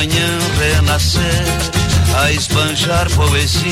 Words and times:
manhã 0.00 0.38
renascer 0.58 1.44
a 2.16 2.32
espanjar 2.32 3.06
poesia. 3.10 3.70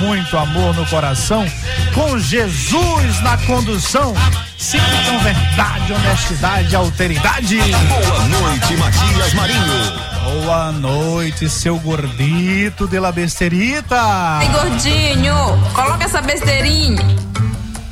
Muito 0.00 0.36
amor 0.36 0.74
no 0.74 0.84
coração, 0.86 1.46
com 1.94 2.18
Jesus 2.18 3.20
na 3.22 3.36
condução, 3.46 4.12
sempre 4.58 4.90
com 5.08 5.18
verdade, 5.20 5.92
honestidade, 5.92 6.74
alteridade. 6.74 7.58
Boa 7.58 8.24
noite, 8.24 8.76
Matias 8.76 9.34
Marinho. 9.34 10.42
Boa 10.42 10.72
noite, 10.72 11.48
seu 11.48 11.78
gordito 11.78 12.88
de 12.88 12.98
la 12.98 13.12
besterita. 13.12 14.00
Ai, 14.00 14.48
gordinho, 14.48 15.36
coloca 15.72 16.04
essa 16.04 16.20
besteirinha. 16.20 17.06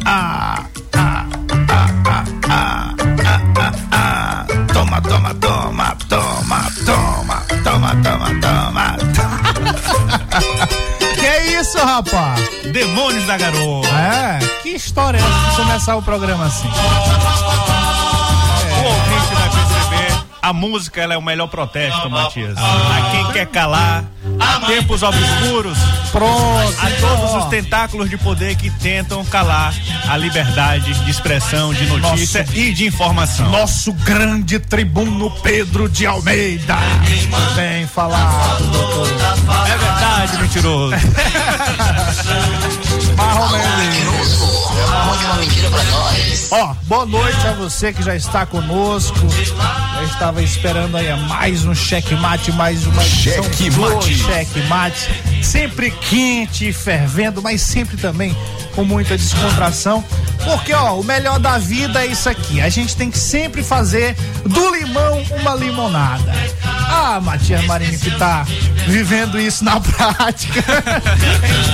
Ah, 0.05 0.65
ah, 0.97 1.27
ah, 1.69 1.87
ah, 2.09 2.25
ah, 2.49 2.95
ah, 3.55 3.73
ah. 3.93 4.47
Toma, 4.73 5.01
toma, 5.03 5.35
toma, 5.35 5.97
toma. 6.09 6.29
Isso, 11.69 11.79
rapaz? 11.79 12.41
Demônios 12.73 13.27
da 13.27 13.37
Garoa. 13.37 13.87
É, 13.89 14.39
que 14.63 14.71
história 14.71 15.19
é 15.19 15.21
essa 15.21 15.51
de 15.51 15.57
começar 15.57 15.97
o 15.97 16.03
programa 16.03 16.47
assim? 16.47 16.69
O 18.79 18.87
ouvinte 18.87 19.38
a 20.49 20.53
música 20.53 21.01
ela 21.03 21.13
é 21.13 21.19
o 21.19 21.23
melhor 21.23 21.49
protesto, 21.49 22.09
Matias. 22.09 22.57
A 22.57 23.11
quem 23.11 23.27
quer 23.33 23.47
calar, 23.49 24.03
a 24.41 24.61
tempos 24.67 25.03
obscuros, 25.03 25.77
Pronto. 26.11 26.75
a 26.81 26.89
todos 27.01 27.35
os 27.35 27.45
tentáculos 27.51 28.09
de 28.09 28.17
poder 28.17 28.57
que 28.57 28.71
tentam 28.71 29.23
calar 29.27 29.75
a 30.09 30.17
liberdade 30.17 30.95
de 31.05 31.11
expressão, 31.11 31.75
de 31.75 31.85
notícia 31.85 32.45
Nossa. 32.45 32.59
e 32.59 32.73
de 32.73 32.87
informação. 32.87 33.51
Nosso 33.51 33.93
grande 33.93 34.59
tribuno 34.59 35.31
Pedro 35.43 35.87
de 35.87 36.07
Almeida. 36.07 36.79
Bem 37.55 37.87
falado, 37.87 38.65
doutor. 38.73 39.07
É 39.67 39.77
verdade, 39.77 40.39
mentiroso. 40.39 40.97
Marrom 43.17 43.49
Conte 44.87 45.25
uma 45.25 45.35
mentira 45.37 45.71
pra 45.71 45.85
nós. 45.85 46.49
Ó, 46.51 46.75
boa 46.85 47.07
noite 47.07 47.47
a 47.47 47.53
você 47.53 47.93
que 47.93 48.03
já 48.03 48.15
está 48.15 48.47
conosco. 48.47 49.19
Já 49.97 50.03
estava 50.05 50.43
esperando 50.43 50.97
aí 50.97 51.15
mais 51.29 51.65
um 51.65 51.75
checkmate, 51.75 52.53
mais 52.53 52.87
uma 52.87 53.03
Checkmate. 53.03 54.15
checkmate. 54.15 55.11
Sempre 55.43 55.91
quente 55.91 56.73
fervendo, 56.73 57.43
mas 57.43 57.61
sempre 57.61 57.97
também 57.97 58.37
com 58.75 58.85
muita 58.85 59.17
descontração. 59.17 60.05
Porque, 60.45 60.73
ó, 60.73 60.95
o 60.95 61.05
melhor 61.05 61.39
da 61.41 61.59
vida 61.59 62.03
é 62.05 62.07
isso 62.07 62.29
aqui. 62.29 62.61
A 62.61 62.69
gente 62.69 62.95
tem 62.97 63.11
que 63.11 63.19
sempre 63.19 63.63
fazer 63.63 64.17
do 64.47 64.71
limão 64.75 65.21
uma 65.41 65.55
limonada. 65.55 66.33
Ah, 66.91 67.21
Matias 67.21 67.65
Marinho 67.67 67.99
que 67.99 68.11
tá 68.13 68.47
vivendo 68.87 69.39
isso 69.39 69.65
na 69.65 69.79
prática. 69.83 70.61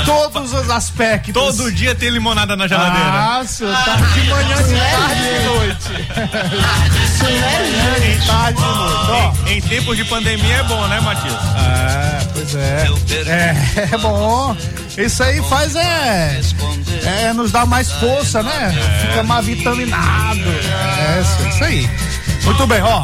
em 0.00 0.04
todos 0.04 0.52
os 0.52 0.70
aspectos. 0.70 1.32
Todo 1.34 1.70
dia 1.70 1.94
tem 1.94 2.08
limonada 2.08 2.56
na 2.56 2.66
geladeira. 2.66 2.93
Ah, 2.96 3.42
senhor, 3.46 3.74
tá 3.84 3.96
de 3.96 4.28
manhã, 4.28 4.56
de 4.62 4.74
tarde 4.74 5.20
e 5.20 5.38
de 5.38 5.44
noite. 5.44 5.90
Tarde 8.26 8.58
e 8.58 8.62
de 8.62 8.68
noite. 8.68 9.10
Ó, 9.10 9.32
Em 9.48 9.60
tempos 9.60 9.96
de 9.96 10.04
pandemia 10.04 10.56
é 10.56 10.62
bom, 10.64 10.86
né, 10.86 11.00
Matias? 11.00 11.34
é, 11.34 12.18
pois 12.32 12.54
é. 12.54 12.86
É, 13.26 13.88
é 13.94 13.98
bom. 13.98 14.56
Isso 14.96 15.22
aí 15.24 15.42
faz 15.48 15.74
é, 15.74 16.40
é 17.26 17.32
nos 17.32 17.50
dá 17.50 17.66
mais 17.66 17.90
força, 17.92 18.42
né? 18.42 18.72
Fica 19.00 19.22
mais 19.24 19.44
vitaminado. 19.46 20.40
É, 20.40 21.20
isso- 21.20 21.48
isso 21.48 21.64
aí. 21.64 21.90
Muito 22.44 22.66
bem, 22.66 22.80
ó. 22.82 23.02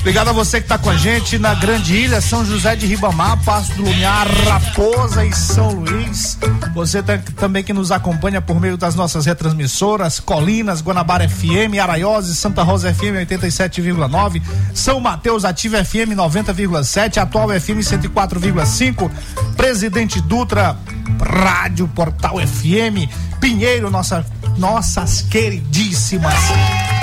Obrigado 0.00 0.28
a 0.28 0.32
você 0.32 0.58
que 0.60 0.66
está 0.66 0.76
com 0.76 0.90
a 0.90 0.96
gente 0.98 1.38
na 1.38 1.54
Grande 1.54 1.94
Ilha, 1.96 2.20
São 2.20 2.44
José 2.44 2.76
de 2.76 2.84
Ribamar, 2.84 3.42
Passo 3.42 3.72
do 3.72 3.84
Lumiar, 3.84 4.26
Raposa 4.46 5.24
e 5.24 5.32
São 5.32 5.70
Luís. 5.70 6.38
Você 6.74 7.02
tá- 7.02 7.18
também 7.36 7.64
que 7.64 7.72
nos 7.72 7.90
acompanha 7.90 8.42
por 8.42 8.60
meio 8.60 8.76
das 8.76 8.94
nossas 8.94 9.24
retransmissoras, 9.24 10.20
Colinas, 10.20 10.82
Guanabara 10.82 11.26
FM, 11.26 11.78
Araiose, 11.82 12.34
Santa 12.36 12.62
Rosa 12.62 12.92
FM 12.92 13.16
87,9, 13.26 14.42
São 14.74 15.00
Mateus 15.00 15.42
Ativa 15.42 15.82
FM 15.82 16.12
90,7, 16.14 17.18
Atual 17.18 17.48
FM 17.58 17.80
104,5, 17.80 19.10
Presidente 19.56 20.20
Dutra, 20.20 20.76
Rádio 21.18 21.88
Portal 21.88 22.36
FM, 22.40 23.08
Pinheiro, 23.40 23.90
nossa, 23.90 24.22
nossas 24.58 25.22
queridíssimas, 25.22 26.34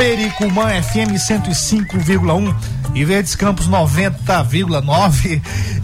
Pericumã 0.01 0.81
FM 0.81 1.13
105,1 1.13 2.55
e 2.95 3.05
Verdes 3.05 3.35
Campos 3.35 3.69
90,9 3.69 5.39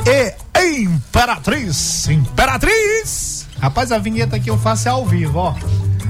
e 0.08 0.36
Imperatriz, 0.82 2.08
Imperatriz. 2.10 3.46
Rapaz, 3.62 3.92
a 3.92 4.00
vinheta 4.00 4.40
que 4.40 4.50
eu 4.50 4.58
faço 4.58 4.88
é 4.88 4.92
ao 4.92 5.06
vivo, 5.06 5.38
ó. 5.38 5.54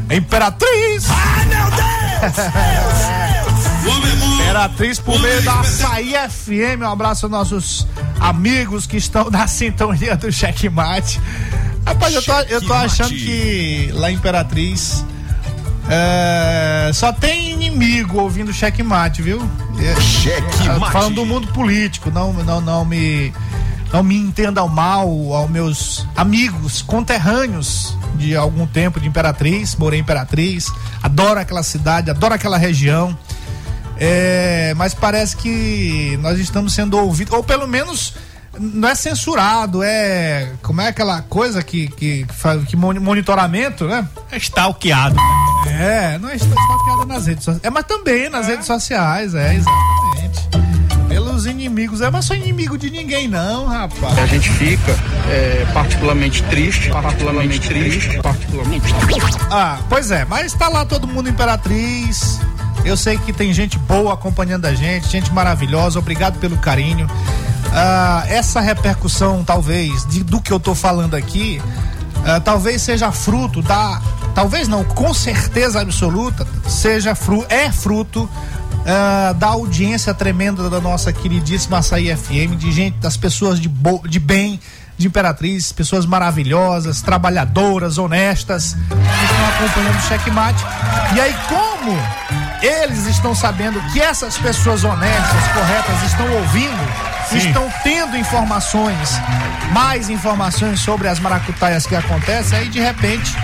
Imperatriz! 0.10 1.04
Ai, 1.10 1.46
meu 1.48 1.66
Deus! 3.84 4.40
Imperatriz 4.40 5.00
por 5.00 5.20
meio 5.20 5.42
da 5.42 5.60
Açaí 5.60 6.14
FM. 6.30 6.84
Um 6.84 6.90
abraço 6.90 7.26
aos 7.26 7.32
nossos 7.32 7.88
amigos 8.22 8.88
que 8.88 8.96
estão 8.96 9.30
na 9.30 9.48
sintonia 9.48 10.16
do 10.16 10.32
Checkmate. 10.32 11.20
Rapaz, 11.86 12.14
eu 12.14 12.24
tô, 12.24 12.40
eu 12.44 12.62
tô 12.62 12.74
achando 12.74 13.10
que 13.10 13.90
lá 13.92 14.10
em 14.10 14.16
Imperatriz 14.16 15.04
é, 15.90 16.92
só 16.94 17.14
tem 17.14 17.52
inimigo 17.52 18.20
ouvindo 18.20 18.54
checkmate, 18.54 19.22
viu? 19.22 19.42
É, 19.80 20.00
Checkmate. 20.02 20.92
Falando 20.92 21.16
do 21.16 21.26
mundo 21.26 21.48
político, 21.50 22.12
não, 22.12 22.34
não, 22.34 22.60
não 22.62 22.86
me 22.86 23.34
não 23.92 24.04
me 24.04 24.18
entendam 24.18 24.68
mal 24.68 25.08
aos 25.34 25.50
meus 25.50 26.06
amigos 26.16 26.82
conterrâneos 26.82 27.98
de 28.16 28.36
algum 28.36 28.68
tempo 28.68 29.00
de 29.00 29.08
Imperatriz, 29.08 29.76
morei 29.78 30.00
em 30.00 30.02
Imperatriz, 30.02 30.68
adoro 31.02 31.40
aquela 31.40 31.64
cidade, 31.64 32.10
adoro 32.10 32.34
aquela 32.34 32.58
região. 32.58 33.18
É, 34.00 34.74
mas 34.76 34.94
parece 34.94 35.38
que 35.38 36.20
nós 36.22 36.38
estamos 36.38 36.74
sendo 36.74 36.98
ouvidos, 36.98 37.34
ou 37.34 37.44
pelo 37.44 37.68
menos 37.68 38.14
não 38.60 38.88
é 38.90 38.96
censurado, 38.96 39.82
é. 39.84 40.52
Como 40.62 40.82
é 40.82 40.88
aquela 40.90 41.22
coisa 41.22 41.62
que, 41.64 41.88
que, 41.88 42.26
que, 42.26 42.34
faz- 42.34 42.64
que 42.66 42.76
moni- 42.76 43.00
monitoramento, 43.00 43.86
né? 43.86 44.08
É 44.32 44.38
stalkeado. 44.38 45.16
É, 45.68 46.18
não 46.18 46.30
é 46.30 46.36
stalkeada 46.36 47.06
nas 47.06 47.28
redes 47.28 47.44
sociais. 47.44 47.64
É, 47.64 47.70
mas 47.70 47.84
também 47.86 48.30
nas 48.30 48.48
redes 48.48 48.66
sociais, 48.66 49.36
é, 49.36 49.56
exatamente. 49.56 50.48
Pelos 51.08 51.46
inimigos, 51.46 52.02
é, 52.02 52.10
mas 52.12 52.26
sou 52.26 52.36
inimigo 52.36 52.78
de 52.78 52.90
ninguém, 52.90 53.28
não, 53.28 53.66
rapaz. 53.66 54.18
A 54.20 54.26
gente 54.26 54.50
fica 54.52 54.92
é, 55.30 55.66
particularmente 55.74 56.44
triste, 56.44 56.90
particularmente 56.90 57.60
triste, 57.68 58.20
particularmente 58.22 58.86
Ah, 59.50 59.80
pois 59.90 60.12
é, 60.12 60.26
mas 60.26 60.54
tá 60.54 60.68
lá 60.68 60.86
todo 60.86 61.08
mundo 61.08 61.30
Imperatriz. 61.30 62.40
Eu 62.86 62.96
sei 62.96 63.18
que 63.18 63.34
tem 63.34 63.52
gente 63.54 63.78
boa 63.80 64.14
acompanhando 64.14 64.66
a 64.66 64.74
gente, 64.74 65.10
gente 65.10 65.32
maravilhosa, 65.34 65.98
obrigado 66.00 66.40
pelo 66.40 66.58
carinho. 66.58 67.08
Ah, 67.74 68.24
essa 68.28 68.60
repercussão, 68.60 69.44
talvez, 69.44 70.06
de- 70.08 70.24
do 70.24 70.42
que 70.42 70.52
eu 70.52 70.60
tô 70.60 70.74
falando 70.74 71.16
aqui, 71.16 71.62
ah, 72.26 72.40
talvez 72.40 72.82
seja 72.82 73.12
fruto 73.12 73.62
da. 73.62 74.02
Talvez 74.34 74.68
não, 74.68 74.84
com 74.84 75.14
certeza 75.14 75.82
absoluta, 75.82 76.46
seja 76.68 77.16
fruto, 77.16 77.46
é 77.50 77.72
fruto 77.72 78.30
ah, 78.86 79.34
da 79.34 79.48
audiência 79.48 80.14
tremenda 80.14 80.70
da 80.70 80.80
nossa 80.80 81.12
queridíssima 81.12 81.80
Açaí 81.80 82.16
FM, 82.16 82.56
de 82.58 82.72
gente, 82.72 82.98
das 83.00 83.18
pessoas 83.18 83.60
de, 83.60 83.68
bo- 83.68 84.04
de 84.08 84.20
bem, 84.20 84.60
de 84.98 85.08
Imperatriz, 85.08 85.72
pessoas 85.72 86.06
maravilhosas, 86.06 87.02
trabalhadoras, 87.02 87.98
honestas, 87.98 88.74
que 88.74 89.26
estão 89.26 89.50
acompanhando 89.66 89.98
o 89.98 90.02
checkmate. 90.08 90.64
E 91.16 91.20
aí, 91.22 91.36
como 91.48 91.98
eles 92.62 93.06
estão 93.08 93.34
sabendo 93.36 93.80
que 93.92 94.00
essas 94.00 94.38
pessoas 94.38 94.84
honestas, 94.84 95.48
corretas, 95.54 96.04
estão 96.04 96.32
ouvindo, 96.38 97.07
estão 97.34 97.72
tendo 97.84 98.18
informações, 98.18 99.12
mais 99.72 100.10
informações 100.10 100.80
sobre 100.80 101.08
as 101.08 101.20
maracutaias 101.20 101.86
que 101.86 101.96
acontecem, 101.96 102.58
aí 102.58 102.70
de 102.70 102.80
repente 102.80 103.36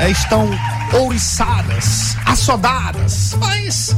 eh, 0.00 0.10
estão 0.10 0.48
ouriçadas, 0.92 2.16
assodadas, 2.26 3.34
mas 3.38 3.94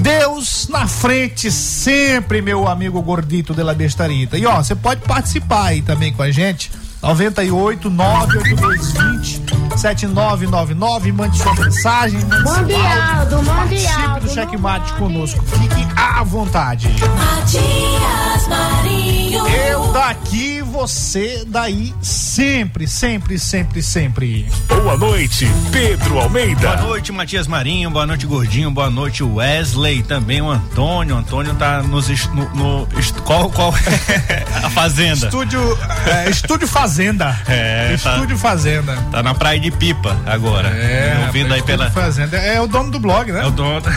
Deus 0.00 0.68
na 0.68 0.86
frente 0.86 1.50
sempre, 1.50 2.42
meu 2.42 2.68
amigo 2.68 3.00
gordito 3.00 3.54
de 3.54 3.62
la 3.62 3.72
bestarita. 3.72 4.36
E 4.36 4.44
ó, 4.44 4.56
você 4.56 4.74
pode 4.74 5.00
participar 5.00 5.66
aí 5.66 5.82
também 5.82 6.12
com 6.12 6.22
a 6.22 6.30
gente. 6.30 6.70
98 7.02 7.90
98220 7.90 9.43
7999, 9.76 11.12
mande 11.12 11.38
sua 11.38 11.54
mensagem, 11.54 12.20
mande 12.44 12.72
seu 12.72 12.78
áudio. 12.78 12.78
Mundial, 12.78 13.26
do 13.26 13.42
Participe 13.44 13.92
Mundial. 13.98 14.20
do 14.20 14.30
checkmate 14.30 14.92
conosco. 14.94 15.44
Fique 15.44 15.86
à 15.96 16.22
vontade. 16.24 16.88
Matias 16.88 18.48
Marinho. 18.48 19.46
Eu 19.48 19.92
daqui, 19.92 20.62
você 20.62 21.44
daí, 21.46 21.94
sempre, 22.00 22.86
sempre, 22.86 23.38
sempre, 23.38 23.82
sempre. 23.82 24.48
Boa 24.68 24.96
noite, 24.96 25.46
Pedro 25.72 26.10
Boa 26.10 26.24
Almeida. 26.24 26.76
noite, 26.76 27.12
Matias 27.12 27.46
Marinho. 27.46 27.90
Boa 27.90 28.06
noite, 28.06 28.26
Gordinho. 28.26 28.70
Boa 28.70 28.90
noite, 28.90 29.22
Wesley. 29.22 30.02
Também 30.02 30.40
o 30.40 30.50
Antônio. 30.50 31.14
O 31.16 31.18
Antônio 31.18 31.54
tá 31.54 31.82
nos. 31.82 32.04
No, 32.28 32.48
no 32.54 32.88
qual, 33.24 33.50
qual 33.50 33.74
é 33.76 34.44
a 34.64 34.70
fazenda? 34.70 35.26
Estúdio, 35.26 35.78
é, 36.06 36.30
estúdio 36.30 36.68
Fazenda. 36.68 37.38
É, 37.48 37.96
tá. 38.02 38.14
Estúdio 38.14 38.36
Fazenda. 38.38 38.96
Tá 39.10 39.22
na 39.22 39.34
praia 39.34 39.58
de 39.64 39.70
Pipa 39.70 40.14
agora. 40.26 40.68
É, 40.68 41.24
ouvindo 41.26 41.54
aí 41.54 41.62
pela. 41.62 41.90
Fazenda. 41.90 42.36
É 42.36 42.60
o 42.60 42.66
dono 42.66 42.90
do 42.90 43.00
blog, 43.00 43.32
né? 43.32 43.40
É 43.42 43.46
o 43.46 43.50
dono. 43.50 43.82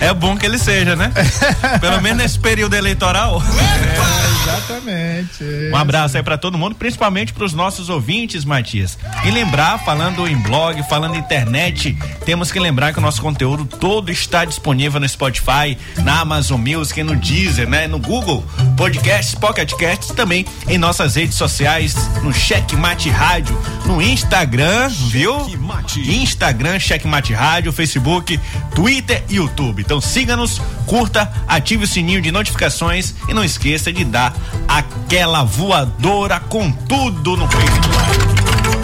É. 0.00 0.12
bom 0.12 0.36
que 0.36 0.46
ele 0.46 0.58
seja, 0.58 0.94
né? 0.94 1.10
Pelo 1.80 2.00
menos 2.00 2.18
nesse 2.18 2.38
período 2.38 2.74
eleitoral. 2.74 3.42
É, 3.42 4.42
exatamente. 4.42 4.44
Exatamente. 4.84 5.70
Um 5.72 5.76
abraço 5.76 6.16
aí 6.16 6.22
para 6.22 6.36
todo 6.36 6.58
mundo, 6.58 6.74
principalmente 6.74 7.32
para 7.32 7.44
os 7.44 7.52
nossos 7.52 7.88
ouvintes, 7.88 8.44
Matias. 8.44 8.98
E 9.24 9.30
lembrar, 9.30 9.78
falando 9.78 10.26
em 10.28 10.36
blog, 10.36 10.82
falando 10.88 11.14
em 11.14 11.18
internet, 11.18 11.96
temos 12.24 12.52
que 12.52 12.60
lembrar 12.60 12.92
que 12.92 12.98
o 12.98 13.02
nosso 13.02 13.20
conteúdo 13.22 13.64
todo 13.64 14.10
está 14.10 14.44
disponível 14.44 15.00
no 15.00 15.08
Spotify, 15.08 15.76
na 16.02 16.20
Amazon 16.20 16.60
Music, 16.60 17.02
no 17.02 17.16
Deezer, 17.16 17.68
né? 17.68 17.86
No 17.86 17.98
Google 17.98 18.44
Podcasts, 18.76 19.34
Pocket 19.34 19.72
Casts, 19.72 20.14
também 20.14 20.44
em 20.68 20.78
nossas 20.78 21.16
redes 21.16 21.36
sociais, 21.36 21.94
no 22.22 22.32
Checkmate 22.32 23.10
Rádio, 23.10 23.58
no 23.86 24.00
Instagram, 24.04 24.88
viu? 25.08 25.44
Checkmate. 25.44 26.22
Instagram, 26.22 26.78
Checkmate 26.78 27.32
Rádio, 27.32 27.72
Facebook, 27.72 28.38
Twitter 28.74 29.24
e 29.30 29.36
YouTube. 29.36 29.80
Então 29.80 30.00
siga-nos, 30.00 30.60
curta, 30.86 31.32
ative 31.48 31.84
o 31.84 31.86
sininho 31.86 32.20
de 32.20 32.30
notificações 32.30 33.14
e 33.26 33.32
não 33.32 33.42
esqueça 33.42 33.90
de 33.90 34.04
dar 34.04 34.34
aquela 34.68 35.42
voadora 35.42 36.38
com 36.38 36.70
tudo 36.70 37.34
no 37.34 37.48
peito. 37.48 37.88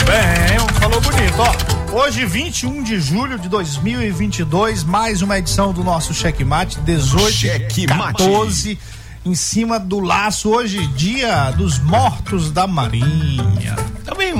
Bem, 0.06 0.80
falou 0.80 1.00
bonito, 1.02 1.34
ó. 1.38 1.70
Hoje, 1.92 2.24
21 2.24 2.82
de 2.82 2.98
julho 2.98 3.38
de 3.38 3.48
2022, 3.48 4.84
mais 4.84 5.20
uma 5.20 5.38
edição 5.38 5.72
do 5.72 5.84
nosso 5.84 6.14
Checkmate, 6.14 6.80
18 6.80 7.32
Checkmate. 7.32 8.18
14, 8.18 8.78
em 9.26 9.34
cima 9.34 9.78
do 9.78 10.00
laço. 10.00 10.48
Hoje, 10.48 10.86
dia 10.88 11.50
dos 11.50 11.78
mortos 11.78 12.50
da 12.50 12.66
Marinha. 12.66 13.76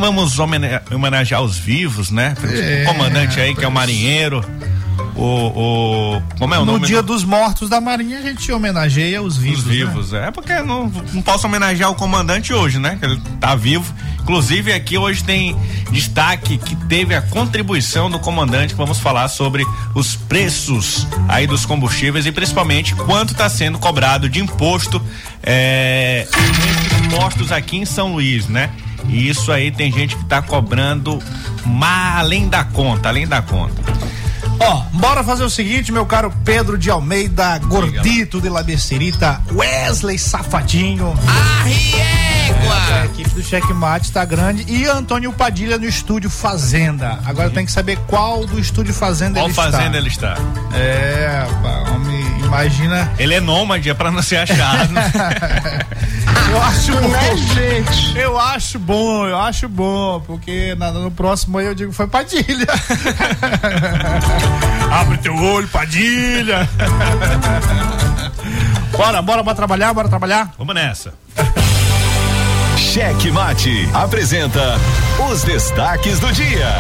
Vamos 0.01 0.39
homenagear 0.39 1.43
os 1.43 1.57
vivos, 1.59 2.11
né? 2.11 2.35
É, 2.43 2.83
o 2.85 2.93
comandante 2.93 3.39
aí, 3.39 3.55
que 3.55 3.65
é 3.65 3.69
o 3.69 3.71
marinheiro. 3.71 4.45
O. 5.15 5.25
o 6.17 6.23
como 6.39 6.55
é 6.55 6.59
o 6.59 6.65
no 6.65 6.73
nome? 6.73 6.87
dia 6.87 7.03
do- 7.03 7.13
dos 7.13 7.25
mortos 7.25 7.69
da 7.69 7.81
Marinha, 7.81 8.19
a 8.19 8.23
gente 8.23 8.51
homenageia 8.51 9.21
os 9.21 9.37
vivos. 9.37 9.59
Os 9.61 9.65
né? 9.67 9.73
vivos, 9.73 10.13
é 10.15 10.31
porque 10.31 10.55
não, 10.63 10.91
não 11.13 11.21
posso 11.21 11.47
homenagear 11.47 11.91
o 11.91 11.95
comandante 11.95 12.53
hoje, 12.55 12.79
né? 12.79 12.97
Que 12.99 13.05
ele 13.07 13.21
tá 13.39 13.55
vivo. 13.55 13.93
Inclusive 14.23 14.73
aqui 14.73 14.97
hoje 14.97 15.23
tem 15.25 15.57
destaque 15.91 16.57
que 16.57 16.75
teve 16.87 17.15
a 17.15 17.21
contribuição 17.23 18.09
do 18.11 18.19
comandante. 18.19 18.75
Vamos 18.75 18.99
falar 18.99 19.29
sobre 19.29 19.67
os 19.95 20.15
preços 20.17 21.07
aí 21.29 21.47
dos 21.47 21.67
combustíveis 21.67 22.25
e 22.27 22.33
principalmente 22.33 22.95
quanto 22.95 23.33
está 23.33 23.49
sendo 23.49 23.79
cobrado 23.79 24.29
de 24.29 24.41
imposto 24.41 25.03
é, 25.43 26.27
nesses 26.31 27.07
postos 27.15 27.53
aqui 27.53 27.77
em 27.79 27.85
São 27.85 28.13
Luís, 28.13 28.47
né? 28.49 28.71
E 29.09 29.29
isso 29.29 29.51
aí 29.51 29.71
tem 29.71 29.93
gente 29.93 30.17
que 30.17 30.25
tá 30.25 30.41
cobrando 30.43 31.19
além 32.17 32.49
da 32.49 32.65
conta, 32.65 33.09
além 33.09 33.27
da 33.27 33.43
conta. 33.43 33.83
Ó, 34.61 34.83
bora 34.93 35.25
fazer 35.25 35.43
o 35.43 35.49
seguinte, 35.51 35.91
meu 35.91 36.05
caro 36.05 36.31
Pedro 36.45 36.77
de 36.77 36.91
Almeida, 36.91 37.59
Gordito 37.61 38.41
de 38.41 38.49
La 38.51 38.63
Becerita, 38.63 39.41
Wesley 39.53 40.19
Safadinho. 40.19 41.15
A 43.01 43.07
equipe 43.07 43.31
do 43.31 43.43
Checkmate 43.43 44.13
tá 44.13 44.25
grande 44.25 44.65
e 44.69 44.85
Antônio 44.87 45.33
Padilha 45.33 45.79
no 45.79 45.87
estúdio 45.87 46.29
Fazenda. 46.29 47.19
Agora 47.25 47.49
tem 47.49 47.65
que 47.65 47.73
saber 47.73 47.99
qual 48.07 48.47
do 48.47 48.59
estúdio 48.59 48.93
Fazenda 48.93 49.41
Qual 49.41 49.47
ele 49.47 49.55
fazenda 49.55 49.99
está. 49.99 49.99
ele 49.99 50.09
está? 50.09 50.37
É, 50.77 51.47
homem, 51.95 52.25
imagina. 52.51 53.11
Ele 53.19 53.35
é 53.35 53.41
nômade, 53.41 53.89
é 53.89 53.95
pra 53.95 54.11
não 54.11 54.21
ser 54.23 54.39
achado. 54.39 54.93
Eu 56.51 56.61
acho 56.63 56.93
bom. 56.93 58.19
Eu 58.19 58.39
acho 58.41 58.79
bom, 58.79 59.27
eu 59.29 59.39
acho 59.39 59.69
bom, 59.69 60.21
porque 60.27 60.75
na- 60.77 60.91
no 60.91 61.11
próximo 61.13 61.59
aí 61.59 61.67
eu 61.67 61.75
digo 61.77 61.93
foi 61.93 62.09
Padilha. 62.09 62.67
Abre 64.91 65.19
teu 65.19 65.37
olho, 65.37 65.69
Padilha. 65.69 66.69
bora, 68.91 69.23
bora, 69.23 69.43
bora 69.45 69.57
trabalhar, 69.57 69.95
bora 69.95 70.09
trabalhar. 70.09 70.51
Vamos 70.59 70.75
nessa. 70.75 71.15
Cheque 72.77 73.31
Mate 73.31 73.89
apresenta 73.95 74.77
os 75.31 75.45
destaques 75.45 76.19
do 76.19 76.33
dia. 76.33 76.75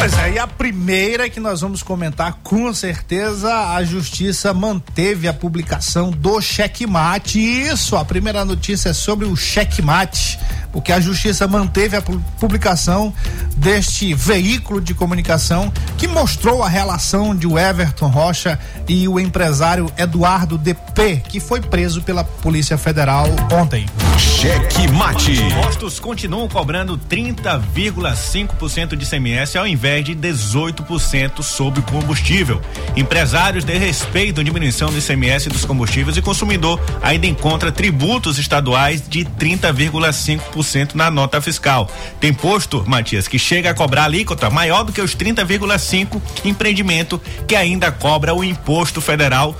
Pois 0.00 0.16
é, 0.16 0.32
e 0.32 0.38
a 0.38 0.46
primeira 0.46 1.28
que 1.28 1.38
nós 1.38 1.60
vamos 1.60 1.82
comentar, 1.82 2.38
com 2.42 2.72
certeza, 2.72 3.54
a 3.74 3.84
justiça 3.84 4.54
manteve 4.54 5.28
a 5.28 5.32
publicação 5.34 6.10
do 6.10 6.40
checkmate. 6.40 7.38
Isso, 7.38 7.94
a 7.96 8.02
primeira 8.02 8.42
notícia 8.42 8.88
é 8.88 8.92
sobre 8.94 9.26
o 9.26 9.36
checkmate, 9.36 10.38
porque 10.72 10.92
a 10.92 11.00
justiça 11.00 11.46
manteve 11.46 11.96
a 11.96 12.02
pu- 12.02 12.20
publicação 12.38 13.12
deste 13.56 14.14
veículo 14.14 14.80
de 14.80 14.94
comunicação 14.94 15.72
que 15.98 16.06
mostrou 16.08 16.62
a 16.62 16.68
relação 16.68 17.34
de 17.34 17.46
o 17.46 17.58
Everton 17.58 18.08
Rocha 18.08 18.58
e 18.88 19.06
o 19.08 19.18
empresário 19.20 19.90
Eduardo 19.98 20.56
DP, 20.56 21.22
que 21.28 21.40
foi 21.40 21.60
preso 21.60 22.02
pela 22.02 22.24
Polícia 22.24 22.76
Federal 22.78 23.26
ontem. 23.52 23.86
Cheque 24.18 24.86
Mate. 24.88 25.36
Postos 25.62 25.98
continuam 25.98 26.48
cobrando 26.48 26.96
30,5% 26.98 28.96
de 28.96 29.04
ICMS 29.04 29.58
ao 29.58 29.66
invés 29.66 30.04
de 30.04 30.14
18% 30.14 31.42
sobre 31.42 31.80
o 31.80 31.82
combustível. 31.82 32.60
Empresários 32.96 33.64
desrespeitam 33.64 34.42
diminuição 34.44 34.90
do 34.90 34.98
ICMS 34.98 35.48
dos 35.48 35.64
combustíveis 35.64 36.16
e 36.16 36.22
consumidor 36.22 36.80
ainda 37.02 37.26
encontra 37.26 37.70
tributos 37.72 38.38
estaduais 38.38 39.02
de 39.06 39.24
30,5% 39.24 40.59
na 40.96 41.10
nota 41.10 41.40
fiscal. 41.40 41.90
Tem 42.20 42.32
posto, 42.32 42.84
Matias, 42.86 43.26
que 43.28 43.38
chega 43.38 43.70
a 43.70 43.74
cobrar 43.74 44.04
alíquota 44.04 44.48
maior 44.50 44.84
do 44.84 44.92
que 44.92 45.00
os 45.00 45.14
30,5% 45.16 46.20
empreendimento 46.44 47.20
que 47.46 47.54
ainda 47.56 47.90
cobra 47.92 48.34
o 48.34 48.42
imposto 48.44 49.00
federal 49.00 49.56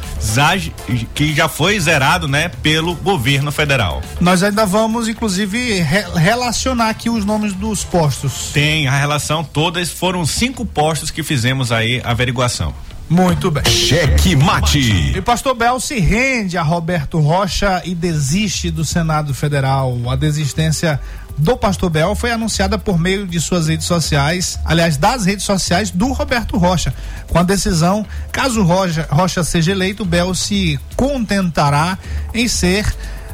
que 1.15 1.35
já 1.35 1.49
foi 1.49 1.79
zerado, 1.79 2.27
né, 2.29 2.49
pelo 2.63 2.95
governo 2.95 3.51
federal. 3.53 4.03
Nós 4.21 4.43
ainda 4.43 4.65
vamos, 4.67 5.09
inclusive, 5.09 5.81
re- 5.81 6.05
relacionar 6.17 6.89
aqui 6.91 7.09
os 7.11 7.25
nomes 7.25 7.53
dos 7.53 7.85
postos. 7.85 8.51
Tem 8.53 8.87
a 8.87 8.97
relação 8.99 9.43
todas, 9.45 9.91
foram 9.91 10.25
cinco 10.27 10.65
postos 10.65 11.11
que 11.11 11.23
fizemos 11.23 11.73
aí 11.73 12.01
a 12.05 12.11
averiguação. 12.11 12.75
Muito 13.11 13.51
bem. 13.51 13.65
Cheque 13.65 14.37
Mate. 14.37 15.17
E 15.17 15.21
pastor 15.21 15.53
Bel 15.57 15.81
se 15.81 15.99
rende 15.99 16.57
a 16.57 16.63
Roberto 16.63 17.19
Rocha 17.19 17.83
e 17.85 17.93
desiste 17.93 18.71
do 18.71 18.85
Senado 18.85 19.35
Federal. 19.35 19.99
A 20.09 20.15
desistência 20.15 21.01
do 21.37 21.57
pastor 21.57 21.91
Bel 21.91 22.15
foi 22.15 22.31
anunciada 22.31 22.79
por 22.79 23.01
meio 23.01 23.27
de 23.27 23.41
suas 23.41 23.67
redes 23.67 23.87
sociais, 23.87 24.61
aliás, 24.65 24.97
das 24.97 25.25
redes 25.25 25.45
sociais 25.45 25.91
do 25.91 26.13
Roberto 26.13 26.57
Rocha. 26.57 26.95
Com 27.27 27.37
a 27.37 27.43
decisão, 27.43 28.07
caso 28.31 28.63
Rocha, 28.63 29.09
Rocha 29.11 29.43
seja 29.43 29.73
eleito, 29.73 30.05
Bel 30.05 30.33
se 30.33 30.79
contentará 30.95 31.99
em 32.33 32.47
ser 32.47 32.87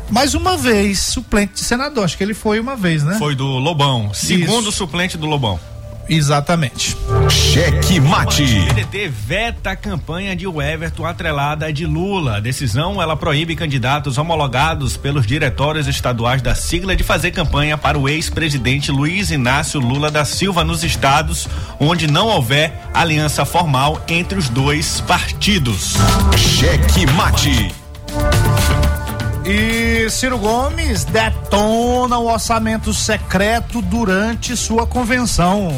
mais 0.09 0.33
uma 0.33 0.57
vez 0.57 1.01
suplente 1.01 1.53
de 1.53 1.61
senador. 1.61 2.05
Acho 2.05 2.17
que 2.17 2.25
ele 2.25 2.33
foi 2.33 2.59
uma 2.61 2.77
vez, 2.77 3.03
né? 3.03 3.17
Foi 3.19 3.35
do 3.35 3.45
Lobão, 3.45 4.15
segundo 4.15 4.71
Isso. 4.71 4.79
suplente 4.79 5.19
do 5.19 5.27
Lobão. 5.27 5.61
Exatamente. 6.09 6.97
Cheque 7.29 8.01
Mate. 8.01 8.45
PDT 8.45 9.09
veta 9.09 9.71
a 9.71 9.77
campanha 9.77 10.37
de 10.37 10.47
Everton 10.47 11.05
atrelada 11.05 11.73
de 11.73 11.85
Lula. 11.85 12.37
A 12.37 12.41
decisão 12.41 13.03
ela 13.03 13.17
proíbe 13.17 13.57
candidatos 13.57 14.19
homologados 14.19 14.97
pelos 14.97 15.27
diretórios 15.27 15.87
estaduais 15.87 16.41
da 16.41 16.55
sigla 16.55 16.95
de 16.95 17.03
fazer 17.03 17.33
campanha 17.33 17.77
para 17.77 17.99
o 17.99 18.09
ex-presidente 18.09 18.91
Luiz 18.91 19.31
Inácio 19.31 19.81
Lula 19.81 20.11
da 20.11 20.25
Silva 20.25 20.65
nos 20.65 20.85
estados 20.85 21.49
onde 21.81 22.07
não 22.07 22.29
houver 22.29 22.73
aliança 22.95 23.45
formal 23.45 24.03
entre 24.09 24.39
os 24.39 24.49
dois 24.49 25.01
partidos. 25.01 25.95
Cheque 26.37 27.07
Mate. 27.13 27.75
E 29.49 30.11
Ciro 30.11 30.39
Gomes 30.39 31.05
detona 31.05 32.19
o 32.19 32.27
orçamento 32.27 32.93
secreto 32.93 33.81
durante 33.81 34.57
sua 34.57 34.89
convenção. 34.89 35.71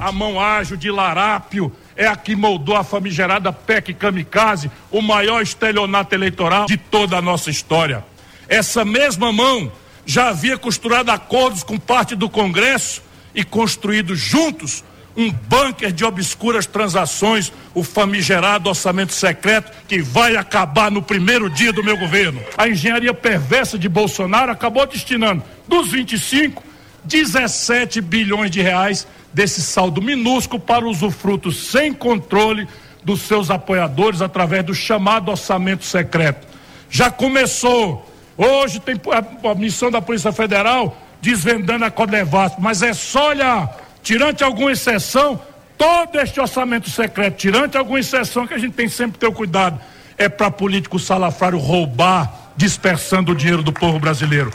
A 0.00 0.10
mão 0.10 0.40
ágil 0.40 0.76
de 0.76 0.90
Larápio 0.90 1.72
é 1.94 2.08
a 2.08 2.16
que 2.16 2.34
moldou 2.34 2.74
a 2.74 2.82
famigerada 2.82 3.52
PEC 3.52 3.94
Kamikaze, 3.94 4.68
o 4.90 5.00
maior 5.00 5.40
estelionato 5.40 6.12
eleitoral 6.12 6.66
de 6.66 6.76
toda 6.76 7.16
a 7.16 7.22
nossa 7.22 7.50
história. 7.50 8.04
Essa 8.48 8.84
mesma 8.84 9.32
mão 9.32 9.70
já 10.04 10.30
havia 10.30 10.58
costurado 10.58 11.12
acordos 11.12 11.62
com 11.62 11.78
parte 11.78 12.16
do 12.16 12.28
Congresso 12.28 13.00
e 13.32 13.44
construído 13.44 14.16
juntos 14.16 14.82
um 15.18 15.32
bunker 15.32 15.90
de 15.90 16.04
obscuras 16.04 16.64
transações, 16.64 17.52
o 17.74 17.82
famigerado 17.82 18.68
orçamento 18.68 19.12
secreto 19.12 19.72
que 19.88 20.00
vai 20.00 20.36
acabar 20.36 20.92
no 20.92 21.02
primeiro 21.02 21.50
dia 21.50 21.72
do 21.72 21.82
meu 21.82 21.96
governo. 21.96 22.40
A 22.56 22.68
engenharia 22.68 23.12
perversa 23.12 23.76
de 23.76 23.88
Bolsonaro 23.88 24.52
acabou 24.52 24.86
destinando 24.86 25.42
dos 25.66 25.90
25 25.90 26.68
17 27.04 28.00
bilhões 28.00 28.50
de 28.50 28.60
reais 28.60 29.06
desse 29.32 29.62
saldo 29.62 30.00
minúsculo 30.00 30.60
para 30.60 30.86
usufruto 30.86 31.50
sem 31.50 31.92
controle 31.92 32.68
dos 33.02 33.22
seus 33.22 33.50
apoiadores 33.50 34.20
através 34.20 34.64
do 34.64 34.74
chamado 34.74 35.30
orçamento 35.30 35.84
secreto. 35.84 36.46
Já 36.90 37.10
começou. 37.10 38.06
Hoje 38.36 38.78
tem 38.78 38.94
a, 39.10 39.50
a 39.50 39.54
missão 39.54 39.90
da 39.90 40.00
Polícia 40.00 40.32
Federal 40.32 40.96
desvendando 41.20 41.84
a 41.84 41.90
Codevasp, 41.90 42.60
mas 42.60 42.82
é 42.82 42.92
só 42.92 43.30
olhar, 43.30 43.87
tirante 44.08 44.42
alguma 44.42 44.72
exceção, 44.72 45.38
todo 45.76 46.18
este 46.18 46.40
orçamento 46.40 46.88
secreto, 46.88 47.36
tirante 47.36 47.76
alguma 47.76 48.00
exceção 48.00 48.46
que 48.46 48.54
a 48.54 48.58
gente 48.58 48.72
tem 48.72 48.88
sempre 48.88 49.12
que 49.12 49.18
ter 49.18 49.26
o 49.26 49.32
cuidado, 49.32 49.78
é 50.16 50.30
para 50.30 50.50
político 50.50 50.98
salafrário 50.98 51.58
roubar, 51.58 52.52
dispersando 52.56 53.32
o 53.32 53.34
dinheiro 53.34 53.62
do 53.62 53.70
povo 53.70 53.98
brasileiro. 53.98 54.50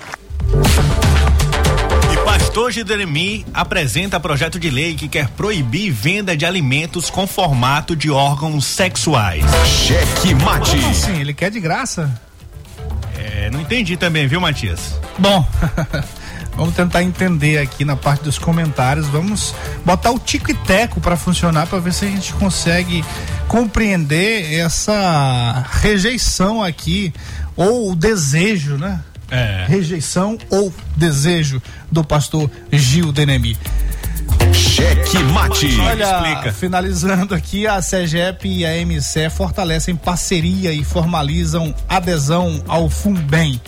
E 2.11 2.25
pastor 2.25 2.71
Gideremi 2.71 3.45
apresenta 3.53 4.19
projeto 4.19 4.57
de 4.57 4.71
lei 4.71 4.95
que 4.95 5.07
quer 5.07 5.29
proibir 5.29 5.91
venda 5.91 6.35
de 6.35 6.47
alimentos 6.47 7.11
com 7.11 7.27
formato 7.27 7.95
de 7.95 8.09
órgãos 8.09 8.65
sexuais. 8.65 9.45
Cheque 9.67 10.33
mate. 10.33 10.71
Como 10.71 10.89
assim? 10.89 11.21
Ele 11.21 11.31
quer 11.31 11.51
de 11.51 11.59
graça? 11.59 12.19
É, 13.15 13.51
não 13.51 13.61
entendi 13.61 13.97
também, 13.97 14.25
viu, 14.25 14.41
Matias? 14.41 14.99
Bom, 15.19 15.47
vamos 16.55 16.75
tentar 16.75 17.03
entender 17.03 17.57
aqui 17.57 17.83
na 17.83 17.95
parte 17.95 18.23
dos 18.23 18.37
comentários. 18.37 19.07
Vamos 19.07 19.53
botar 19.85 20.11
o 20.11 20.19
tico 20.19 20.51
e 20.51 20.53
teco 20.53 20.99
para 20.99 21.15
funcionar 21.15 21.67
para 21.67 21.79
ver 21.79 21.93
se 21.93 22.05
a 22.05 22.07
gente 22.07 22.33
consegue 22.33 23.03
compreender 23.47 24.53
essa 24.53 25.65
rejeição 25.81 26.63
aqui 26.63 27.13
ou 27.55 27.91
o 27.91 27.95
desejo, 27.95 28.77
né? 28.77 28.99
É. 29.29 29.65
Rejeição 29.67 30.37
ou 30.49 30.73
desejo 30.95 31.61
do 31.91 32.03
pastor 32.03 32.49
Gil 32.71 33.11
Denemi. 33.11 33.57
Cheque 34.53 35.17
mate. 35.31 35.79
Olha, 35.79 36.03
explica. 36.03 36.53
finalizando 36.53 37.33
aqui, 37.33 37.65
a 37.65 37.81
CEGEP 37.81 38.47
e 38.47 38.65
a 38.65 38.85
MCE 38.85 39.29
fortalecem 39.29 39.95
parceria 39.95 40.71
e 40.71 40.83
formalizam 40.83 41.73
adesão 41.87 42.63
ao 42.67 42.89
FUNBEM. 42.89 43.59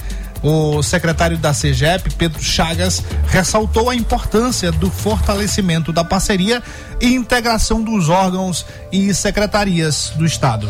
O 0.45 0.83
secretário 0.83 1.39
da 1.39 1.55
CEGEP, 1.55 2.13
Pedro 2.13 2.43
Chagas, 2.43 3.03
ressaltou 3.25 3.89
a 3.89 3.95
importância 3.95 4.71
do 4.71 4.91
fortalecimento 4.91 5.91
da 5.91 6.03
parceria 6.03 6.61
e 7.01 7.15
integração 7.15 7.81
dos 7.81 8.09
órgãos 8.09 8.63
e 8.91 9.11
secretarias 9.11 10.13
do 10.15 10.23
Estado. 10.23 10.69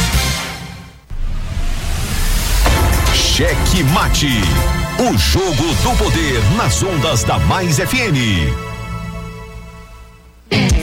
Cheque 3.41 3.83
Mate. 3.85 4.27
O 4.99 5.17
jogo 5.17 5.73
do 5.81 5.97
poder 5.97 6.39
nas 6.55 6.83
ondas 6.83 7.23
da 7.23 7.39
Mais 7.39 7.77
FM. 7.77 8.53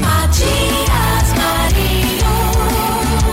Matias 0.00 1.28
Marinho. 1.36 2.26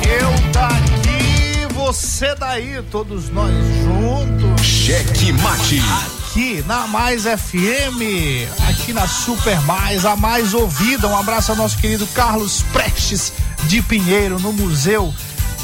Eu 0.08 0.52
daqui, 0.52 1.74
você 1.74 2.36
daí, 2.36 2.80
todos 2.92 3.32
nós 3.32 3.52
juntos. 3.84 4.64
Cheque 4.64 5.32
Mate. 5.32 5.82
Aqui 6.30 6.64
na 6.68 6.86
Mais 6.86 7.24
FM, 7.24 8.48
aqui 8.70 8.94
na 8.94 9.08
Super 9.08 9.60
Mais, 9.62 10.06
a 10.06 10.16
mais 10.16 10.54
ouvida. 10.54 11.08
Um 11.08 11.18
abraço 11.18 11.50
ao 11.50 11.58
nosso 11.58 11.80
querido 11.80 12.06
Carlos 12.14 12.62
Prestes 12.72 13.34
de 13.64 13.82
Pinheiro, 13.82 14.40
no 14.40 14.54
Museu 14.54 15.12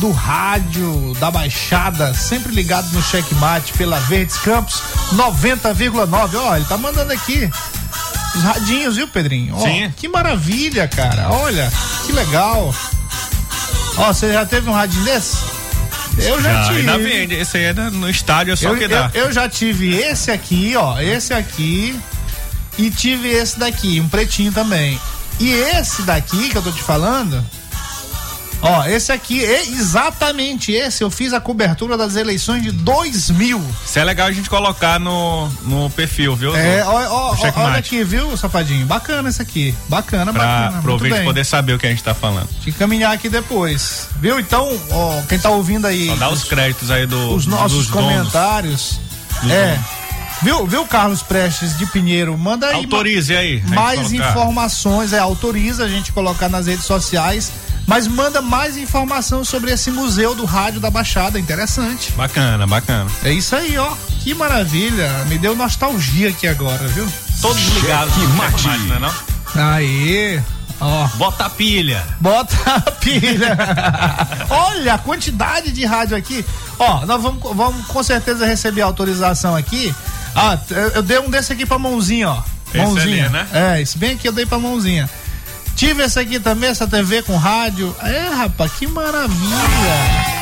do 0.02 0.12
Rádio 0.12 1.14
da 1.20 1.30
Baixada, 1.30 2.12
sempre 2.16 2.52
ligado 2.52 2.92
no 2.92 3.02
Checkmate 3.04 3.72
pela 3.74 4.00
Verdes 4.00 4.36
Campos 4.38 4.82
90,9. 5.14 6.36
Ó, 6.36 6.56
ele 6.56 6.66
tá 6.66 6.76
mandando 6.76 7.14
aqui 7.14 7.48
os 8.36 8.42
radinhos, 8.44 8.96
viu, 8.96 9.08
Pedrinho? 9.08 9.56
Ó, 9.56 9.64
Sim. 9.64 9.94
Que 9.96 10.08
maravilha, 10.08 10.88
cara. 10.88 11.30
Olha, 11.30 11.72
que 12.06 12.12
legal. 12.14 12.74
Ó, 13.98 14.08
você 14.12 14.34
já 14.34 14.44
teve 14.44 14.68
um 14.68 14.74
radinho 14.74 15.04
desse? 15.04 15.38
Eu 16.18 16.42
já, 16.42 16.52
Já, 16.52 16.64
tive. 16.68 16.80
ainda 16.80 16.98
vende. 16.98 17.36
Esse 17.36 17.58
aí 17.58 17.64
é 17.66 17.74
no 17.74 18.10
estádio, 18.10 18.54
é 18.54 18.56
só 18.56 18.70
Eu, 18.70 18.78
que 18.78 18.88
dá. 18.88 19.12
eu- 19.14 19.26
eu 19.28 19.32
já 19.32 19.48
tive 19.48 19.96
esse 19.96 20.32
aqui, 20.32 20.74
ó, 20.76 21.00
esse 21.00 21.32
aqui 21.34 21.98
e 22.78 22.90
tive 22.90 23.28
esse 23.30 23.60
daqui, 23.60 24.00
um 24.02 24.10
pretinho 24.10 24.52
também. 24.52 25.00
E 25.40 25.52
esse 25.54 26.02
daqui 26.02 26.50
que 26.50 26.58
eu 26.58 26.62
tô 26.62 26.72
te 26.72 26.82
falando, 26.82 27.44
ó, 28.62 28.86
esse 28.86 29.12
aqui, 29.12 29.44
é 29.44 29.62
exatamente 29.68 30.72
esse, 30.72 31.04
eu 31.04 31.10
fiz 31.10 31.34
a 31.34 31.40
cobertura 31.40 31.98
das 31.98 32.16
eleições 32.16 32.64
de 32.64 32.72
2000. 32.72 33.62
Isso 33.86 34.00
é 34.00 34.04
legal 34.04 34.28
a 34.28 34.32
gente 34.32 34.50
colocar 34.50 35.00
no, 35.00 35.48
no 35.64 35.90
perfil, 35.90 36.36
viu? 36.36 36.56
É, 36.56 36.84
ó, 36.86 36.92
ó, 36.92 37.36
ó, 37.36 37.62
olha 37.64 37.78
aqui, 37.78 38.04
viu, 38.04 38.36
safadinho? 38.38 38.86
Bacana 38.86 39.30
esse 39.30 39.42
aqui, 39.42 39.76
bacana, 39.88 40.32
Pra, 40.32 40.44
bacana. 40.44 40.72
muito 40.82 40.90
ouvinte 40.92 41.24
poder 41.24 41.46
saber 41.46 41.74
o 41.74 41.80
que 41.80 41.88
a 41.88 41.90
gente 41.90 42.04
tá 42.04 42.14
falando. 42.14 42.50
Te 42.62 42.72
caminhar 42.72 43.12
aqui 43.14 43.30
depois, 43.30 44.08
viu? 44.20 44.40
Então, 44.40 44.70
ó, 44.92 45.22
quem 45.28 45.40
tá 45.40 45.50
ouvindo 45.50 45.86
aí... 45.88 46.08
Só 46.08 46.16
dá 46.16 46.30
os 46.30 46.44
créditos 46.44 46.92
aí 46.92 47.06
do, 47.06 47.34
os 47.36 47.46
nossos 47.46 47.78
dos 47.80 47.88
donos. 47.88 48.12
comentários. 48.12 49.00
É. 49.50 50.01
Viu, 50.42 50.66
viu, 50.66 50.86
Carlos 50.88 51.22
Prestes 51.22 51.78
de 51.78 51.86
Pinheiro? 51.86 52.36
Manda 52.38 52.68
aí. 52.68 52.76
Autorize 52.76 53.36
aí. 53.36 53.62
mais 53.68 54.12
informações, 54.12 55.14
é, 55.14 55.20
autoriza 55.20 55.86
a 55.86 55.88
gente 55.88 56.12
colocar 56.12 56.50
nas 56.50 56.66
redes 56.66 56.86
sociais, 56.86 57.52
mas 57.86 58.08
manda 58.08 58.42
mais 58.42 58.76
informação 58.76 59.46
sobre 59.46 59.72
esse 59.72 59.92
museu 59.92 60.34
do 60.34 60.44
rádio 60.46 60.80
da 60.80 60.90
Baixada, 60.90 61.40
interessante. 61.40 62.12
Bacana, 62.14 62.66
bacana. 62.66 63.10
É 63.24 63.32
isso 63.32 63.56
aí, 63.56 63.78
ó. 63.78 63.94
Que 64.24 64.34
maravilha. 64.34 65.10
Me 65.28 65.38
deu 65.38 65.56
nostalgia 65.56 66.30
aqui 66.30 66.48
agora, 66.48 66.88
viu? 66.88 67.08
Todos 67.40 67.62
ligados 67.76 68.16
no 68.18 68.30
mate. 68.30 68.68
Não 68.68 68.96
é 68.96 69.00
não? 69.00 69.14
Aí, 69.56 70.42
ó. 70.80 71.08
Bota 71.18 71.46
a 71.46 71.50
pilha. 71.50 72.04
Bota 72.20 72.56
a 72.66 72.92
pilha. 72.92 73.58
Olha 74.50 74.96
a 74.96 74.98
quantidade 74.98 75.72
de 75.72 75.86
rádio 75.86 76.18
aqui. 76.18 76.44
Ó, 76.80 77.06
nós 77.06 77.22
vamos, 77.22 77.56
vamos 77.56 77.86
com 77.86 78.02
certeza 78.02 78.46
receber 78.46 78.82
autorização 78.82 79.56
aqui. 79.56 79.94
Ah, 80.36 80.58
eu, 80.96 81.02
dei 81.04 81.20
um 81.20 81.30
desse 81.30 81.54
aqui 81.54 81.66
pra 81.66 81.78
mãozinha, 81.80 82.30
ó. 82.30 82.42
Esse 82.74 82.78
mãozinha. 82.78 83.26
ali, 83.26 83.34
né? 83.34 83.48
É, 83.54 83.82
esse 83.82 83.98
bem 83.98 84.14
aqui 84.14 84.28
eu 84.28 84.32
dei 84.32 84.46
pra 84.46 84.58
mãozinha. 84.60 85.10
Tive 85.76 86.04
esse 86.04 86.20
aqui 86.20 86.40
também, 86.40 86.70
essa 86.70 86.88
TV 86.88 87.22
com 87.24 87.36
rádio. 87.38 87.96
É, 88.02 88.30
rapaz, 88.36 88.72
que 88.74 88.88
maravilha. 88.88 90.42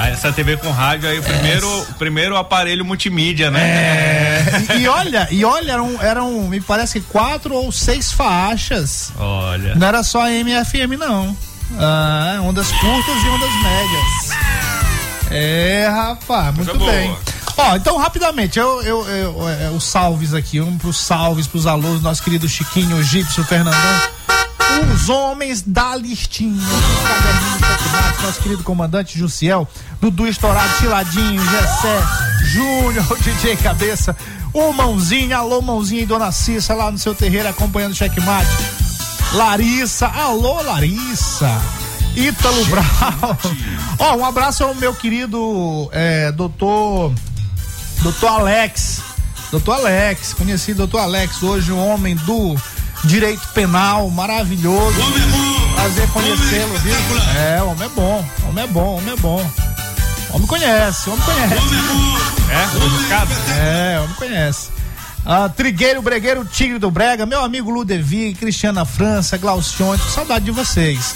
Ah, 0.00 0.08
Essa 0.10 0.30
TV 0.32 0.56
com 0.56 0.70
rádio 0.70 1.08
aí, 1.08 1.18
o 1.18 1.22
primeiro, 1.24 1.86
primeiro 1.98 2.36
aparelho 2.36 2.84
multimídia, 2.84 3.50
né? 3.50 3.60
É, 3.60 4.44
e, 4.76 4.82
e 4.82 4.88
olha, 4.88 5.26
e 5.28 5.44
olha, 5.44 5.72
eram, 5.72 6.00
eram, 6.00 6.30
me 6.42 6.60
parece 6.60 7.00
que 7.00 7.06
quatro 7.08 7.52
ou 7.52 7.72
seis 7.72 8.12
faixas. 8.12 9.10
Olha. 9.18 9.74
Não 9.74 9.88
era 9.88 10.04
só 10.04 10.24
MFM, 10.28 10.96
não. 10.96 11.36
Ah, 11.80 12.38
ondas 12.42 12.70
curtas 12.70 13.22
e 13.24 13.28
ondas 13.28 13.50
médias. 13.62 14.38
É, 15.30 15.88
rapaz, 15.90 16.54
muito 16.54 16.70
Coisa 16.78 16.84
boa. 16.84 17.18
Ó, 17.58 17.74
então 17.76 17.96
rapidamente, 17.98 18.58
eu, 18.58 18.80
eu, 18.82 19.06
eu- 19.08 19.48
é, 19.48 19.70
os 19.70 19.82
salves 19.84 20.32
aqui, 20.32 20.60
um 20.60 20.78
pros 20.78 20.96
salves, 20.96 21.46
pros 21.46 21.66
alunos, 21.66 22.00
nosso 22.00 22.22
querido 22.22 22.48
Chiquinho, 22.48 23.02
Gípsio, 23.02 23.44
Fernandão. 23.44 24.00
Os 24.94 25.08
homens 25.08 25.60
da 25.62 25.96
listinha. 25.96 26.62
Nosso 28.22 28.40
querido 28.40 28.62
comandante 28.62 29.18
Jussiel, 29.18 29.66
Dudu 30.00 30.26
Estourado, 30.28 30.68
Chiladinho, 30.78 31.42
Gessé, 31.44 32.00
Júnior, 32.44 33.04
o 33.10 33.16
DJ 33.16 33.56
Cabeça, 33.56 34.16
o 34.52 34.72
Mãozinha, 34.72 35.38
alô 35.38 35.60
Mãozinha 35.60 36.02
e 36.02 36.06
Dona 36.06 36.30
Cissa 36.30 36.74
lá 36.74 36.90
no 36.92 36.98
seu 36.98 37.14
terreiro 37.14 37.48
acompanhando 37.48 37.92
o 37.92 37.96
Checkmate. 37.96 38.48
Larissa, 39.32 40.06
alô 40.06 40.62
Larissa. 40.62 41.60
Ítalo 42.14 42.64
Brau. 42.66 43.38
Ó, 43.98 44.16
um 44.16 44.24
abraço 44.24 44.62
ao 44.64 44.74
meu 44.74 44.94
querido 44.94 45.88
é, 45.92 46.30
doutor. 46.32 47.12
Doutor 48.02 48.28
Alex. 48.28 49.02
Doutor 49.50 49.76
Alex, 49.76 50.34
conheci 50.34 50.74
doutor 50.74 51.00
Alex, 51.00 51.42
hoje 51.42 51.72
um 51.72 51.78
homem 51.78 52.14
do 52.16 52.54
direito 53.04 53.48
penal, 53.54 54.10
maravilhoso. 54.10 54.98
Prazer 55.74 56.08
conhecê-lo, 56.10 56.78
viu? 56.78 56.94
É, 57.38 57.62
o 57.62 57.70
homem 57.70 57.86
é 57.86 57.88
bom, 57.88 58.24
homem 58.46 58.64
é 58.64 58.66
bom, 58.66 58.96
homem 58.98 59.12
é 59.14 59.16
bom. 59.16 59.50
Homem 60.30 60.46
conhece, 60.46 61.08
homem 61.08 61.24
conhece. 61.24 61.54
É, 62.50 62.88
buscado. 62.88 63.32
É, 63.58 63.98
o 64.00 64.04
homem 64.04 64.16
conhece. 64.16 64.68
Ah, 65.24 65.48
Trigueiro, 65.48 66.02
Bregueiro, 66.02 66.44
Tigre 66.44 66.78
do 66.78 66.90
Brega, 66.90 67.24
meu 67.24 67.42
amigo 67.42 67.70
Ludevi, 67.70 68.34
Cristiana 68.34 68.84
França, 68.84 69.38
Glaucione, 69.38 70.00
saudade 70.14 70.44
de 70.44 70.50
vocês. 70.50 71.14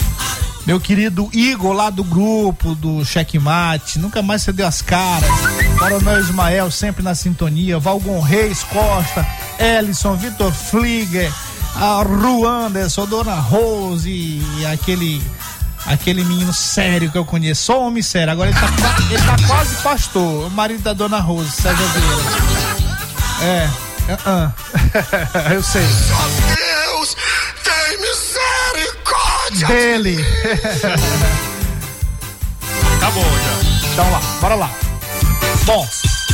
Meu 0.65 0.79
querido 0.79 1.29
Igor 1.33 1.73
lá 1.73 1.89
do 1.89 2.03
grupo 2.03 2.73
do 2.75 3.03
Checkmate, 3.03 3.99
nunca 3.99 4.21
mais 4.21 4.43
você 4.43 4.53
deu 4.53 4.65
as 4.65 4.81
caras. 4.81 5.29
Coronel 5.77 6.19
Ismael 6.21 6.71
sempre 6.71 7.03
na 7.03 7.13
sintonia, 7.13 7.77
Valgon 7.79 8.21
Reis 8.21 8.63
Costa, 8.63 9.27
Ellison, 9.59 10.15
Vitor 10.15 10.53
Flieger, 10.53 11.31
a 11.75 12.01
Ru 12.01 12.47
Anderson, 12.47 13.05
Dona 13.05 13.35
Rose 13.35 14.09
e 14.09 14.65
aquele 14.65 15.21
aquele 15.85 16.23
menino 16.23 16.53
sério 16.53 17.11
que 17.11 17.17
eu 17.17 17.25
conheço, 17.25 17.63
só 17.63 17.85
homem 17.85 18.01
sério. 18.01 18.31
Agora 18.31 18.49
ele 18.49 18.57
tá, 18.57 18.67
ele 19.11 19.21
tá 19.21 19.35
quase 19.47 19.75
pastor, 19.83 20.47
o 20.47 20.49
marido 20.49 20.81
da 20.81 20.93
Dona 20.93 21.19
Rose, 21.19 21.51
Sérgio 21.51 21.85
Vieira. 21.87 22.53
É, 23.41 23.69
ah, 24.25 24.51
ah. 25.35 25.51
eu 25.53 25.61
sei. 25.61 25.85
Dele. 29.59 30.17
Acabou 32.97 33.23
já. 33.23 33.89
Então 33.91 34.09
lá, 34.11 34.19
bora 34.41 34.55
lá. 34.55 34.71
Bom, 35.65 35.87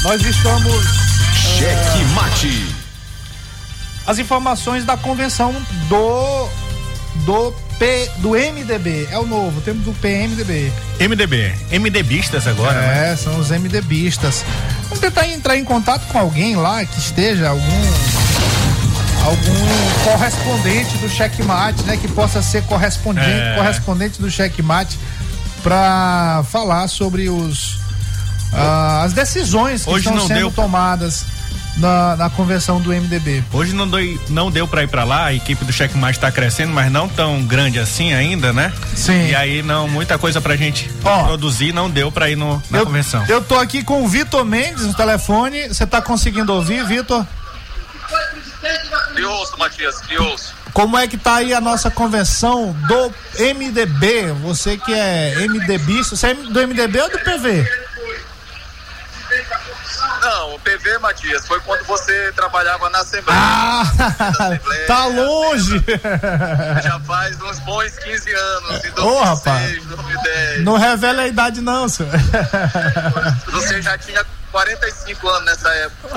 nós 0.03 0.21
estamos. 0.21 0.85
Cheque 1.33 2.03
mate. 2.15 2.75
As 4.07 4.17
informações 4.19 4.85
da 4.85 4.95
convenção 4.95 5.53
do. 5.87 6.47
Do 7.25 7.53
P. 7.77 8.09
Do 8.17 8.29
MDB. 8.29 9.07
É 9.11 9.17
o 9.17 9.25
novo, 9.25 9.61
temos 9.61 9.83
do 9.83 9.93
PMDB. 9.93 10.71
MDB. 10.99 11.53
MDBistas 11.71 12.47
agora, 12.47 12.79
né? 12.79 13.11
É, 13.11 13.15
são 13.15 13.37
os 13.39 13.49
MDBistas. 13.49 14.43
Vamos 14.83 14.99
tentar 14.99 15.27
entrar 15.27 15.57
em 15.57 15.63
contato 15.63 16.05
com 16.07 16.17
alguém 16.17 16.55
lá 16.55 16.85
que 16.85 16.99
esteja, 16.99 17.49
algum. 17.49 18.08
Algum 19.25 20.03
correspondente 20.11 20.97
do 20.97 21.09
checkmate, 21.09 21.83
né? 21.83 21.97
Que 21.97 22.07
possa 22.07 22.41
ser 22.41 22.63
correspondente, 22.63 23.27
É. 23.29 23.55
correspondente 23.55 24.19
do 24.21 24.29
checkmate 24.31 24.97
para 25.61 26.43
falar 26.51 26.87
sobre 26.87 27.29
os 27.29 27.77
ah, 28.53 29.03
as 29.03 29.13
decisões 29.13 29.83
que 29.83 29.89
Hoje 29.89 30.07
estão 30.09 30.25
sendo 30.27 30.39
deu. 30.39 30.51
tomadas 30.51 31.25
na, 31.77 32.15
na 32.15 32.29
convenção 32.29 32.81
do 32.81 32.89
MDB. 32.91 33.43
Hoje 33.53 33.73
não, 33.73 33.87
doi- 33.87 34.19
não 34.29 34.49
deu 34.49 34.67
pra 34.67 34.81
ir 34.83 34.87
pra 34.87 35.03
lá, 35.03 35.25
a 35.25 35.33
equipe 35.33 35.63
do 35.63 35.71
Checkmate 35.71 36.19
tá 36.19 36.31
crescendo, 36.31 36.73
mas 36.73 36.91
não 36.91 37.07
tão 37.07 37.43
grande 37.43 37.77
assim 37.77 38.11
ainda, 38.13 38.51
né? 38.51 38.73
Sim. 38.95 39.27
E 39.27 39.35
aí 39.35 39.61
não, 39.61 39.87
muita 39.87 40.17
coisa 40.17 40.41
pra 40.41 40.55
gente 40.55 40.89
Ó. 41.03 41.23
produzir, 41.25 41.71
não 41.71 41.89
deu 41.89 42.11
pra 42.11 42.29
ir 42.29 42.35
no, 42.35 42.61
na 42.71 42.79
eu, 42.79 42.85
convenção. 42.85 43.23
eu 43.27 43.41
tô 43.43 43.55
aqui 43.59 43.83
com 43.83 44.03
o 44.03 44.07
Vitor 44.07 44.43
Mendes 44.43 44.85
no 44.87 44.93
telefone. 44.95 45.67
Você 45.67 45.85
tá 45.85 46.01
conseguindo 46.01 46.51
ouvir, 46.53 46.83
Vitor? 46.85 47.25
Ouço, 49.25 49.57
Matias, 49.57 50.01
ouço. 50.19 50.53
Como 50.73 50.97
é 50.97 51.07
que 51.07 51.17
tá 51.17 51.35
aí 51.35 51.53
a 51.53 51.61
nossa 51.61 51.89
convenção 51.89 52.75
do 52.87 53.13
MDB? 53.53 54.31
Você 54.41 54.77
que 54.77 54.93
é 54.93 55.47
MDBista, 55.47 56.15
você 56.15 56.27
é 56.27 56.33
do 56.33 56.67
MDB 56.67 57.01
ou 57.01 57.09
do 57.09 57.19
PV? 57.19 57.88
Não, 60.21 60.55
o 60.55 60.59
PV, 60.59 60.97
Matias, 60.99 61.47
foi 61.47 61.59
quando 61.61 61.83
você 61.85 62.31
trabalhava 62.35 62.89
na 62.89 62.99
Assembleia. 62.99 63.39
Ah, 63.41 63.83
tá 64.87 65.05
longe. 65.05 65.83
Já 66.83 66.99
faz 67.01 67.41
uns 67.41 67.59
bons 67.59 67.97
15 67.99 68.33
anos, 68.33 68.85
em 68.85 68.91
2006, 68.91 68.99
Ô, 69.05 69.23
rapaz. 69.23 69.85
2010. 69.85 70.63
Não 70.65 70.77
revela 70.77 71.21
a 71.23 71.27
idade 71.27 71.61
não, 71.61 71.87
senhor. 71.87 72.11
Você 73.51 73.81
já 73.81 73.97
tinha 73.97 74.23
45 74.51 75.29
anos 75.29 75.45
nessa 75.45 75.69
época. 75.69 76.09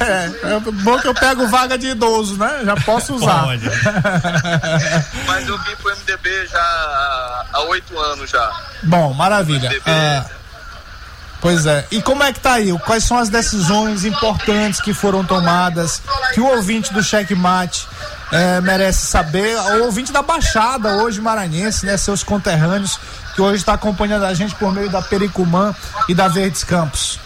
É, 0.00 0.54
é 0.54 0.60
bom 0.60 0.98
que 1.00 1.08
eu 1.08 1.14
pego 1.14 1.46
vaga 1.48 1.76
de 1.76 1.88
idoso, 1.88 2.36
né? 2.38 2.62
Já 2.64 2.76
posso 2.76 3.14
usar. 3.16 3.42
Pode. 3.44 3.68
Mas 5.26 5.48
eu 5.48 5.58
vim 5.58 5.76
pro 5.76 5.90
MDB 5.96 6.46
já 6.46 6.60
há- 6.60 7.44
há 7.52 7.60
oito 7.64 7.98
anos 7.98 8.30
já. 8.30 8.50
Bom, 8.84 9.12
maravilha. 9.14 9.68
MDB. 9.68 9.90
Ah, 9.90 10.24
pois 11.40 11.66
é. 11.66 11.86
E 11.90 12.00
como 12.02 12.22
é 12.22 12.32
que 12.32 12.40
tá 12.40 12.54
aí? 12.54 12.76
Quais 12.80 13.04
são 13.04 13.18
as 13.18 13.28
decisões 13.28 14.04
importantes 14.04 14.80
que 14.80 14.92
foram 14.94 15.24
tomadas 15.24 16.00
que 16.34 16.40
o 16.40 16.46
ouvinte 16.46 16.92
do 16.92 17.02
Checkmate 17.02 17.86
eh, 18.32 18.60
merece 18.60 19.06
saber? 19.06 19.56
O 19.56 19.84
ouvinte 19.84 20.12
da 20.12 20.22
Baixada 20.22 20.96
hoje 21.02 21.20
maranhense, 21.20 21.84
né? 21.86 21.96
Seus 21.96 22.22
conterrâneos 22.22 22.98
que 23.34 23.40
hoje 23.40 23.56
está 23.56 23.74
acompanhando 23.74 24.24
a 24.24 24.34
gente 24.34 24.54
por 24.56 24.72
meio 24.72 24.90
da 24.90 25.00
Pericumã 25.02 25.74
e 26.08 26.14
da 26.14 26.28
Verdes 26.28 26.64
Campos. 26.64 27.18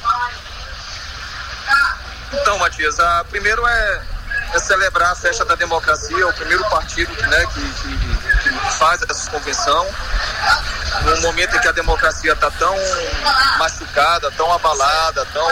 Então, 2.32 2.58
Matias, 2.58 2.98
a, 3.00 3.24
primeiro 3.30 3.66
é, 3.66 4.02
é 4.54 4.58
celebrar 4.58 5.12
a 5.12 5.14
festa 5.14 5.44
da 5.44 5.54
democracia, 5.54 6.26
o 6.26 6.32
primeiro 6.34 6.64
partido 6.68 7.10
né, 7.28 7.46
que, 7.46 7.60
que- 7.60 8.14
que 8.50 8.50
faz 8.78 9.00
essa 9.08 9.30
convenção. 9.30 9.86
Num 11.02 11.20
momento 11.22 11.56
em 11.56 11.60
que 11.60 11.68
a 11.68 11.72
democracia 11.72 12.32
está 12.32 12.50
tão 12.52 12.74
machucada, 13.58 14.30
tão 14.32 14.52
abalada, 14.52 15.26
tão, 15.26 15.48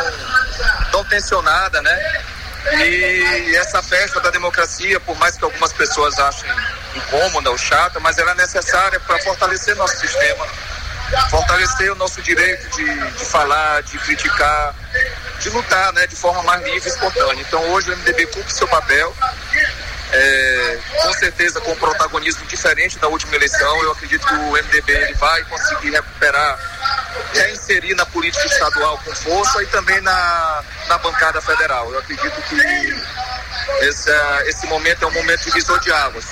tão 0.91 1.05
tensionada, 1.05 1.83
né? 1.83 2.23
E 2.71 3.57
essa 3.57 3.83
festa 3.83 4.21
da 4.21 4.31
democracia, 4.31 5.01
por 5.01 5.17
mais 5.19 5.37
que 5.37 5.45
algumas 5.45 5.73
pessoas 5.73 6.19
achem 6.19 6.49
incômoda 6.95 7.51
ou 7.51 7.59
chata, 7.59 7.99
mas 8.01 8.19
ela 8.19 8.31
é 8.31 8.35
necessária 8.35 9.01
para 9.01 9.19
fortalecer 9.21 9.75
nosso 9.77 9.99
sistema, 9.99 10.47
fortalecer 11.29 11.93
o 11.93 11.97
nosso 11.97 12.23
direito 12.23 12.69
de, 12.77 12.85
de 12.85 13.25
falar, 13.25 13.83
de 13.83 13.99
criticar, 13.99 14.75
de 15.41 15.51
lutar 15.51 15.93
né, 15.93 16.07
de 16.07 16.15
forma 16.15 16.43
mais 16.45 16.63
livre 16.63 16.89
e 16.89 16.93
espontânea. 16.93 17.43
Então 17.43 17.61
hoje 17.71 17.91
o 17.91 17.97
MDB 17.97 18.27
cumpre 18.27 18.53
seu 18.53 18.69
papel, 18.69 19.15
é, 20.13 20.79
com 21.03 21.13
certeza 21.15 21.61
com 21.61 21.73
um 21.73 21.77
protagonismo 21.77 22.47
diferente 22.47 22.99
da 22.99 23.09
última 23.09 23.35
eleição. 23.35 23.83
Eu 23.83 23.93
acredito 23.93 24.27
que 24.27 24.35
o 24.35 24.53
MDB 24.53 24.93
ele 24.93 25.15
vai 25.15 25.43
conseguir 25.45 25.91
recuperar, 25.91 26.59
reinserir 27.33 27.97
na 27.97 28.05
política 28.07 28.45
estadual 28.47 28.99
com 29.05 29.15
força 29.15 29.63
e 29.63 29.67
também 29.67 30.01
na, 30.03 30.63
na 30.89 30.99
bancada 30.99 31.41
federal. 31.41 31.91
Eu 31.93 31.99
acredito 31.99 32.43
que 32.43 33.87
esse, 33.87 34.11
esse 34.47 34.67
momento 34.67 35.05
é 35.05 35.07
um 35.07 35.13
momento 35.13 35.45
divisor 35.45 35.81
de 35.81 35.91
águas. 35.91 36.27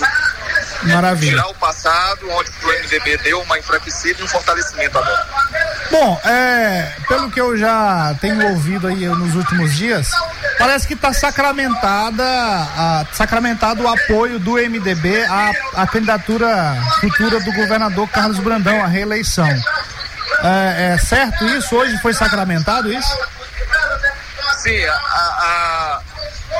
Maravilha. 0.83 1.33
Tirar 1.33 1.49
o 1.49 1.55
passado, 1.55 2.29
onde 2.31 2.51
o 2.63 2.69
MDB 2.69 3.17
deu 3.19 3.41
uma 3.43 3.59
enfraquecida 3.59 4.21
e 4.21 4.25
um 4.25 4.29
fortalecimento 4.29 4.97
agora. 4.99 5.27
Bom, 5.91 6.21
é, 6.25 6.93
pelo 7.09 7.31
que 7.31 7.41
eu 7.41 7.57
já 7.59 8.15
tenho 8.21 8.51
ouvido 8.51 8.87
aí 8.87 9.07
nos 9.07 9.35
últimos 9.35 9.75
dias, 9.77 10.09
parece 10.59 10.87
que 10.87 10.95
está 10.95 11.13
sacramentada, 11.13 12.25
a- 12.25 13.05
sacramentado 13.13 13.83
o 13.83 13.89
apoio 13.89 14.39
do 14.39 14.53
MDB 14.59 15.25
à, 15.25 15.51
à 15.83 15.87
candidatura 15.87 16.77
futura 17.01 17.41
do 17.41 17.53
governador 17.53 18.09
Carlos 18.09 18.39
Brandão 18.39 18.83
à 18.83 18.87
reeleição. 18.87 19.49
É, 20.43 20.95
é 20.95 20.99
certo 20.99 21.45
isso? 21.45 21.75
Hoje 21.77 21.99
foi 22.01 22.15
sacramentado 22.15 22.91
isso? 22.93 23.19
Sim, 24.59 24.85
a, 24.85 24.93
a, 24.95 26.01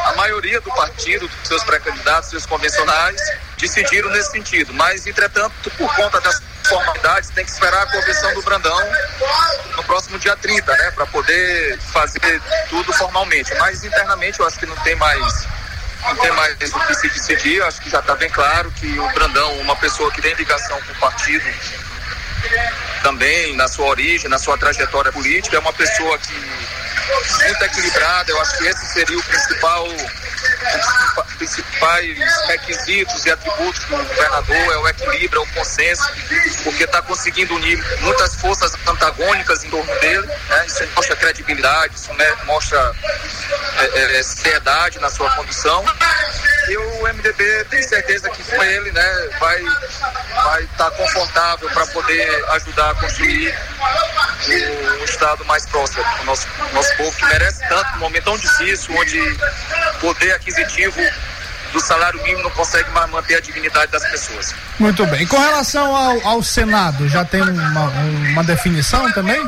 a 0.07 0.17
maioria 0.17 0.61
do 0.61 0.71
partido, 0.73 1.29
dos 1.29 1.49
seus 1.49 1.63
pré-candidatos, 1.65 2.31
seus 2.31 2.47
convencionais, 2.47 3.21
decidiram 3.61 4.11
nesse 4.11 4.31
sentido. 4.31 4.73
Mas, 4.75 5.07
entretanto, 5.07 5.71
por 5.71 5.95
conta 5.95 6.21
das 6.21 6.41
formalidades, 6.69 7.31
tem 7.31 7.45
que 7.45 7.51
esperar 7.51 7.83
a 7.83 7.87
convenção 7.87 8.35
do 8.35 8.43
Brandão 8.43 8.79
no 9.77 9.83
próximo 9.85 10.19
dia 10.19 10.37
30, 10.37 10.71
né? 10.77 10.91
Para 10.93 11.07
poder 11.07 11.79
fazer 11.93 12.21
tudo 12.69 12.93
formalmente. 12.93 13.55
Mas 13.57 13.85
internamente 13.85 14.41
eu 14.41 14.47
acho 14.47 14.59
que 14.59 14.67
não 14.67 14.77
tem 14.77 14.95
mais. 14.97 15.47
Não 16.03 16.17
tem 16.17 16.31
mais 16.33 16.55
o 16.73 16.81
que 16.87 16.95
se 16.95 17.09
decidir, 17.11 17.63
acho 17.63 17.79
que 17.83 17.91
já 17.91 17.99
está 17.99 18.15
bem 18.15 18.31
claro 18.31 18.71
que 18.71 18.99
o 18.99 19.07
Brandão, 19.13 19.53
uma 19.61 19.77
pessoa 19.77 20.11
que 20.11 20.23
tem 20.23 20.33
ligação 20.33 20.81
com 20.81 20.93
o 20.93 20.95
partido, 20.95 21.45
também 23.03 23.55
na 23.55 23.69
sua 23.69 23.85
origem, 23.85 24.31
na 24.31 24.39
sua 24.39 24.57
trajetória 24.57 25.13
política, 25.13 25.57
é 25.57 25.61
uma 25.61 25.75
pessoa 25.75 26.17
que 26.17 26.33
muito 27.45 27.65
equilibrada. 27.65 28.31
Eu 28.31 28.41
acho 28.41 28.59
que 28.59 28.67
esse 28.67 28.87
seria 28.93 29.19
o 29.19 29.23
principal, 29.23 29.87
principais 31.41 32.19
requisitos 32.49 33.25
e 33.25 33.31
atributos 33.31 33.83
do 33.87 33.97
governador 33.97 34.57
é 34.57 34.77
o 34.77 34.89
equilíbrio, 34.89 35.41
é 35.41 35.43
o 35.43 35.47
consenso, 35.55 36.05
porque 36.63 36.85
está 36.85 37.01
conseguindo 37.01 37.55
unir 37.55 37.83
muitas 38.01 38.35
forças 38.35 38.75
antagônicas 38.87 39.65
em 39.65 39.71
torno 39.71 40.01
dele. 40.01 40.27
Né? 40.27 40.67
Isso 40.67 40.87
mostra 40.95 41.17
credibilidade, 41.17 41.95
isso 41.95 42.13
né, 42.13 42.37
mostra 42.45 42.93
é, 43.79 44.19
é, 44.19 44.23
seriedade 44.23 44.99
na 44.99 45.09
sua 45.09 45.31
condução. 45.31 45.83
E 46.69 46.77
o 46.77 47.03
MDB 47.15 47.65
tem 47.71 47.83
certeza 47.83 48.29
que 48.29 48.43
com 48.45 48.63
ele, 48.63 48.93
né, 48.93 49.29
vai 49.41 49.65
vai 50.45 50.63
estar 50.63 50.91
confortável 50.93 51.69
para 51.71 51.87
poder 51.89 52.45
ajudar 52.51 52.91
a 52.91 52.95
construir 52.95 53.55
um 55.01 55.05
estado 55.05 55.45
mais 55.45 55.67
próspero 55.67 56.03
para 56.03 56.23
o 56.23 56.25
nosso, 56.25 56.47
nosso 56.73 56.97
povo 56.97 57.17
que 57.17 57.25
merece 57.27 57.69
tanto 57.69 57.93
num 57.93 57.99
momento 57.99 58.25
tão 58.25 58.39
difícil, 58.39 58.95
onde 58.97 59.21
poder 60.01 60.33
aquisitivo 60.33 61.01
do 61.73 61.81
salário 61.81 62.23
mínimo 62.23 62.43
não 62.43 62.51
consegue 62.51 62.91
mais 62.91 63.11
manter 63.11 63.37
a 63.37 63.41
dignidade 63.41 63.91
das 63.93 64.05
pessoas. 64.11 64.55
Muito 64.79 65.07
bem. 65.07 65.27
Com 65.27 65.39
relação 65.39 65.95
ao, 65.95 66.27
ao 66.27 66.43
Senado, 66.43 67.09
já 67.09 67.25
tem 67.25 67.43
uma, 67.43 67.87
uma 68.33 68.45
definição 68.45 69.11
também? 69.13 69.41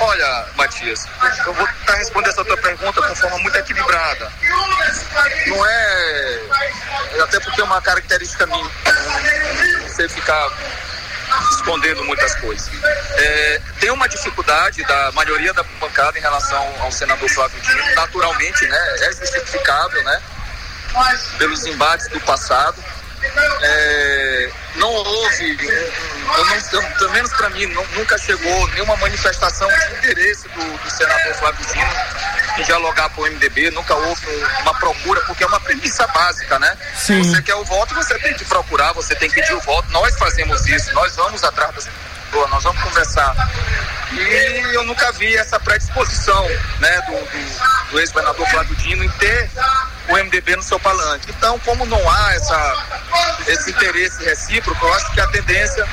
Olha, 0.00 0.46
Matias, 0.56 1.06
eu 1.46 1.52
vou 1.52 1.66
tentar 1.66 1.94
responder 1.96 2.30
essa 2.30 2.44
tua 2.44 2.56
pergunta 2.56 3.00
de 3.02 3.20
forma 3.20 3.38
muito 3.38 3.56
equilibrada. 3.56 4.32
Não 5.46 5.66
é. 5.66 6.40
Até 7.22 7.40
porque 7.40 7.60
é 7.60 7.64
uma 7.64 7.82
característica 7.82 8.46
minha. 8.46 8.70
Você 9.88 10.08
ficar 10.08 10.48
escondendo 11.52 12.04
muitas 12.04 12.34
coisas. 12.36 12.68
É, 13.16 13.60
tem 13.80 13.90
uma 13.90 14.08
dificuldade 14.08 14.82
da 14.84 15.12
maioria 15.12 15.52
da 15.52 15.62
bancada 15.80 16.18
em 16.18 16.20
relação 16.20 16.74
ao 16.80 16.90
senador 16.92 17.28
Flávio 17.28 17.60
Dino, 17.60 17.94
naturalmente, 17.94 18.66
né? 18.66 18.96
É 19.00 19.12
justificável, 19.12 20.02
né? 20.04 20.22
Pelos 21.38 21.64
embates 21.66 22.08
do 22.08 22.20
passado. 22.20 22.82
É, 23.62 24.50
não 24.76 24.90
houve, 24.90 25.66
eu 25.66 26.44
não, 26.44 26.54
eu, 26.72 26.82
pelo 26.98 27.10
menos 27.12 27.32
para 27.32 27.50
mim, 27.50 27.66
não, 27.66 27.84
nunca 27.88 28.16
chegou 28.18 28.68
nenhuma 28.68 28.96
manifestação 28.96 29.68
de 29.68 29.96
interesse 29.98 30.48
do, 30.48 30.78
do 30.78 30.90
senador 30.90 31.34
Flávio 31.34 31.66
Dino 31.66 31.90
em 32.58 32.62
dialogar 32.62 33.08
com 33.10 33.22
o 33.22 33.26
MDB, 33.26 33.70
nunca 33.70 33.94
houve 33.94 34.26
uma 34.62 34.74
procura, 34.74 35.20
porque 35.22 35.44
é 35.44 35.46
uma 35.46 35.60
premissa 35.60 36.06
básica, 36.08 36.58
né? 36.58 36.76
Sim. 36.94 37.22
Você 37.22 37.42
quer 37.42 37.54
o 37.54 37.64
voto, 37.64 37.94
você 37.94 38.18
tem 38.18 38.34
que 38.34 38.44
procurar, 38.44 38.92
você 38.92 39.14
tem 39.14 39.28
que 39.28 39.40
pedir 39.40 39.54
o 39.54 39.60
voto. 39.60 39.90
Nós 39.90 40.16
fazemos 40.18 40.66
isso, 40.66 40.92
nós 40.94 41.14
vamos 41.16 41.42
atrás 41.44 41.74
das 41.74 41.86
pessoas, 41.86 42.50
nós 42.50 42.62
vamos 42.62 42.82
conversar. 42.82 43.34
E 44.12 44.74
eu 44.74 44.84
nunca 44.84 45.12
vi 45.12 45.36
essa 45.36 45.58
predisposição, 45.60 46.44
né, 46.80 47.00
do, 47.02 47.12
do, 47.12 47.90
do 47.90 48.00
ex-governador 48.00 48.46
Flávio 48.48 48.74
Dino 48.76 49.04
em 49.04 49.10
ter 49.10 49.50
o 50.10 50.24
MDB 50.24 50.56
no 50.56 50.62
seu 50.62 50.78
palanque. 50.80 51.30
Então, 51.30 51.58
como 51.60 51.86
não 51.86 52.10
há 52.10 52.34
essa, 52.34 52.86
esse 53.46 53.70
interesse 53.70 54.22
recíproco, 54.24 54.84
eu 54.84 54.94
acho 54.94 55.12
que 55.12 55.20
a 55.20 55.26
tendência 55.28 55.86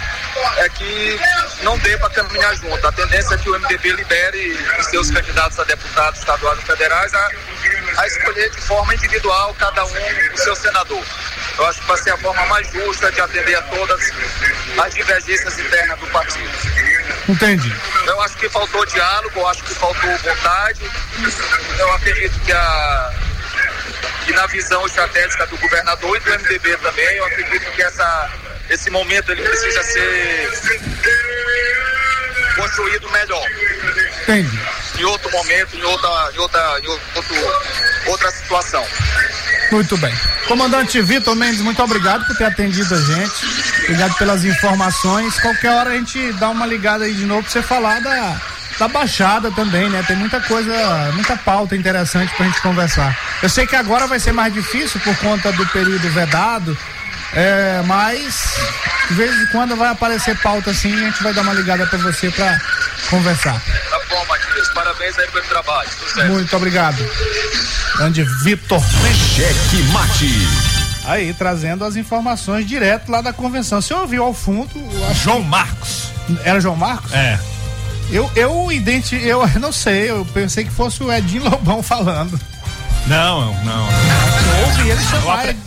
é 0.57 0.69
que 0.69 1.19
não 1.61 1.77
dê 1.79 1.97
para 1.97 2.09
caminhar 2.09 2.55
junto. 2.55 2.85
A 2.85 2.91
tendência 2.91 3.35
é 3.35 3.37
que 3.37 3.49
o 3.49 3.59
MDB 3.59 3.91
libere 3.91 4.57
os 4.79 4.85
seus 4.87 5.11
candidatos 5.11 5.59
a 5.59 5.63
deputados 5.63 6.19
estaduais 6.19 6.59
e 6.59 6.63
federais 6.63 7.13
a, 7.13 7.29
a 7.97 8.07
escolher 8.07 8.49
de 8.51 8.61
forma 8.61 8.93
individual 8.93 9.55
cada 9.59 9.85
um 9.85 10.33
o 10.33 10.37
seu 10.37 10.55
senador. 10.55 11.03
Eu 11.57 11.65
acho 11.65 11.81
que 11.81 11.87
vai 11.87 11.97
ser 11.97 12.11
a 12.11 12.17
forma 12.17 12.45
mais 12.45 12.71
justa 12.71 13.11
de 13.11 13.19
atender 13.19 13.55
a 13.55 13.61
todas 13.63 14.11
as 14.77 14.93
divergências 14.93 15.57
internas 15.57 15.99
do 15.99 16.07
partido. 16.07 16.51
Entendi. 17.27 17.75
Eu 18.05 18.21
acho 18.21 18.37
que 18.37 18.47
faltou 18.47 18.85
diálogo, 18.85 19.39
eu 19.39 19.47
acho 19.47 19.63
que 19.63 19.73
faltou 19.73 20.17
vontade. 20.17 20.79
Eu 21.79 21.93
acredito 21.93 22.39
que 22.41 22.51
a 22.51 23.11
e 24.27 24.31
na 24.33 24.45
visão 24.47 24.85
estratégica 24.85 25.45
do 25.47 25.57
governador 25.57 26.17
e 26.17 26.19
do 26.19 26.31
MDB 26.31 26.77
também, 26.77 27.17
eu 27.17 27.25
acredito 27.25 27.71
que 27.71 27.81
essa, 27.81 28.29
esse 28.69 28.89
momento 28.89 29.31
ele 29.31 29.41
precisa 29.41 29.83
ser 29.83 30.49
construído 32.55 33.09
melhor. 33.09 33.45
Entendi. 34.23 34.59
Em 34.99 35.03
outro 35.05 35.31
momento, 35.31 35.77
em 35.77 35.83
outra, 35.83 36.09
em 36.33 36.39
outra, 36.39 36.79
em 36.81 36.87
outro, 36.87 37.35
outra 38.07 38.31
situação. 38.31 38.85
Muito 39.71 39.97
bem. 39.97 40.13
Comandante 40.47 41.01
Vitor 41.01 41.35
Mendes, 41.35 41.61
muito 41.61 41.81
obrigado 41.83 42.25
por 42.25 42.35
ter 42.35 42.45
atendido 42.45 42.95
a 42.95 43.01
gente. 43.01 43.83
Obrigado 43.83 44.17
pelas 44.17 44.43
informações. 44.43 45.39
Qualquer 45.39 45.71
hora 45.71 45.91
a 45.91 45.93
gente 45.93 46.33
dá 46.33 46.49
uma 46.49 46.65
ligada 46.65 47.05
aí 47.05 47.13
de 47.13 47.25
novo 47.25 47.43
pra 47.43 47.51
você 47.51 47.61
falar 47.61 48.01
da, 48.01 48.41
da 48.79 48.87
Baixada 48.87 49.51
também, 49.51 49.89
né? 49.89 50.03
Tem 50.07 50.15
muita 50.15 50.39
coisa, 50.41 50.71
muita 51.13 51.35
pauta 51.37 51.75
interessante 51.75 52.33
pra 52.35 52.45
gente 52.45 52.61
conversar. 52.61 53.17
Eu 53.41 53.49
sei 53.49 53.65
que 53.65 53.75
agora 53.75 54.07
vai 54.07 54.19
ser 54.19 54.31
mais 54.31 54.53
difícil 54.53 54.99
por 55.01 55.15
conta 55.17 55.51
do 55.51 55.65
período 55.67 56.09
vedado, 56.09 56.77
é, 57.33 57.81
mas 57.85 58.55
de 59.09 59.13
vez 59.15 59.35
em 59.35 59.47
quando 59.47 59.75
vai 59.75 59.89
aparecer 59.89 60.37
pauta 60.39 60.71
assim 60.71 60.89
e 60.89 61.05
a 61.05 61.09
gente 61.09 61.23
vai 61.23 61.33
dar 61.33 61.41
uma 61.41 61.53
ligada 61.53 61.85
pra 61.87 61.97
você 61.99 62.29
pra 62.31 62.59
conversar. 63.09 63.59
Tá 63.89 63.99
bom, 64.09 64.25
Matias. 64.25 64.67
Parabéns 64.69 65.17
aí 65.17 65.27
pelo 65.31 65.45
trabalho. 65.45 65.89
Sucesso. 65.89 66.27
Muito 66.31 66.55
obrigado. 66.55 66.97
Grande 67.97 68.23
Vitor. 68.43 68.81
Cheque 69.35 69.83
mate. 69.91 70.47
Aí, 71.05 71.33
trazendo 71.33 71.85
as 71.85 71.95
informações 71.95 72.67
direto 72.67 73.09
lá 73.09 73.21
da 73.21 73.31
convenção. 73.31 73.81
Você 73.81 73.93
ouviu 73.93 74.23
ao 74.23 74.33
fundo? 74.33 74.69
João 75.23 75.41
Marcos. 75.41 76.11
Era 76.43 76.59
João 76.59 76.75
Marcos? 76.75 77.13
É. 77.13 77.39
Eu, 78.11 78.29
eu 78.35 78.71
identi, 78.71 79.15
eu 79.15 79.45
não 79.59 79.71
sei, 79.71 80.09
eu 80.09 80.25
pensei 80.33 80.63
que 80.63 80.71
fosse 80.71 81.03
o 81.03 81.11
Edinho 81.11 81.43
Lobão 81.49 81.83
falando. 81.83 82.39
Não, 83.05 83.53
não. 83.63 83.87
Eu 84.59 84.65
ouvi 84.67 84.89
ele 84.89 84.99
O, 85.01 85.03
chamar. 85.05 85.39
apre... 85.39 85.57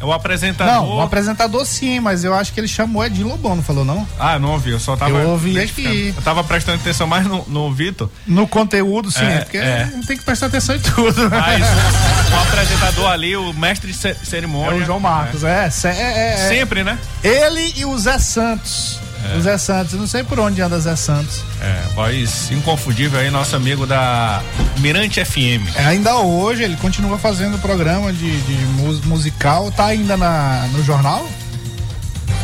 é 0.00 0.04
o 0.04 0.12
apresentador. 0.12 0.72
Não, 0.74 0.96
o 0.96 1.00
apresentador 1.02 1.66
sim, 1.66 2.00
mas 2.00 2.24
eu 2.24 2.32
acho 2.34 2.52
que 2.52 2.60
ele 2.60 2.68
chamou 2.68 3.04
Edinho 3.04 3.28
Lobão, 3.28 3.56
não 3.56 3.62
falou 3.62 3.84
não? 3.84 4.06
Ah, 4.18 4.38
não 4.38 4.52
ouvi, 4.52 4.70
eu 4.70 4.80
só 4.80 4.96
tava. 4.96 5.10
Eu 5.18 5.30
ouvi 5.30 5.58
aqui. 5.58 6.14
Eu 6.16 6.22
tava 6.22 6.42
prestando 6.44 6.78
atenção 6.80 7.06
mais 7.06 7.26
no, 7.26 7.44
no 7.48 7.72
Vitor, 7.72 8.08
No 8.26 8.46
conteúdo, 8.48 9.10
sim, 9.10 9.24
É, 9.24 9.40
porque 9.40 9.56
é. 9.58 9.90
tem 10.06 10.16
que 10.16 10.24
prestar 10.24 10.46
atenção 10.46 10.76
em 10.76 10.80
tudo. 10.80 11.28
mas 11.30 11.62
o, 11.66 12.36
o 12.36 12.40
apresentador 12.40 13.10
ali, 13.10 13.36
o 13.36 13.52
mestre 13.54 13.90
de 13.92 13.96
ce- 13.98 14.08
É 14.08 14.24
cerimônia. 14.24 14.74
o 14.80 14.84
João 14.84 15.00
Marcos, 15.00 15.42
é. 15.44 15.68
é, 15.84 15.88
é, 15.88 16.32
é. 16.34 16.48
Sempre, 16.48 16.84
né? 16.84 16.98
Ele 17.24 17.72
e 17.76 17.84
o 17.84 17.98
Zé 17.98 18.18
Santos. 18.18 18.98
O 19.36 19.40
Zé 19.40 19.58
Santos, 19.58 19.94
não 19.94 20.06
sei 20.06 20.22
por 20.22 20.38
onde 20.38 20.60
anda 20.62 20.78
Zé 20.80 20.94
Santos. 20.96 21.42
É, 21.60 21.82
voz 21.94 22.50
inconfundível 22.50 23.18
aí, 23.20 23.30
nosso 23.30 23.54
amigo 23.56 23.84
da 23.86 24.40
Mirante 24.78 25.22
FM. 25.24 25.66
É, 25.74 25.84
ainda 25.86 26.16
hoje 26.16 26.62
ele 26.62 26.76
continua 26.76 27.18
fazendo 27.18 27.58
programa 27.60 28.12
de, 28.12 28.40
de 28.42 28.52
mus- 28.80 29.00
musical, 29.02 29.70
tá 29.72 29.86
ainda 29.86 30.16
na, 30.16 30.66
no 30.72 30.82
jornal? 30.84 31.28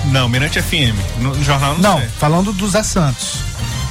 Não, 0.06 0.28
Mirante 0.28 0.60
FM. 0.60 0.94
No, 1.18 1.34
no 1.34 1.44
jornal 1.44 1.74
não, 1.78 1.92
Não, 1.94 1.98
sei. 2.00 2.08
falando 2.18 2.52
do 2.52 2.68
Zé 2.68 2.82
Santos. 2.82 3.38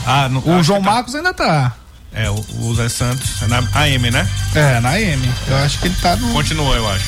Ah, 0.05 0.27
no, 0.29 0.39
O 0.47 0.61
João 0.63 0.81
tá- 0.81 0.91
Marcos 0.91 1.15
ainda 1.15 1.33
tá. 1.33 1.71
É, 2.13 2.29
o, 2.29 2.45
o 2.59 2.75
Zé 2.75 2.89
Santos, 2.89 3.41
é 3.41 3.47
na 3.47 3.63
AM, 3.73 4.11
né? 4.11 4.27
É, 4.53 4.79
na 4.79 4.99
M. 5.01 5.27
Eu 5.47 5.57
acho 5.57 5.79
que 5.79 5.87
ele 5.87 5.95
tá 6.01 6.15
no. 6.15 6.31
Continua, 6.31 6.75
eu 6.75 6.87
acho. 6.91 7.05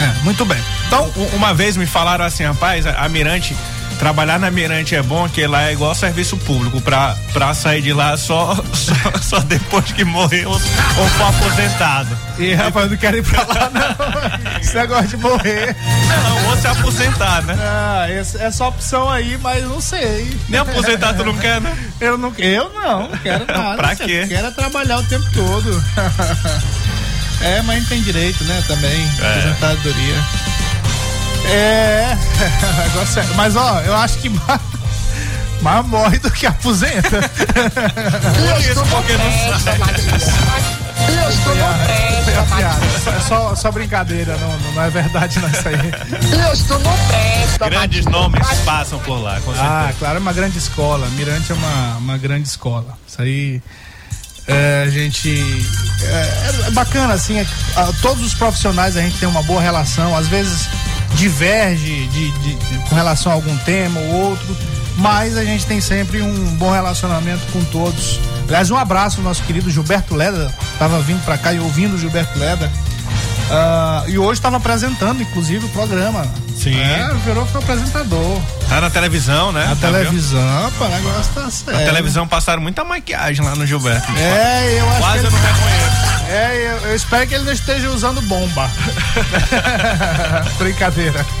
É, 0.00 0.24
muito 0.24 0.44
bem. 0.44 0.58
Então, 0.88 1.08
uma 1.34 1.54
vez 1.54 1.76
me 1.76 1.86
falaram 1.86 2.24
assim, 2.24 2.42
rapaz, 2.42 2.84
a 2.86 3.08
Mirante, 3.08 3.54
trabalhar 4.02 4.36
na 4.36 4.50
Mirante 4.50 4.96
é 4.96 5.02
bom, 5.02 5.28
que 5.28 5.46
lá 5.46 5.68
é 5.68 5.72
igual 5.74 5.94
serviço 5.94 6.36
público, 6.38 6.80
pra, 6.80 7.16
pra 7.32 7.54
sair 7.54 7.80
de 7.80 7.92
lá 7.92 8.16
só, 8.16 8.56
só, 8.74 8.94
só 9.22 9.38
depois 9.38 9.92
que 9.92 10.04
morreu 10.04 10.50
ou 10.50 10.58
for 10.58 11.28
aposentado. 11.28 12.18
E 12.36 12.52
rapaz, 12.52 12.86
eu 12.86 12.90
não 12.90 12.96
quero 12.96 13.18
ir 13.18 13.22
pra 13.22 13.44
lá, 13.44 13.70
não. 13.70 14.58
Esse 14.60 14.74
negócio 14.74 15.06
de 15.06 15.16
morrer. 15.18 15.76
Não, 16.08 16.48
ou 16.50 16.56
se 16.56 16.66
aposentar, 16.66 17.42
né? 17.42 17.56
Ah, 17.56 18.06
essa, 18.10 18.42
essa 18.42 18.66
opção 18.66 19.08
aí, 19.08 19.38
mas 19.40 19.62
não 19.62 19.80
sei. 19.80 20.36
Nem 20.48 20.58
aposentar 20.58 21.14
tu 21.14 21.22
não 21.24 21.38
quer, 21.38 21.60
né? 21.60 21.72
Eu 22.00 22.18
não, 22.18 22.34
eu 22.38 22.72
não, 22.74 23.08
não 23.08 23.18
quero 23.18 23.46
nada. 23.54 23.76
Pra 23.76 23.94
quê? 23.94 24.26
Quero 24.28 24.48
é 24.48 24.50
trabalhar 24.50 24.98
o 24.98 25.04
tempo 25.04 25.26
todo. 25.32 25.84
é, 27.40 27.62
mas 27.62 27.78
não 27.82 27.88
tem 27.88 28.02
direito, 28.02 28.42
né, 28.42 28.64
também. 28.66 29.08
É. 29.20 29.30
Aposentadoria. 29.30 30.51
É. 31.46 32.16
é- 33.20 33.34
Mas 33.36 33.56
ó, 33.56 33.80
eu 33.80 33.94
acho 33.96 34.18
que 34.18 34.28
mais, 34.28 34.60
mais 35.60 35.86
morre 35.86 36.18
do 36.18 36.30
que 36.30 36.46
aposenta. 36.46 37.18
Isso 38.60 38.84
porque 38.90 39.16
não 39.16 39.58
sabe. 39.58 39.82
A. 42.52 43.10
É 43.16 43.20
só, 43.20 43.54
só 43.56 43.70
brincadeira, 43.72 44.36
não, 44.36 44.72
não 44.72 44.82
é 44.82 44.90
verdade 44.90 45.38
não 45.40 45.48
isso 45.48 45.68
aí. 45.68 45.74
Grandes 47.70 48.04
nomes 48.06 48.46
passam 48.64 48.98
por 49.00 49.16
lá, 49.20 49.40
com 49.40 49.52
certeza. 49.52 49.64
Ah, 49.64 49.92
claro, 49.98 50.16
é 50.16 50.20
uma 50.20 50.32
grande 50.32 50.58
escola. 50.58 51.06
Mirante 51.10 51.50
é 51.50 51.54
uma, 51.54 51.96
uma 51.96 52.18
grande 52.18 52.46
escola. 52.48 52.96
Isso 53.06 53.20
aí. 53.20 53.60
é, 54.46 54.84
a 54.86 54.90
gente. 54.90 55.66
É, 56.02 56.66
é 56.68 56.70
bacana, 56.70 57.14
assim. 57.14 57.38
é 57.38 57.44
que, 57.44 57.50
ah, 57.76 57.90
todos 58.00 58.24
os 58.24 58.34
profissionais 58.34 58.96
a 58.96 59.00
gente 59.00 59.18
tem 59.18 59.28
uma 59.28 59.42
boa 59.42 59.60
relação. 59.60 60.16
Às 60.16 60.28
vezes 60.28 60.68
diverge 61.14 62.06
de, 62.08 62.30
de- 62.30 62.54
de- 62.54 62.78
com 62.88 62.94
relação 62.94 63.30
a 63.32 63.34
algum 63.34 63.56
tema 63.58 63.98
ou 64.00 64.30
outro. 64.30 64.56
Mas 64.96 65.36
a 65.38 65.44
gente 65.44 65.64
tem 65.64 65.80
sempre 65.80 66.20
um 66.20 66.44
bom 66.56 66.70
relacionamento 66.70 67.40
com 67.52 67.64
todos. 67.64 68.20
Aliás, 68.46 68.70
um 68.70 68.76
abraço 68.76 69.18
ao 69.18 69.24
nosso 69.24 69.42
querido 69.44 69.70
Gilberto 69.70 70.14
Leda. 70.14 70.52
Tava 70.78 71.00
vindo 71.00 71.24
pra 71.24 71.38
cá 71.38 71.52
e 71.52 71.58
ouvindo 71.58 71.94
o 71.94 71.98
Gilberto 71.98 72.38
Leda. 72.38 72.70
Ah, 73.50 74.04
e 74.06 74.18
hoje 74.18 74.38
estava 74.38 74.58
apresentando, 74.58 75.22
inclusive, 75.22 75.64
o 75.64 75.68
programa. 75.70 76.26
Sim. 76.56 76.78
É, 76.78 77.10
virou 77.24 77.44
foi 77.46 77.60
apresentador. 77.62 78.40
Tá 78.68 78.80
na 78.80 78.90
televisão, 78.90 79.50
né? 79.52 79.62
A 79.64 79.68
Já 79.68 79.74
viu? 79.74 79.90
televisão, 79.92 80.72
pô, 80.78 80.84
o 80.84 80.88
negócio 80.88 81.32
tá 81.34 81.40
Na 81.42 81.50
sério. 81.50 81.84
televisão 81.86 82.28
passaram 82.28 82.62
muita 82.62 82.84
maquiagem 82.84 83.44
lá 83.44 83.54
no 83.54 83.66
Gilberto. 83.66 84.10
É, 84.16 84.76
eu 84.78 84.88
acho 84.90 84.98
Quase 84.98 85.18
que 85.20 85.26
eu 85.26 85.30
ele, 85.30 85.36
não 85.36 85.42
reconheço. 85.54 85.91
É, 86.32 86.56
eu, 86.56 86.88
eu 86.88 86.96
espero 86.96 87.26
que 87.26 87.34
ele 87.34 87.44
não 87.44 87.52
esteja 87.52 87.90
usando 87.90 88.22
bomba. 88.22 88.70
Brincadeira. 90.58 91.24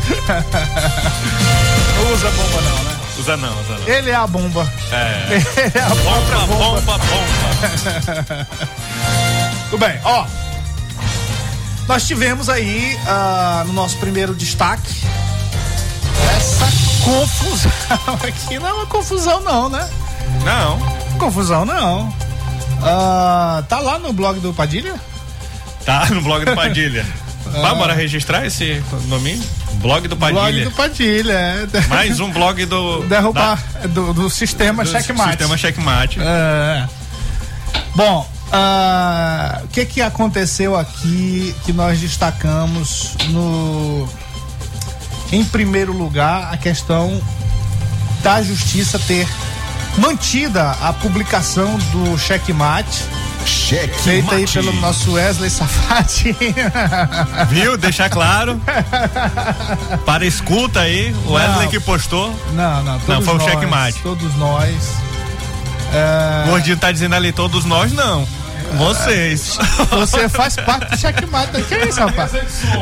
Não 1.96 2.12
usa 2.12 2.30
bomba 2.30 2.60
não, 2.62 2.82
né? 2.84 2.96
Usa 3.18 3.36
não, 3.36 3.60
usa 3.60 3.78
não. 3.78 3.88
Ele 3.88 4.10
é 4.10 4.14
a 4.14 4.26
bomba. 4.26 4.70
É. 4.90 5.34
Ele 5.62 5.72
é 5.78 5.80
a 5.80 5.88
Bomba, 5.88 6.46
bomba. 6.46 6.80
bomba, 6.80 6.98
bomba. 6.98 8.46
Tudo 9.70 9.78
bem, 9.86 10.00
ó. 10.04 10.26
Nós 11.86 12.06
tivemos 12.06 12.48
aí 12.48 12.98
ah, 13.06 13.62
no 13.66 13.72
nosso 13.72 13.96
primeiro 13.98 14.34
destaque 14.34 15.02
essa 16.36 16.66
confusão 17.04 17.70
aqui. 18.26 18.58
Não 18.58 18.68
é 18.68 18.72
uma 18.72 18.86
confusão, 18.86 19.40
não, 19.40 19.68
né? 19.68 19.88
Não. 20.44 20.78
Confusão, 21.18 21.64
não. 21.64 22.12
Ah, 22.82 23.62
tá 23.68 23.78
lá 23.80 23.98
no 23.98 24.12
blog 24.12 24.40
do 24.40 24.52
Padilha? 24.52 24.94
Tá 25.84 26.06
no 26.10 26.20
blog 26.22 26.44
do 26.44 26.54
Padilha. 26.54 27.06
Vamos 27.44 27.78
bora 27.78 27.92
registrar 27.92 28.46
esse 28.46 28.82
domínio? 29.08 29.42
Blog 29.74 30.06
do 30.08 30.16
Padilha. 30.16 30.40
Blog 30.40 30.64
do 30.64 30.70
Padilha, 30.70 31.32
é. 31.32 31.86
Mais 31.88 32.20
um 32.20 32.30
blog 32.30 32.64
do. 32.66 33.02
Derrubar 33.08 33.62
do, 33.88 34.14
do 34.14 34.30
sistema 34.30 34.84
do 34.84 34.90
checkmate. 34.90 35.30
Sistema 35.30 35.56
checkmate. 35.58 36.20
É. 36.20 36.88
Bom, 37.94 38.28
ah, 38.52 39.60
o 39.64 39.68
que 39.68 39.84
que 39.84 40.00
aconteceu 40.00 40.78
aqui 40.78 41.54
que 41.64 41.72
nós 41.72 41.98
destacamos 42.00 43.16
no 43.30 44.08
em 45.32 45.44
primeiro 45.44 45.92
lugar 45.92 46.52
a 46.52 46.56
questão 46.58 47.20
da 48.22 48.42
justiça 48.42 48.98
ter 48.98 49.26
mantida 49.98 50.70
a 50.80 50.92
publicação 50.92 51.76
do 51.92 52.18
checkmate 52.18 53.04
Cheque 53.44 53.98
feita 54.02 54.36
aí 54.36 54.42
mate. 54.42 54.52
pelo 54.52 54.72
nosso 54.74 55.12
Wesley 55.14 55.50
Safadinho. 55.50 56.36
Viu? 57.48 57.76
Deixar 57.76 58.08
claro. 58.08 58.60
Para 60.06 60.24
escuta 60.24 60.80
aí, 60.80 61.12
o 61.26 61.32
Wesley 61.32 61.64
Não. 61.64 61.68
que 61.68 61.80
postou. 61.80 62.32
Não, 62.52 62.82
não, 62.84 63.00
todos 63.00 63.24
foi 63.24 63.34
o 63.34 63.38
nós, 63.38 63.50
checkmate. 63.50 63.98
Todos 64.00 64.34
nós. 64.36 64.92
É, 65.92 66.44
O 66.46 66.50
Gordinho 66.50 66.76
tá 66.76 66.92
dizendo 66.92 67.14
ali, 67.16 67.32
todos 67.32 67.64
nós 67.64 67.92
não. 67.92 68.26
Vocês. 68.76 69.58
Você 69.90 70.28
faz 70.28 70.56
parte 70.56 70.90
do 70.90 70.96
checkmate. 70.98 71.62
Que 71.62 71.74
é 71.74 71.88
isso, 71.88 72.00
rapaz? 72.00 72.32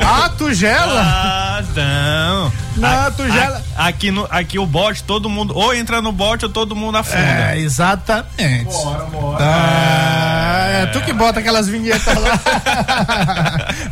Ah, 0.05 0.31
tu 0.37 0.53
gela? 0.55 1.01
Ah, 1.05 1.63
não. 1.75 2.53
Não, 2.77 3.07
A- 3.07 3.11
tu 3.11 3.29
gela. 3.31 3.63
a- 3.77 3.89
Aqui, 3.89 4.11
no, 4.11 4.27
aqui 4.31 4.59
o 4.59 4.67
bot, 4.67 5.03
todo 5.05 5.29
mundo. 5.29 5.53
Ou 5.57 5.75
entra 5.75 6.01
no 6.01 6.13
bot 6.13 6.45
ou 6.45 6.51
todo 6.51 6.77
mundo 6.77 6.97
afunda. 6.99 7.19
É, 7.53 7.59
exatamente. 7.59 8.65
Bora, 8.65 9.05
bora. 9.07 9.45
é, 9.45 10.87
tu 10.93 11.01
que 11.03 11.13
bota 11.13 11.41
aquelas 11.41 11.69
vinhetas 11.69 12.15
lá. 12.17 12.39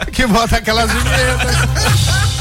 Tu 0.04 0.10
que 0.12 0.26
bota 0.26 0.56
aquelas 0.56 0.90
vinhetas. 0.90 1.56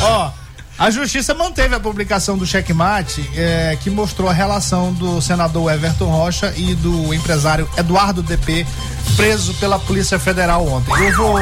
Ó, 0.02 0.30
a 0.78 0.92
justiça 0.92 1.34
manteve 1.34 1.74
a 1.74 1.80
publicação 1.80 2.38
do 2.38 2.46
checkmate, 2.46 3.28
é, 3.36 3.76
que 3.82 3.90
mostrou 3.90 4.30
a 4.30 4.34
relação 4.34 4.94
do 4.94 5.20
senador 5.22 5.72
Everton 5.74 6.06
Rocha 6.06 6.54
e 6.56 6.76
do 6.76 7.14
empresário 7.14 7.68
Eduardo 7.76 8.22
DP, 8.22 8.66
preso 9.16 9.56
pela 9.56 9.80
Polícia 9.80 10.20
Federal 10.20 10.68
ontem. 10.68 10.92
Eu 11.04 11.18
vou 11.18 11.40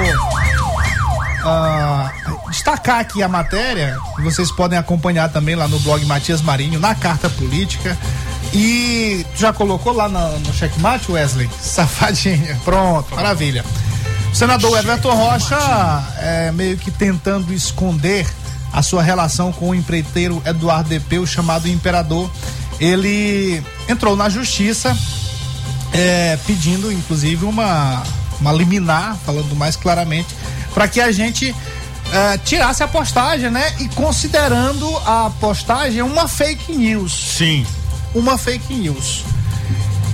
ah, 1.44 2.12
destacar 2.50 3.00
aqui 3.00 3.22
a 3.22 3.28
matéria, 3.28 3.98
vocês 4.24 4.50
podem 4.52 4.80
acompanhar 4.80 5.30
também 5.30 5.54
lá 5.54 5.68
no 5.68 5.80
blog 5.80 6.06
Matias 6.06 6.42
Marinho, 6.42 6.80
na 6.80 6.96
carta 6.96 7.30
política. 7.30 7.98
E 8.54 9.26
já 9.36 9.52
colocou 9.52 9.92
lá 9.92 10.08
no, 10.08 10.40
no 10.40 10.54
checkmate, 10.54 11.12
Wesley? 11.12 11.50
Safadinha. 11.60 12.58
Pronto, 12.64 13.14
maravilha. 13.14 13.66
O 14.32 14.36
senador 14.36 14.78
Everton 14.80 15.14
Rocha, 15.14 15.58
é, 16.20 16.52
meio 16.54 16.78
que 16.78 16.90
tentando 16.90 17.54
esconder 17.54 18.26
a 18.76 18.82
sua 18.82 19.02
relação 19.02 19.54
com 19.54 19.70
o 19.70 19.76
empreiteiro 19.76 20.44
Eduardo 20.46 20.94
o 21.22 21.26
chamado 21.26 21.70
Imperador, 21.70 22.30
ele 22.78 23.64
entrou 23.88 24.18
na 24.18 24.28
justiça 24.28 24.96
é, 25.94 26.38
pedindo, 26.46 26.92
inclusive, 26.92 27.46
uma, 27.46 28.04
uma 28.42 28.52
liminar, 28.52 29.18
falando 29.26 29.56
mais 29.56 29.78
claramente, 29.78 30.36
para 30.74 30.90
que 30.90 31.00
a 31.00 31.10
gente 31.10 31.56
é, 32.12 32.38
tirasse 32.40 32.84
a 32.84 32.88
postagem, 32.88 33.50
né? 33.50 33.74
E 33.80 33.88
considerando 33.90 34.86
a 35.06 35.32
postagem 35.40 36.02
uma 36.02 36.28
fake 36.28 36.74
news. 36.74 37.14
Sim. 37.38 37.66
Uma 38.14 38.38
fake 38.38 38.74
news. 38.74 39.24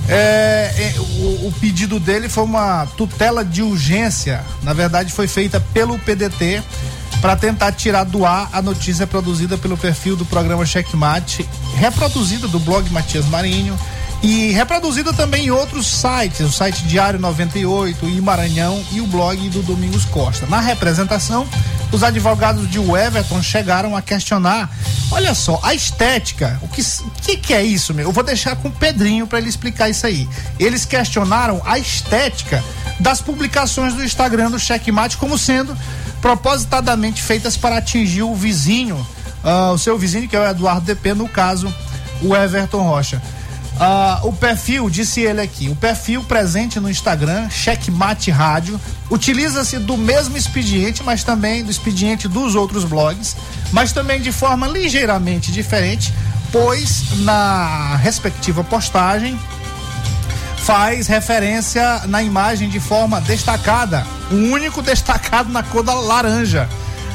É, 0.08 0.72
é, 0.76 0.94
o, 1.00 1.48
o 1.48 1.54
pedido 1.60 1.98
dele 1.98 2.28
foi 2.28 2.44
uma 2.44 2.86
tutela 2.96 3.44
de 3.44 3.60
urgência. 3.60 4.44
Na 4.62 4.72
verdade, 4.72 5.12
foi 5.12 5.26
feita 5.26 5.60
pelo 5.72 5.98
PDT 5.98 6.62
para 7.20 7.36
tentar 7.36 7.72
tirar 7.72 8.04
do 8.04 8.24
ar 8.24 8.48
a 8.52 8.62
notícia 8.62 9.06
produzida 9.06 9.56
pelo 9.58 9.76
perfil 9.76 10.16
do 10.16 10.24
programa 10.24 10.66
Checkmate, 10.66 11.48
reproduzida 11.76 12.48
do 12.48 12.58
blog 12.58 12.88
Matias 12.90 13.26
Marinho 13.26 13.78
e 14.22 14.52
reproduzida 14.52 15.12
também 15.12 15.46
em 15.46 15.50
outros 15.50 15.86
sites, 15.86 16.40
o 16.40 16.52
site 16.52 16.84
Diário 16.84 17.18
98, 17.18 18.08
e 18.08 18.20
Maranhão 18.20 18.82
e 18.92 19.00
o 19.00 19.06
blog 19.06 19.48
do 19.50 19.62
Domingos 19.62 20.04
Costa. 20.04 20.46
Na 20.46 20.60
representação, 20.60 21.46
os 21.90 22.04
advogados 22.04 22.70
de 22.70 22.78
Everton 22.78 23.42
chegaram 23.42 23.96
a 23.96 24.00
questionar, 24.00 24.70
olha 25.10 25.34
só, 25.34 25.60
a 25.62 25.74
estética, 25.74 26.58
o 26.62 26.68
que, 26.68 26.82
que, 27.20 27.36
que 27.36 27.52
é 27.52 27.64
isso, 27.64 27.92
meu? 27.92 28.06
Eu 28.06 28.12
vou 28.12 28.22
deixar 28.22 28.54
com 28.54 28.68
o 28.68 28.72
Pedrinho 28.72 29.26
para 29.26 29.38
ele 29.38 29.48
explicar 29.48 29.90
isso 29.90 30.06
aí. 30.06 30.28
Eles 30.58 30.84
questionaram 30.84 31.60
a 31.64 31.76
estética 31.78 32.62
das 33.00 33.20
publicações 33.20 33.92
do 33.92 34.04
Instagram 34.04 34.52
do 34.52 34.58
Checkmate 34.58 35.16
como 35.16 35.36
sendo 35.36 35.76
propositadamente 36.20 37.20
feitas 37.20 37.56
para 37.56 37.78
atingir 37.78 38.22
o 38.22 38.34
vizinho, 38.36 39.04
ah, 39.42 39.72
o 39.72 39.78
seu 39.78 39.98
vizinho, 39.98 40.28
que 40.28 40.36
é 40.36 40.40
o 40.40 40.48
Eduardo 40.48 40.86
DP, 40.86 41.12
no 41.12 41.28
caso, 41.28 41.74
o 42.22 42.36
Everton 42.36 42.82
Rocha. 42.84 43.20
Ah, 43.84 44.20
o 44.22 44.32
perfil, 44.32 44.88
disse 44.88 45.22
ele 45.22 45.40
aqui, 45.40 45.68
o 45.68 45.74
perfil 45.74 46.22
presente 46.22 46.78
no 46.78 46.88
Instagram, 46.88 47.50
Checkmate 47.50 48.30
Rádio, 48.30 48.80
utiliza-se 49.10 49.76
do 49.80 49.96
mesmo 49.96 50.36
expediente, 50.36 51.02
mas 51.02 51.24
também 51.24 51.64
do 51.64 51.70
expediente 51.72 52.28
dos 52.28 52.54
outros 52.54 52.84
blogs, 52.84 53.34
mas 53.72 53.90
também 53.90 54.20
de 54.20 54.30
forma 54.30 54.68
ligeiramente 54.68 55.50
diferente, 55.50 56.14
pois 56.52 57.18
na 57.24 57.96
respectiva 57.96 58.62
postagem 58.62 59.36
faz 60.58 61.08
referência 61.08 62.02
na 62.06 62.22
imagem 62.22 62.68
de 62.68 62.78
forma 62.78 63.20
destacada, 63.20 64.06
o 64.30 64.36
único 64.52 64.80
destacado 64.80 65.50
na 65.50 65.64
cor 65.64 65.82
da 65.82 65.94
laranja, 65.94 66.68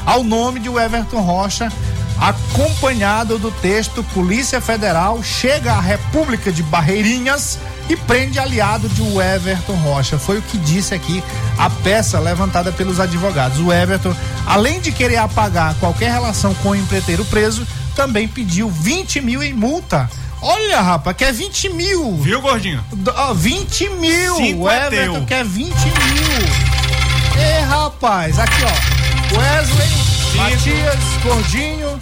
ao 0.05 0.21
nome 0.21 0.59
de 0.59 0.67
Everton 0.67 1.21
Rocha, 1.21 1.71
acompanhado 2.19 3.37
do 3.37 3.51
texto 3.51 4.03
Polícia 4.13 4.59
Federal 4.59 5.21
chega 5.23 5.73
à 5.73 5.79
República 5.79 6.51
de 6.51 6.63
Barreirinhas 6.63 7.57
e 7.89 7.95
prende 7.95 8.39
aliado 8.39 8.89
de 8.89 9.01
Everton 9.01 9.75
Rocha. 9.75 10.17
Foi 10.17 10.39
o 10.39 10.41
que 10.41 10.57
disse 10.57 10.93
aqui 10.93 11.23
a 11.57 11.69
peça 11.69 12.19
levantada 12.19 12.71
pelos 12.71 12.99
advogados. 12.99 13.59
O 13.59 13.71
Everton, 13.71 14.13
além 14.45 14.79
de 14.81 14.91
querer 14.91 15.17
apagar 15.17 15.75
qualquer 15.75 16.11
relação 16.11 16.53
com 16.55 16.69
o 16.69 16.75
empreiteiro 16.75 17.23
preso, 17.25 17.65
também 17.95 18.27
pediu 18.27 18.69
20 18.69 19.21
mil 19.21 19.41
em 19.41 19.53
multa. 19.53 20.09
Olha, 20.41 20.81
rapaz, 20.81 21.15
quer 21.17 21.33
20 21.33 21.69
mil. 21.69 22.15
Viu, 22.17 22.41
gordinho? 22.41 22.83
D- 22.93 23.11
ó, 23.15 23.33
20 23.33 23.89
mil. 23.91 24.35
Cinco 24.35 24.63
o 24.63 24.69
é 24.69 24.87
Everton 24.87 25.13
teu. 25.13 25.25
quer 25.25 25.43
20 25.43 25.69
mil. 25.71 27.41
Ê, 27.41 27.59
rapaz, 27.61 28.37
aqui 28.37 28.61
ó. 28.63 29.37
Wesley, 29.37 29.89
Matias, 30.37 30.99
Gordinho, 31.23 31.99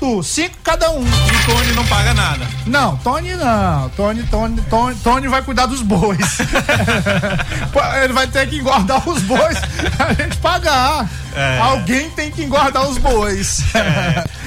tu, 0.00 0.22
cinco 0.22 0.56
cada 0.64 0.90
um. 0.90 1.02
E 1.04 1.46
Tony 1.46 1.72
não 1.74 1.86
paga 1.86 2.12
nada. 2.12 2.46
Não, 2.66 2.96
Tony 2.98 3.34
não. 3.34 3.88
Tony, 3.90 4.22
Tony, 4.24 4.60
Tony, 4.68 4.94
Tony 4.96 5.28
vai 5.28 5.42
cuidar 5.42 5.66
dos 5.66 5.80
bois. 5.82 6.18
Ele 8.02 8.12
vai 8.12 8.26
ter 8.26 8.48
que 8.48 8.56
engordar 8.58 9.08
os 9.08 9.22
bois 9.22 9.56
a 9.98 10.12
gente 10.12 10.36
pagar. 10.38 11.08
É. 11.34 11.58
Alguém 11.60 12.10
tem 12.10 12.30
que 12.30 12.42
engordar 12.42 12.86
os 12.88 12.98
bois. 12.98 13.60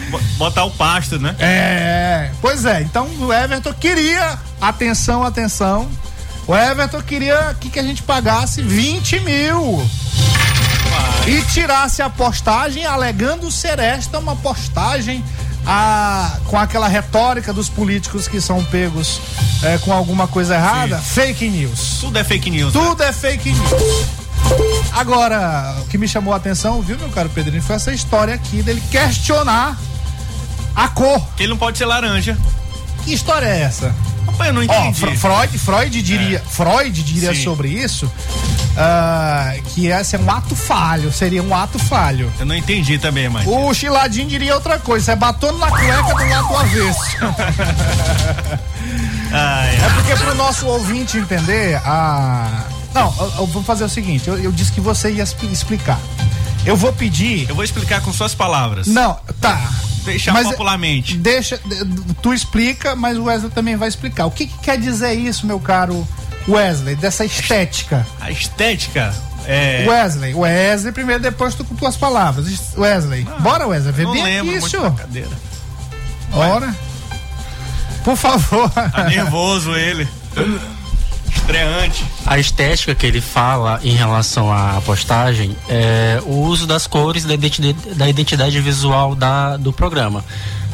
Bo- 0.10 0.20
Botar 0.38 0.66
o 0.66 0.72
pasto, 0.72 1.18
né? 1.18 1.36
É, 1.40 2.32
pois 2.42 2.66
é. 2.66 2.82
Então 2.82 3.08
o 3.20 3.32
Everton 3.34 3.74
queria, 3.74 4.38
atenção, 4.60 5.24
atenção. 5.24 5.90
O 6.48 6.56
Everton 6.56 7.02
queria 7.02 7.56
que, 7.60 7.70
que 7.70 7.80
a 7.80 7.84
gente 7.84 8.04
pagasse 8.04 8.62
20 8.62 9.20
mil. 9.22 9.90
E 11.28 11.42
tirasse 11.44 12.02
a 12.02 12.10
postagem 12.10 12.86
alegando 12.86 13.52
ser 13.52 13.80
esta 13.80 14.18
uma 14.20 14.36
postagem 14.36 15.24
ah, 15.66 16.38
com 16.48 16.58
aquela 16.58 16.88
retórica 16.88 17.54
dos 17.54 17.70
políticos 17.70 18.28
que 18.28 18.42
são 18.42 18.64
pegos 18.66 19.22
eh, 19.64 19.78
com 19.84 19.94
alguma 19.94 20.28
coisa 20.28 20.56
errada. 20.56 20.98
Fake 20.98 21.48
news. 21.48 21.98
Tudo 22.02 22.18
é 22.18 22.24
fake 22.24 22.50
news. 22.50 22.74
né? 22.74 22.82
Tudo 22.82 23.04
é 23.04 23.14
fake 23.14 23.52
news. 23.52 24.06
Agora, 24.94 25.76
o 25.82 25.86
que 25.88 25.98
me 25.98 26.08
chamou 26.08 26.34
a 26.34 26.38
atenção, 26.38 26.82
viu, 26.82 26.98
meu 26.98 27.10
caro 27.10 27.30
Pedrinho, 27.30 27.62
foi 27.62 27.76
essa 27.76 27.94
história 27.94 28.34
aqui 28.34 28.62
dele 28.64 28.82
questionar 28.92 29.78
a 30.76 30.88
cor. 30.88 31.22
Que 31.38 31.44
ele 31.44 31.52
não 31.52 31.58
pode 31.58 31.78
ser 31.78 31.86
laranja. 31.86 32.38
Que 33.06 33.14
história 33.14 33.46
é 33.46 33.62
essa? 33.62 33.94
Rapaz, 34.26 34.48
eu 34.50 34.54
não 34.54 34.64
entendi. 34.64 35.00
Fre- 35.00 35.16
Freud, 35.16 35.58
Freud 35.58 36.02
diria, 36.02 36.40
Freud 36.50 37.04
diria 37.04 37.34
Sim. 37.34 37.44
sobre 37.44 37.70
isso 37.70 38.12
ah, 38.78 39.54
que 39.74 39.88
esse 39.88 40.16
é 40.16 40.20
um 40.20 40.30
ato 40.32 40.56
falho, 40.56 41.12
seria 41.12 41.44
um 41.44 41.54
ato 41.56 41.78
falho. 41.80 42.32
Eu 42.40 42.46
não 42.46 42.56
entendi 42.56 42.98
também, 42.98 43.28
mãe. 43.30 43.46
O 43.48 43.74
Chiladinho 43.74 44.28
diria 44.28 44.56
outra 44.56 44.80
coisa, 44.80 45.12
é 45.12 45.16
batom 45.16 45.52
na 45.58 45.68
cueca 45.68 46.02
do 46.04 46.30
lado 46.30 46.48
do 46.48 46.58
avesso. 46.58 47.18
Ai, 49.34 49.76
É 49.76 49.90
porque 49.96 50.16
pro 50.16 50.36
nosso 50.36 50.66
ouvinte 50.68 51.18
entender, 51.18 51.76
a. 51.86 52.66
Não, 52.94 53.14
eu, 53.20 53.34
eu 53.40 53.48
vou 53.48 53.64
fazer 53.64 53.86
o 53.86 53.90
seguinte, 53.90 54.28
eu, 54.28 54.38
eu 54.38 54.52
disse 54.52 54.72
que 54.72 54.82
você 54.82 55.12
ia 55.12 55.24
expli- 55.24 55.52
explicar. 55.52 56.00
Eu 56.66 56.76
vou 56.76 56.92
pedir. 56.92 57.48
Eu 57.50 57.56
vou 57.56 57.64
explicar 57.64 58.02
com 58.02 58.12
suas 58.12 58.36
palavras. 58.36 58.88
Não, 58.88 59.18
tá. 59.40 59.70
Deixar 60.04 60.34
Mas- 60.34 60.48
popularmente. 60.48 61.16
Deixa, 61.18 61.60
tu 62.22 62.34
explica, 62.34 62.96
mas 62.96 63.18
o 63.18 63.24
Wesley 63.26 63.52
também 63.52 63.76
vai 63.78 63.88
explicar. 63.88 64.26
O 64.26 64.32
que, 64.32 64.48
que 64.48 64.58
quer 64.60 64.78
dizer 64.78 65.14
isso, 65.14 65.46
meu 65.48 65.60
caro 65.60 66.06
Wesley, 66.48 66.96
dessa 66.96 67.24
estética? 67.26 68.06
A 68.20 68.32
estética 68.32 69.14
é. 69.46 69.86
Wesley, 69.88 70.34
Wesley, 70.34 70.92
primeiro, 70.92 71.22
depois 71.22 71.56
tu 71.56 71.64
com 71.64 71.76
tuas 71.76 71.96
palavras. 71.98 72.48
Wesley, 72.78 73.28
bora 73.40 73.68
Wesley, 73.68 73.94
vê 73.94 74.04
não 74.04 74.12
bem 74.12 74.24
lembro 74.24 74.52
aqui, 74.52 74.60
muito 74.60 74.70
senhor. 74.70 74.96
cadeira. 74.96 75.30
Ora. 76.34 76.76
Por 78.04 78.16
favor. 78.16 78.70
Tá 78.70 79.04
nervoso 79.06 79.76
ele. 79.76 80.08
Estreante. 81.36 82.06
A 82.26 82.40
estética 82.40 82.96
que 82.96 83.06
ele 83.06 83.22
fala 83.22 83.80
em 83.84 83.96
relação 83.96 84.52
à 84.52 84.82
postagem 84.82 85.56
é 85.70 86.20
o 86.26 86.42
uso 86.42 86.66
das 86.66 86.88
cores 86.88 87.26
da 87.26 87.34
identidade, 87.34 87.96
da 87.96 88.08
identidade 88.10 88.60
visual 88.60 89.16
da, 89.16 89.58
do 89.58 89.72
programa. 89.74 90.24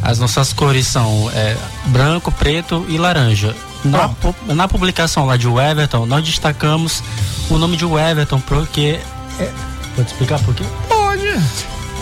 As 0.01 0.19
nossas 0.19 0.53
cores 0.53 0.87
são 0.87 1.29
é, 1.33 1.55
branco, 1.87 2.31
preto 2.31 2.85
e 2.87 2.97
laranja. 2.97 3.55
Na, 3.83 4.09
na 4.53 4.67
publicação 4.67 5.25
lá 5.25 5.37
de 5.37 5.47
Everton, 5.47 6.05
nós 6.05 6.23
destacamos 6.23 7.03
o 7.49 7.57
nome 7.57 7.77
de 7.77 7.85
Everton 7.85 8.39
porque. 8.39 8.99
É, 9.39 9.51
pode 9.95 10.07
explicar 10.09 10.39
por 10.39 10.53
quê? 10.53 10.63
Pode. 10.87 11.27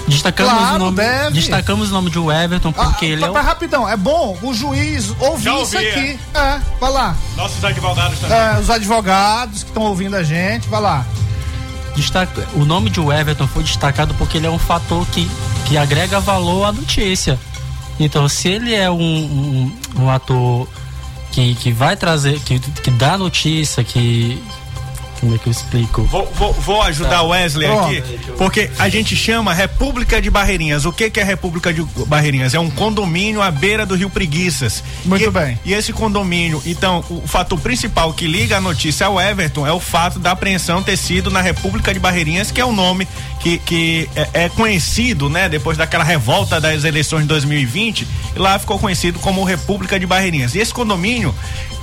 Destacamos, 0.07 0.53
Claro, 0.53 0.75
o 0.75 0.79
nome, 0.79 0.97
deve. 0.97 1.31
destacamos 1.31 1.89
o 1.89 1.93
nome 1.93 2.11
de 2.11 2.19
Everton 2.19 2.71
porque 2.71 3.05
ele 3.05 3.23
é 3.23 3.27
Mas 3.29 3.43
o, 3.43 3.47
rapidão, 3.47 3.89
é 3.89 3.97
bom 3.97 4.37
o 4.43 4.53
juiz 4.53 5.11
ouvir 5.19 5.43
Já 5.45 5.53
isso 5.61 5.75
ouvi, 5.75 5.87
aqui. 5.89 6.19
É, 6.35 6.59
vai 6.79 6.91
lá. 6.91 7.15
Nossos 7.35 7.63
advogados 7.65 8.19
também. 8.19 8.37
É, 8.37 8.59
os 8.59 8.69
advogados 8.69 9.63
que 9.63 9.69
estão 9.69 9.83
ouvindo 9.83 10.15
a 10.15 10.21
gente, 10.21 10.69
vai 10.69 10.79
lá. 10.79 11.03
destaca, 11.95 12.47
o 12.53 12.65
nome 12.65 12.89
de 12.91 12.99
Everton 12.99 13.47
foi 13.47 13.63
destacado 13.63 14.13
porque 14.13 14.37
ele 14.37 14.45
é 14.45 14.49
um 14.51 14.59
fator 14.59 15.05
que, 15.07 15.29
que 15.65 15.75
agrega 15.75 16.19
valor 16.19 16.65
à 16.65 16.71
notícia. 16.71 17.39
Então, 17.99 18.27
se 18.27 18.49
ele 18.49 18.73
é 18.73 18.89
um, 18.89 18.97
um, 18.97 19.71
um 20.03 20.09
ator 20.09 20.67
que, 21.31 21.55
que 21.55 21.71
vai 21.71 21.95
trazer, 21.95 22.39
que, 22.41 22.59
que 22.59 22.91
dá 22.91 23.17
notícia, 23.17 23.83
que. 23.83 24.41
Como 25.21 25.33
é 25.33 25.37
que 25.39 25.47
eu 25.47 25.51
explico? 25.51 26.03
Vou, 26.03 26.29
vou, 26.35 26.51
vou 26.53 26.81
ajudar 26.83 27.09
Tá. 27.09 27.21
o 27.23 27.29
Wesley 27.29 27.67
Pronto. 27.69 27.85
aqui, 27.87 28.03
porque 28.37 28.69
a 28.77 28.89
gente 28.89 29.15
chama 29.15 29.53
República 29.53 30.21
de 30.21 30.29
Barreirinhas. 30.29 30.83
O 30.85 30.91
que, 30.91 31.09
que 31.09 31.19
é 31.21 31.23
República 31.23 31.73
de 31.73 31.81
Barreirinhas? 32.05 32.53
É 32.53 32.59
um 32.59 32.69
condomínio 32.69 33.41
à 33.41 33.49
beira 33.49 33.85
do 33.85 33.95
Rio 33.95 34.09
Preguiças. 34.09 34.83
Muito 35.05 35.23
E- 35.23 35.31
bem. 35.31 35.57
E 35.63 35.73
esse 35.73 35.93
condomínio, 35.93 36.61
então, 36.65 37.03
o 37.09 37.25
fator 37.25 37.57
principal 37.59 38.13
que 38.13 38.27
liga 38.27 38.57
a 38.57 38.61
notícia 38.61 39.07
ao 39.07 39.19
Everton 39.19 39.65
é 39.65 39.71
o 39.71 39.79
fato 39.79 40.19
da 40.19 40.31
apreensão 40.31 40.83
ter 40.83 40.97
sido 40.97 41.31
na 41.31 41.39
República 41.41 41.93
de 41.93 41.99
Barreirinhas, 41.99 42.51
que 42.51 42.59
é 42.59 42.65
o 42.65 42.73
nome 42.73 43.07
que, 43.45 43.59
que 43.59 44.09
é, 44.15 44.45
é 44.45 44.49
conhecido, 44.49 45.29
né? 45.29 45.47
Depois 45.47 45.77
daquela 45.77 46.03
revolta 46.03 46.59
das 46.59 46.83
eleições 46.83 47.21
de 47.21 47.27
2020, 47.27 48.07
e 48.35 48.39
lá 48.39 48.57
ficou 48.57 48.79
conhecido 48.79 49.19
como 49.19 49.43
República 49.43 49.99
de 49.99 50.07
Barreirinhas. 50.07 50.55
E 50.55 50.59
esse 50.59 50.73
condomínio, 50.73 51.33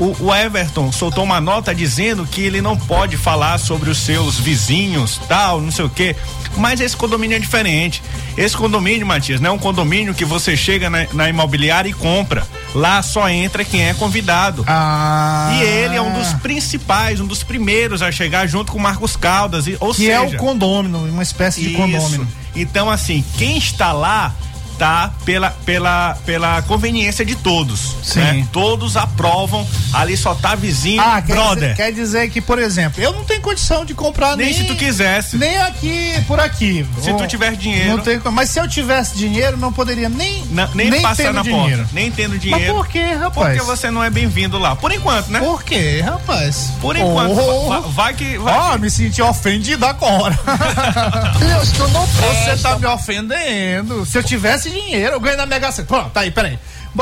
o, 0.00 0.24
o 0.24 0.34
Everton 0.34 0.90
soltou 0.90 1.22
uma 1.22 1.40
nota 1.40 1.72
dizendo 1.72 2.26
que 2.26 2.40
ele 2.40 2.60
não 2.60 2.76
pode 2.76 3.16
falar 3.16 3.58
sobre 3.58 3.90
os 3.90 3.98
seus 3.98 4.40
vizinhos, 4.40 5.20
tal, 5.28 5.60
não 5.60 5.70
sei 5.70 5.84
o 5.84 5.88
quê. 5.88 6.16
Mas 6.56 6.80
esse 6.80 6.96
condomínio 6.96 7.36
é 7.36 7.38
diferente. 7.38 8.02
Esse 8.36 8.56
condomínio, 8.56 9.06
Matias, 9.06 9.40
não 9.40 9.50
é 9.50 9.52
um 9.52 9.58
condomínio 9.58 10.14
que 10.14 10.24
você 10.24 10.56
chega 10.56 10.90
na, 10.90 11.06
na 11.12 11.28
imobiliária 11.28 11.88
e 11.88 11.92
compra. 11.92 12.44
Lá 12.74 13.02
só 13.02 13.28
entra 13.28 13.64
quem 13.64 13.82
é 13.88 13.94
convidado. 13.94 14.64
Ah. 14.66 15.50
E 15.54 15.62
ele 15.62 15.96
é 15.96 16.00
um 16.02 16.12
dos 16.12 16.32
principais, 16.34 17.20
um 17.20 17.26
dos 17.26 17.42
primeiros 17.42 18.00
a 18.02 18.10
chegar 18.10 18.46
junto 18.46 18.72
com 18.72 18.78
o 18.78 18.80
Marcos 18.80 19.14
Caldas. 19.16 19.66
E, 19.66 19.76
ou 19.78 19.90
Que 19.90 20.02
seja, 20.06 20.12
é 20.12 20.20
o 20.20 20.36
condômino, 20.36 21.04
uma 21.04 21.22
espécie 21.22 21.60
de 21.60 21.68
isso. 21.68 21.76
condômino. 21.76 22.26
Então, 22.56 22.90
assim, 22.90 23.24
quem 23.36 23.58
está 23.58 23.92
lá 23.92 24.34
tá 24.78 25.12
pela, 25.24 25.50
pela, 25.64 26.16
pela 26.26 26.62
conveniência 26.62 27.24
de 27.24 27.34
todos. 27.36 27.96
Sim. 28.02 28.20
né? 28.20 28.48
Todos 28.52 28.96
aprovam. 28.96 29.66
Ali 29.92 30.16
só 30.16 30.34
tá 30.34 30.54
vizinho, 30.54 31.00
Ah, 31.00 31.20
quer 31.22 31.34
brother. 31.34 31.70
dizer, 31.70 31.76
quer 31.76 31.92
dizer 31.92 32.30
que, 32.30 32.40
por 32.40 32.58
exemplo, 32.58 33.02
eu 33.02 33.12
não 33.12 33.24
tenho 33.24 33.40
condição 33.40 33.84
de 33.84 33.94
comprar 33.94 34.36
nem. 34.36 34.46
Nem 34.46 34.54
se 34.56 34.64
tu 34.64 34.74
quisesse. 34.74 35.36
Nem 35.36 35.56
aqui, 35.58 36.14
por 36.26 36.40
aqui. 36.40 36.86
Se 37.00 37.12
tu 37.14 37.26
tiver 37.26 37.54
dinheiro. 37.56 37.96
Não 37.96 37.98
tenho, 38.02 38.22
mas 38.32 38.50
se 38.50 38.58
eu 38.58 38.68
tivesse 38.68 39.16
dinheiro, 39.16 39.56
não 39.56 39.72
poderia 39.72 40.08
nem. 40.08 40.44
Não, 40.50 40.68
nem, 40.74 41.00
passar 41.02 41.24
tendo 41.24 41.34
na 41.34 41.42
dinheiro. 41.42 41.76
porta. 41.78 41.90
Nem 41.92 42.10
tendo 42.10 42.38
dinheiro. 42.38 42.64
Mas 42.64 42.74
por 42.74 42.88
que, 42.88 43.12
rapaz? 43.14 43.56
Porque 43.58 43.66
você 43.66 43.90
não 43.90 44.02
é 44.02 44.10
bem-vindo 44.10 44.58
lá. 44.58 44.74
Por 44.76 44.92
enquanto, 44.92 45.28
né? 45.28 45.40
Por 45.40 45.62
quê, 45.62 46.00
rapaz? 46.04 46.72
Por 46.80 46.96
enquanto. 46.96 47.32
Oh. 47.38 47.68
Vai, 47.68 47.80
vai 47.82 48.14
que. 48.14 48.38
Vai 48.38 48.54
Ó, 48.54 48.78
me 48.78 48.90
senti 48.90 49.20
ofendido 49.22 49.84
agora. 49.86 50.38
Deus, 51.38 51.70
tu 51.72 51.88
não 51.88 52.06
Você 52.06 52.56
tá 52.62 52.78
me 52.78 52.86
ofendendo. 52.86 54.04
Se 54.06 54.18
eu 54.18 54.22
tivesse 54.22 54.61
dinheiro, 54.70 55.14
eu 55.14 55.20
ganho 55.20 55.36
na 55.36 55.46
Mega 55.46 55.70
Sena. 55.72 55.86
Pronto, 55.88 56.10
tá 56.10 56.20
aí, 56.20 56.30
peraí. 56.30 56.58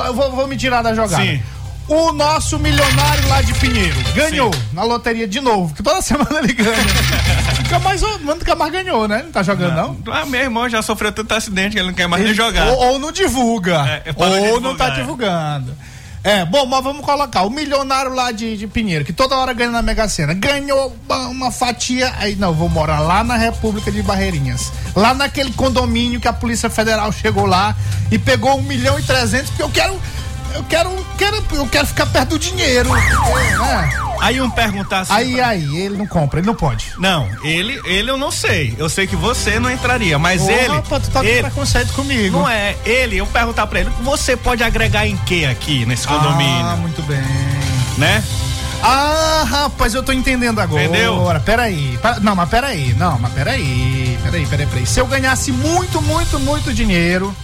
Eu 0.07 0.15
vou, 0.15 0.31
vou 0.33 0.47
me 0.47 0.57
tirar 0.57 0.83
da 0.83 0.95
jogada. 0.95 1.23
Sim. 1.23 1.43
O 1.89 2.13
nosso 2.13 2.57
milionário 2.57 3.29
lá 3.29 3.43
de 3.43 3.53
Pinheiro 3.55 3.97
ganhou 4.15 4.53
Sim. 4.55 4.61
na 4.73 4.85
loteria 4.85 5.27
de 5.27 5.41
novo, 5.41 5.75
que 5.75 5.83
toda 5.83 6.01
semana 6.03 6.39
ele 6.39 6.53
ganha. 6.53 6.77
nunca, 7.59 7.79
mais, 7.81 8.01
nunca 8.21 8.55
mais 8.55 8.73
ganhou, 8.73 9.09
né? 9.09 9.23
Não 9.25 9.33
tá 9.33 9.43
jogando, 9.43 9.75
não? 9.75 9.97
Ah, 10.15 10.25
meu 10.25 10.41
irmão 10.41 10.69
já 10.69 10.83
sofreu 10.83 11.11
tanto 11.11 11.35
acidente 11.35 11.73
que 11.73 11.79
ele 11.81 11.89
não 11.89 11.95
quer 11.95 12.07
mais 12.07 12.23
nem 12.23 12.31
Ele- 12.31 12.37
jogar. 12.37 12.69
Ou, 12.69 12.79
ou 12.93 12.99
não 13.01 13.11
divulga. 13.11 14.03
É, 14.05 14.11
é, 14.11 14.15
ou 14.17 14.61
não 14.61 14.77
tá 14.77 14.87
é. 14.89 14.91
divulgando. 14.93 15.77
É, 16.23 16.45
bom, 16.45 16.66
mas 16.66 16.85
vamos 16.85 17.03
colocar 17.03 17.45
o 17.45 17.51
milionário 17.51 18.14
lá 18.14 18.31
de, 18.31 18.55
de 18.55 18.66
Pinheiro, 18.66 19.07
que 19.07 19.12
toda 19.12 19.39
hora 19.39 19.55
ganha 19.55 19.71
na 19.71 19.81
Mega 19.81 20.07
Sena, 20.07 20.35
ganhou 20.35 20.95
uma, 21.09 21.51
fatia, 21.51 22.12
aí 22.18 22.37
não, 22.37 22.53
vou 22.53 22.68
morar 22.68 23.01
lá 23.01 23.25
na 23.25 23.39
República 23.39 23.91
de 23.91 24.03
Barreirinhas, 24.03 24.71
lá 24.95 25.14
naquele 25.14 25.51
condomínio 25.53 26.21
que 26.21 26.29
a 26.29 26.33
Polícia 26.33 26.68
Federal 26.68 27.11
chegou 27.11 27.47
lá 27.47 27.75
e 28.11 28.18
pegou 28.18 28.59
um 28.59 28.62
milhão 28.62 28.99
e 28.99 29.03
trezentos, 29.03 29.49
porque 29.49 29.62
eu 29.62 29.71
quero, 29.71 29.99
eu 30.55 30.64
quero, 30.64 31.07
quero, 31.16 31.44
eu 31.53 31.66
quero 31.66 31.86
ficar 31.86 32.07
perto 32.07 32.30
do 32.30 32.38
dinheiro, 32.38 32.92
né? 32.92 33.01
Aí 34.20 34.40
um 34.40 34.51
perguntar 34.51 35.01
assim. 35.01 35.12
Aí, 35.12 35.40
aí, 35.40 35.76
ele 35.76 35.96
não 35.96 36.07
compra, 36.07 36.40
ele 36.40 36.46
não 36.46 36.55
pode. 36.55 36.92
Não, 36.98 37.28
ele, 37.42 37.80
ele 37.84 38.11
eu 38.11 38.18
não 38.18 38.30
sei. 38.30 38.74
Eu 38.78 38.88
sei 38.88 39.07
que 39.07 39.16
você 39.16 39.59
não 39.59 39.70
entraria, 39.70 40.18
mas 40.18 40.46
ele. 40.46 40.74
rapaz, 40.74 41.05
tu 41.05 41.11
tá 41.11 41.20
com 41.20 41.26
ele 41.26 41.42
preconceito 41.42 41.92
comigo. 41.94 42.38
não 42.38 42.48
é. 42.48 42.76
Ele, 42.84 43.16
eu 43.16 43.26
perguntar 43.26 43.66
pra 43.66 43.80
ele, 43.80 43.90
você 44.03 44.36
pode 44.36 44.62
agregar 44.62 45.07
em 45.07 45.16
que 45.16 45.46
aqui 45.46 45.86
nesse 45.86 46.07
condomínio? 46.07 46.66
Ah, 46.66 46.76
muito 46.76 47.03
bem. 47.03 47.22
Né? 47.96 48.22
Ah, 48.82 49.44
rapaz, 49.46 49.94
eu 49.94 50.03
tô 50.03 50.12
entendendo 50.12 50.59
agora. 50.59 50.84
Entendeu? 50.84 51.22
Peraí. 51.44 51.98
Não, 52.22 52.34
mas 52.34 52.48
peraí. 52.48 52.94
Não, 52.94 53.18
mas 53.18 53.32
peraí. 53.32 54.18
Peraí, 54.22 54.46
peraí, 54.46 54.66
peraí. 54.66 54.86
Se 54.86 55.01
eu 55.01 55.07
ganhasse 55.07 55.53
muito, 55.53 56.01
muito, 56.03 56.38
muito 56.38 56.72
dinheiro. 56.72 57.34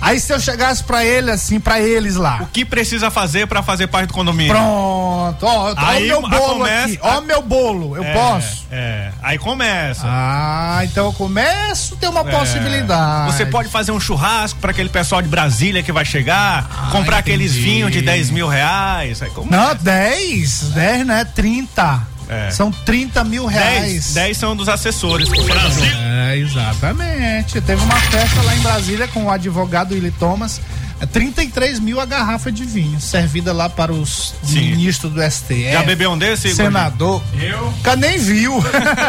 Aí 0.00 0.20
se 0.20 0.32
eu 0.32 0.38
chegasse 0.38 0.84
pra 0.84 1.04
ele 1.04 1.30
assim, 1.30 1.58
pra 1.58 1.80
eles 1.80 2.16
lá. 2.16 2.38
O 2.42 2.46
que 2.46 2.64
precisa 2.64 3.10
fazer 3.10 3.46
pra 3.46 3.62
fazer 3.62 3.86
parte 3.88 4.08
do 4.08 4.14
condomínio? 4.14 4.52
Pronto. 4.54 5.44
Ó, 5.46 5.70
ó 5.70 5.72
o 5.72 5.74
Aí, 5.76 6.06
meu 6.06 6.24
a 6.24 6.28
bolo 6.28 6.58
começa- 6.60 6.84
aqui. 6.86 6.98
Ó 7.02 7.18
o 7.18 7.22
meu 7.22 7.42
bolo. 7.42 7.96
Eu 7.96 8.04
É, 8.04 8.12
posso? 8.12 8.66
É. 8.70 9.10
Aí 9.22 9.38
começa. 9.38 10.02
Ah, 10.06 10.80
então 10.84 11.06
eu 11.06 11.12
começo 11.12 11.94
a 11.94 11.96
ter 11.96 12.08
uma 12.08 12.20
É. 12.20 12.24
possibilidade. 12.30 13.32
Você 13.32 13.46
pode 13.46 13.68
fazer 13.68 13.92
um 13.92 14.00
churrasco 14.00 14.58
pra 14.60 14.70
aquele 14.70 14.88
pessoal 14.88 15.20
de 15.22 15.28
Brasília 15.28 15.82
que 15.82 15.92
vai 15.92 16.04
chegar, 16.04 16.90
comprar 16.92 17.18
aqueles 17.18 17.52
entendi. 17.52 17.64
vinhos 17.64 17.92
de 17.92 18.02
10 18.02 18.30
mil 18.30 18.46
reais. 18.48 19.20
Aí 19.22 19.30
começa. 19.30 19.56
Não, 19.56 19.74
10. 19.74 20.60
10, 20.74 21.06
né? 21.06 21.24
30. 21.24 22.02
É. 22.28 22.50
São 22.50 22.70
30 22.70 23.24
mil 23.24 23.46
10, 23.48 23.54
reais. 23.54 24.14
10 24.14 24.36
são 24.36 24.56
dos 24.56 24.68
assessores. 24.68 25.28
É, 25.30 26.36
exatamente. 26.38 27.60
Teve 27.60 27.82
uma 27.82 27.96
festa 27.96 28.42
lá 28.42 28.54
em 28.54 28.60
Brasília 28.60 29.08
com 29.08 29.24
o 29.24 29.30
advogado 29.30 29.92
Willy 29.92 30.10
Thomas. 30.12 30.60
É 30.98 31.04
33 31.04 31.78
mil 31.78 32.00
a 32.00 32.06
garrafa 32.06 32.50
de 32.50 32.64
vinho, 32.64 32.98
servida 32.98 33.52
lá 33.52 33.68
para 33.68 33.92
os 33.92 34.34
Sim. 34.42 34.70
ministros 34.70 35.12
do 35.12 35.20
STF. 35.22 35.70
Já 35.70 35.82
bebeu 35.82 36.10
um 36.12 36.16
desse? 36.16 36.54
Senador. 36.54 37.22
Eu? 37.38 37.66
Nunca 37.66 37.94
nem 37.96 38.16
viu. 38.16 38.54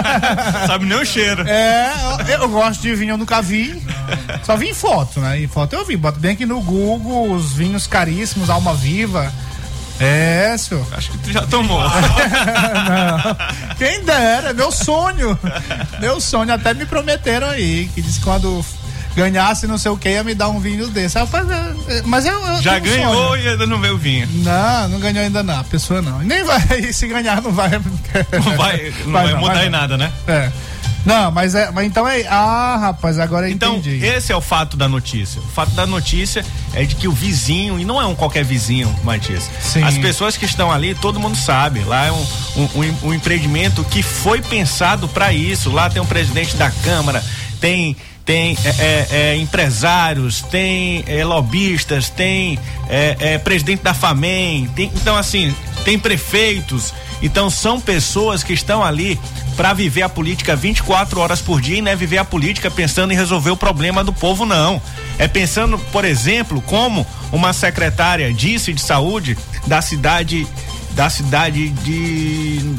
Sabe 0.68 0.86
nem 0.86 0.98
o 1.00 1.06
cheiro. 1.06 1.48
é, 1.48 1.94
eu, 2.28 2.42
eu 2.42 2.50
gosto 2.50 2.82
de 2.82 2.94
vinho, 2.94 3.12
eu 3.12 3.18
nunca 3.18 3.42
vi. 3.42 3.82
Só 4.44 4.58
vi 4.58 4.68
em 4.70 4.74
foto, 4.74 5.22
né? 5.22 5.40
Em 5.42 5.48
foto 5.48 5.74
eu 5.78 5.86
vi. 5.86 5.96
Bota 5.96 6.20
bem 6.20 6.32
aqui 6.32 6.46
no 6.46 6.60
Google 6.60 7.32
os 7.32 7.54
vinhos 7.54 7.88
caríssimos, 7.88 8.50
Alma 8.50 8.74
Viva. 8.74 9.32
É, 10.00 10.56
senhor. 10.58 10.86
Acho 10.92 11.12
que 11.12 11.18
tu 11.20 11.32
já 11.32 11.42
tomou. 11.48 11.82
Não. 12.88 13.76
Quem 13.78 14.04
dera, 14.04 14.54
meu 14.54 14.72
sonho. 14.72 15.38
Meu 16.00 16.22
sonho, 16.22 16.54
até 16.54 16.74
me 16.74 16.86
prometeram 16.86 17.48
aí, 17.48 17.90
que 17.94 18.02
disse 18.02 18.20
quando 18.22 18.64
ganhasse 19.18 19.66
não 19.66 19.80
sei 19.80 19.90
o 19.90 19.98
que, 19.98 20.10
ia 20.10 20.24
me 20.24 20.36
dar 20.36 20.50
um 20.50 20.60
vinho 20.60 20.88
desse. 20.90 21.18
Rapaz, 21.18 21.50
é, 21.50 21.98
é, 21.98 22.02
mas 22.06 22.24
eu, 22.26 22.40
eu 22.40 22.62
Já 22.62 22.78
ganhou 22.78 23.14
sonho. 23.14 23.44
e 23.44 23.50
ainda 23.50 23.66
não 23.66 23.80
veio 23.82 23.96
o 23.96 23.98
vinho. 23.98 24.30
Não, 24.44 24.90
não 24.90 25.00
ganhou 25.00 25.24
ainda 25.24 25.42
não, 25.42 25.60
a 25.60 25.64
pessoa 25.64 26.04
não. 26.04 26.20
Nem 26.20 26.44
vai, 26.44 26.94
se 26.94 27.08
ganhar 27.08 27.42
não 27.42 27.52
vai. 27.52 27.72
Não 27.72 28.56
vai, 28.56 28.94
não 29.06 29.12
vai, 29.12 29.34
mudar 29.34 29.66
em 29.66 29.70
nada, 29.70 29.98
né? 29.98 30.12
É. 30.28 30.52
Não, 31.06 31.32
mas 31.32 31.56
é, 31.56 31.72
mas 31.72 31.86
então 31.86 32.06
é, 32.08 32.26
ah, 32.28 32.78
rapaz, 32.80 33.18
agora 33.18 33.48
eu 33.48 33.54
Então, 33.54 33.78
entendi. 33.78 34.06
esse 34.06 34.32
é 34.32 34.36
o 34.36 34.42
fato 34.42 34.76
da 34.76 34.88
notícia. 34.90 35.40
O 35.42 35.48
fato 35.48 35.72
da 35.72 35.86
notícia 35.86 36.46
é 36.74 36.84
de 36.84 36.96
que 36.96 37.08
o 37.08 37.12
vizinho, 37.12 37.80
e 37.80 37.86
não 37.86 38.02
é 38.02 38.06
um 38.06 38.14
qualquer 38.16 38.44
vizinho, 38.44 38.94
Matias. 39.04 39.50
Sim. 39.62 39.84
As 39.84 39.98
pessoas 39.98 40.36
que 40.36 40.46
estão 40.46 40.72
ali, 40.72 40.94
todo 40.96 41.20
mundo 41.20 41.38
sabe. 41.38 41.80
Lá 41.82 42.06
é 42.08 42.12
um, 42.12 42.26
um, 42.58 43.08
um- 43.08 43.14
empreendimento 43.14 43.84
que 43.86 44.04
foi 44.04 44.42
pensado 44.42 45.08
para 45.08 45.32
isso. 45.32 45.70
Lá 45.72 45.90
tem 45.90 46.02
um 46.02 46.06
presidente 46.06 46.56
da 46.58 46.70
Câmara, 46.70 47.24
tem. 47.62 47.96
Tem 48.26 48.58
é, 48.66 48.70
é, 48.78 49.08
é, 49.12 49.36
empresários, 49.38 50.42
tem 50.42 51.02
é, 51.08 51.24
lobistas, 51.24 52.10
tem 52.10 52.60
é, 52.90 53.16
é, 53.22 53.38
presidente 53.38 53.82
da 53.84 53.94
FAMEM, 53.94 54.68
tem, 54.76 54.92
então 54.96 55.16
assim, 55.16 55.56
tem 55.86 55.98
prefeitos. 55.98 56.94
Então 57.22 57.50
são 57.50 57.80
pessoas 57.80 58.44
que 58.44 58.52
estão 58.52 58.84
ali 58.84 59.18
para 59.58 59.74
viver 59.74 60.04
a 60.04 60.10
política 60.10 60.56
24 60.56 61.20
horas 61.20 61.42
por 61.42 61.60
dia 61.60 61.80
e 61.80 61.82
não 61.82 61.92
é 61.92 61.96
viver 61.96 62.20
a 62.20 62.24
política 62.24 62.70
pensando 62.70 63.12
em 63.12 63.16
resolver 63.16 63.50
o 63.50 63.58
problema 63.58 64.04
do 64.04 64.14
povo, 64.14 64.46
não. 64.46 64.80
É 65.18 65.28
pensando, 65.28 65.80
por 65.92 66.06
exemplo, 66.06 66.62
como 66.62 67.06
uma 67.32 67.52
secretária 67.52 68.32
disse 68.32 68.72
de 68.72 68.80
saúde 68.80 69.36
da 69.66 69.82
cidade 69.82 70.48
da 70.92 71.10
cidade 71.12 71.70
de 71.70 72.76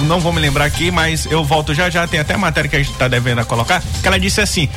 não 0.00 0.18
vou 0.18 0.32
me 0.32 0.40
lembrar 0.40 0.64
aqui, 0.64 0.90
mas 0.90 1.24
eu 1.26 1.44
volto 1.44 1.72
já 1.72 1.88
já, 1.88 2.06
tem 2.06 2.18
até 2.18 2.36
matéria 2.36 2.68
que 2.68 2.74
a 2.74 2.80
gente 2.80 2.90
está 2.90 3.06
devendo 3.06 3.40
a 3.40 3.44
colocar, 3.44 3.80
que 3.80 4.08
ela 4.08 4.18
disse 4.18 4.40
assim: 4.40 4.68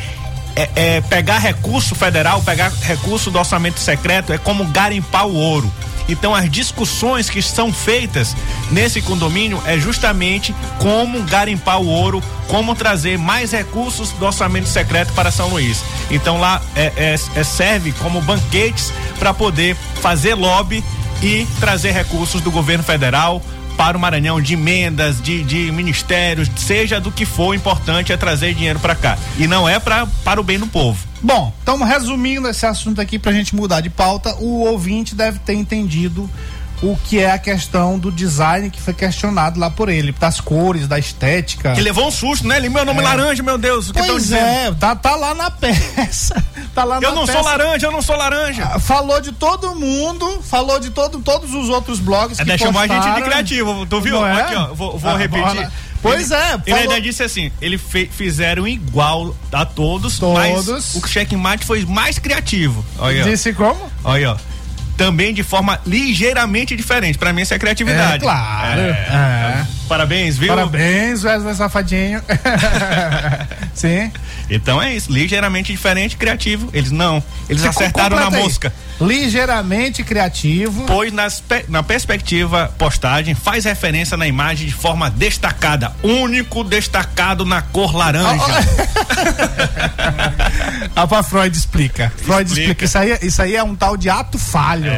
é, 0.58 0.70
é, 0.76 1.02
pegar 1.02 1.38
recurso 1.38 1.94
federal, 1.94 2.42
pegar 2.42 2.72
recurso 2.82 3.30
do 3.30 3.38
orçamento 3.38 3.80
secreto 3.80 4.34
é 4.34 4.38
como 4.40 4.66
garimpar 4.66 5.28
o 5.28 5.36
ouro. 5.36 5.72
Então 6.10 6.34
as 6.34 6.50
discussões 6.50 7.30
que 7.30 7.42
são 7.42 7.72
feitas 7.72 8.36
nesse 8.72 9.02
condomínio 9.02 9.62
é 9.66 9.78
justamente 9.78 10.56
como 10.80 11.22
garimpar 11.24 11.80
o 11.80 11.86
ouro, 11.86 12.24
como 12.48 12.74
trazer 12.74 13.18
mais 13.18 13.52
recursos 13.52 14.12
do 14.14 14.26
orçamento 14.26 14.68
secreto 14.68 15.14
para 15.14 15.30
São 15.32 15.50
Luís. 15.50 15.84
Então 16.10 16.40
lá 16.40 16.62
é, 16.76 16.92
é- 16.96 17.20
é- 17.36 17.44
serve 17.44 17.92
como 18.00 18.22
banquetes 18.22 18.92
para 19.20 19.34
poder 19.34 19.76
fazer 20.02 20.34
lobby 20.34 20.84
e 21.22 21.46
trazer 21.60 21.92
recursos 21.92 22.42
do 22.42 22.50
governo 22.52 22.84
federal 22.84 23.42
para 23.78 23.96
o 23.96 24.00
Maranhão 24.02 24.42
de 24.42 24.56
emendas, 24.56 25.22
de, 25.22 25.44
de 25.44 25.72
ministérios, 25.72 26.50
seja 26.58 27.00
do 27.00 27.12
que 27.12 27.26
for, 27.26 27.50
o 27.50 27.54
importante 27.54 28.12
é 28.12 28.18
trazer 28.18 28.56
dinheiro 28.56 28.80
para 28.80 28.96
cá. 28.96 29.18
E 29.38 29.48
não 29.48 29.70
é 29.70 29.80
pra, 29.80 30.08
para 30.24 30.42
o 30.42 30.44
bem 30.44 30.58
do 30.58 30.66
povo. 30.68 31.08
Bom, 31.22 31.54
então 31.62 31.82
resumindo 31.84 32.48
esse 32.48 32.66
assunto 32.66 33.00
aqui 33.00 33.18
pra 33.18 33.32
gente 33.32 33.56
mudar 33.56 33.82
de 33.82 33.90
pauta, 33.90 34.36
o 34.36 34.66
ouvinte 34.66 35.16
deve 35.16 35.40
ter 35.40 35.54
entendido 35.54 36.30
o 36.82 36.96
que 37.06 37.20
é 37.20 37.32
a 37.32 37.40
questão 37.40 37.98
do 37.98 38.12
design 38.12 38.70
que 38.70 38.80
foi 38.82 38.94
questionado 38.94 39.60
lá 39.60 39.70
por 39.70 39.90
ele, 39.90 40.12
das 40.12 40.40
cores, 40.40 40.88
da 40.88 41.00
estética. 41.00 41.74
Que 41.74 41.82
levou 41.82 42.08
um 42.08 42.12
susto, 42.12 42.48
né? 42.48 42.58
Ele, 42.58 42.70
meu 42.70 42.86
nome 42.86 43.00
é 43.00 43.04
laranja, 43.04 43.42
meu 43.42 43.58
Deus, 43.58 43.90
o 43.90 43.94
que 43.94 44.04
Pois 44.04 44.24
dizendo? 44.24 44.42
é, 44.46 44.72
tá, 44.80 44.96
tá 44.96 45.16
lá 45.16 45.34
na 45.34 45.50
peça. 45.52 46.44
Tá 46.78 46.84
lá 46.84 46.98
Eu 46.98 47.10
na 47.10 47.16
não 47.16 47.26
sou 47.26 47.36
peça. 47.38 47.42
laranja, 47.50 47.88
eu 47.88 47.92
não 47.92 48.02
sou 48.04 48.16
laranja. 48.16 48.64
Ah, 48.72 48.78
Falou 48.80 49.20
de 49.20 49.32
todo 49.32 49.74
mundo, 49.74 50.44
falou 50.44 50.80
de 50.80 50.92
todo, 50.92 51.18
todos 51.22 51.52
os 51.56 51.70
outros 51.70 52.00
blogs 52.00 52.40
Até 52.40 52.56
que 52.56 52.64
chamou 52.64 52.80
a 52.80 52.86
gente 52.86 52.98
de 52.98 53.02
postaram. 53.04 53.26
criativo, 53.28 53.86
tu 53.88 54.00
viu? 54.00 54.24
É? 54.24 54.42
Aqui, 54.42 54.54
ó, 54.56 54.68
vou, 54.76 54.96
vou 54.96 55.10
Ah, 55.12 55.18
repetir. 55.18 55.68
Pois 56.04 56.30
Ele- 56.30 56.40
é, 56.40 56.54
Ele 56.54 56.62
falou- 56.66 56.80
ainda 56.82 57.02
disse 57.02 57.24
assim: 57.24 57.52
ele 57.60 57.80
fe- 57.80 58.08
fizeram 58.14 58.68
igual 58.68 59.36
a 59.52 59.66
todos, 59.66 60.20
mas 60.20 60.66
Todos. 60.66 60.94
o 60.94 61.08
checkmate 61.08 61.66
foi 61.66 61.84
mais 61.84 62.20
criativo. 62.20 62.86
Olha. 63.00 63.24
Disse 63.24 63.52
como? 63.54 63.92
Olha, 64.04 64.34
ó. 64.34 64.38
Também 64.98 65.34
de 65.34 65.44
forma 65.44 65.80
ligeiramente 65.86 66.76
diferente. 66.76 67.18
Pra 67.18 67.32
mim, 67.32 67.44
isso 67.44 67.54
é 67.54 67.60
criatividade. 67.60 68.16
É, 68.16 68.20
claro. 68.20 68.82
É. 68.82 69.64
É. 69.64 69.77
Parabéns, 69.88 70.38
viu? 70.38 70.50
Parabéns, 70.50 71.24
Wesley 71.24 71.56
Safadinho. 71.56 72.22
Sim. 73.74 74.12
Então 74.50 74.82
é 74.82 74.96
isso, 74.96 75.12
ligeiramente 75.12 75.72
diferente, 75.72 76.16
criativo. 76.18 76.70
Eles 76.74 76.92
não. 76.92 77.22
Eles 77.50 77.62
Você 77.62 77.68
acertaram 77.70 78.18
na 78.18 78.28
aí. 78.28 78.44
mosca. 78.44 78.74
Ligeiramente 79.00 80.04
criativo. 80.04 80.86
Pois 80.88 81.12
nas 81.14 81.44
na 81.70 81.84
perspectiva 81.84 82.74
postagem 82.78 83.36
faz 83.36 83.66
referência 83.66 84.18
na 84.18 84.26
imagem 84.28 84.68
de 84.68 84.74
forma 84.74 85.10
destacada. 85.10 85.92
Único 86.02 86.64
destacado 86.64 87.46
na 87.46 87.62
cor 87.62 87.96
laranja. 87.96 88.44
Ah, 90.96 91.06
pra 91.08 91.22
Freud 91.22 91.56
explica. 91.56 92.12
Freud 92.18 92.50
explica. 92.50 92.86
Explica. 92.86 92.86
Isso, 92.86 92.98
aí, 92.98 93.18
isso 93.22 93.42
aí 93.42 93.56
é 93.56 93.64
um 93.64 93.76
tal 93.76 93.96
de 93.96 94.10
ato 94.10 94.40
falho. 94.40 94.92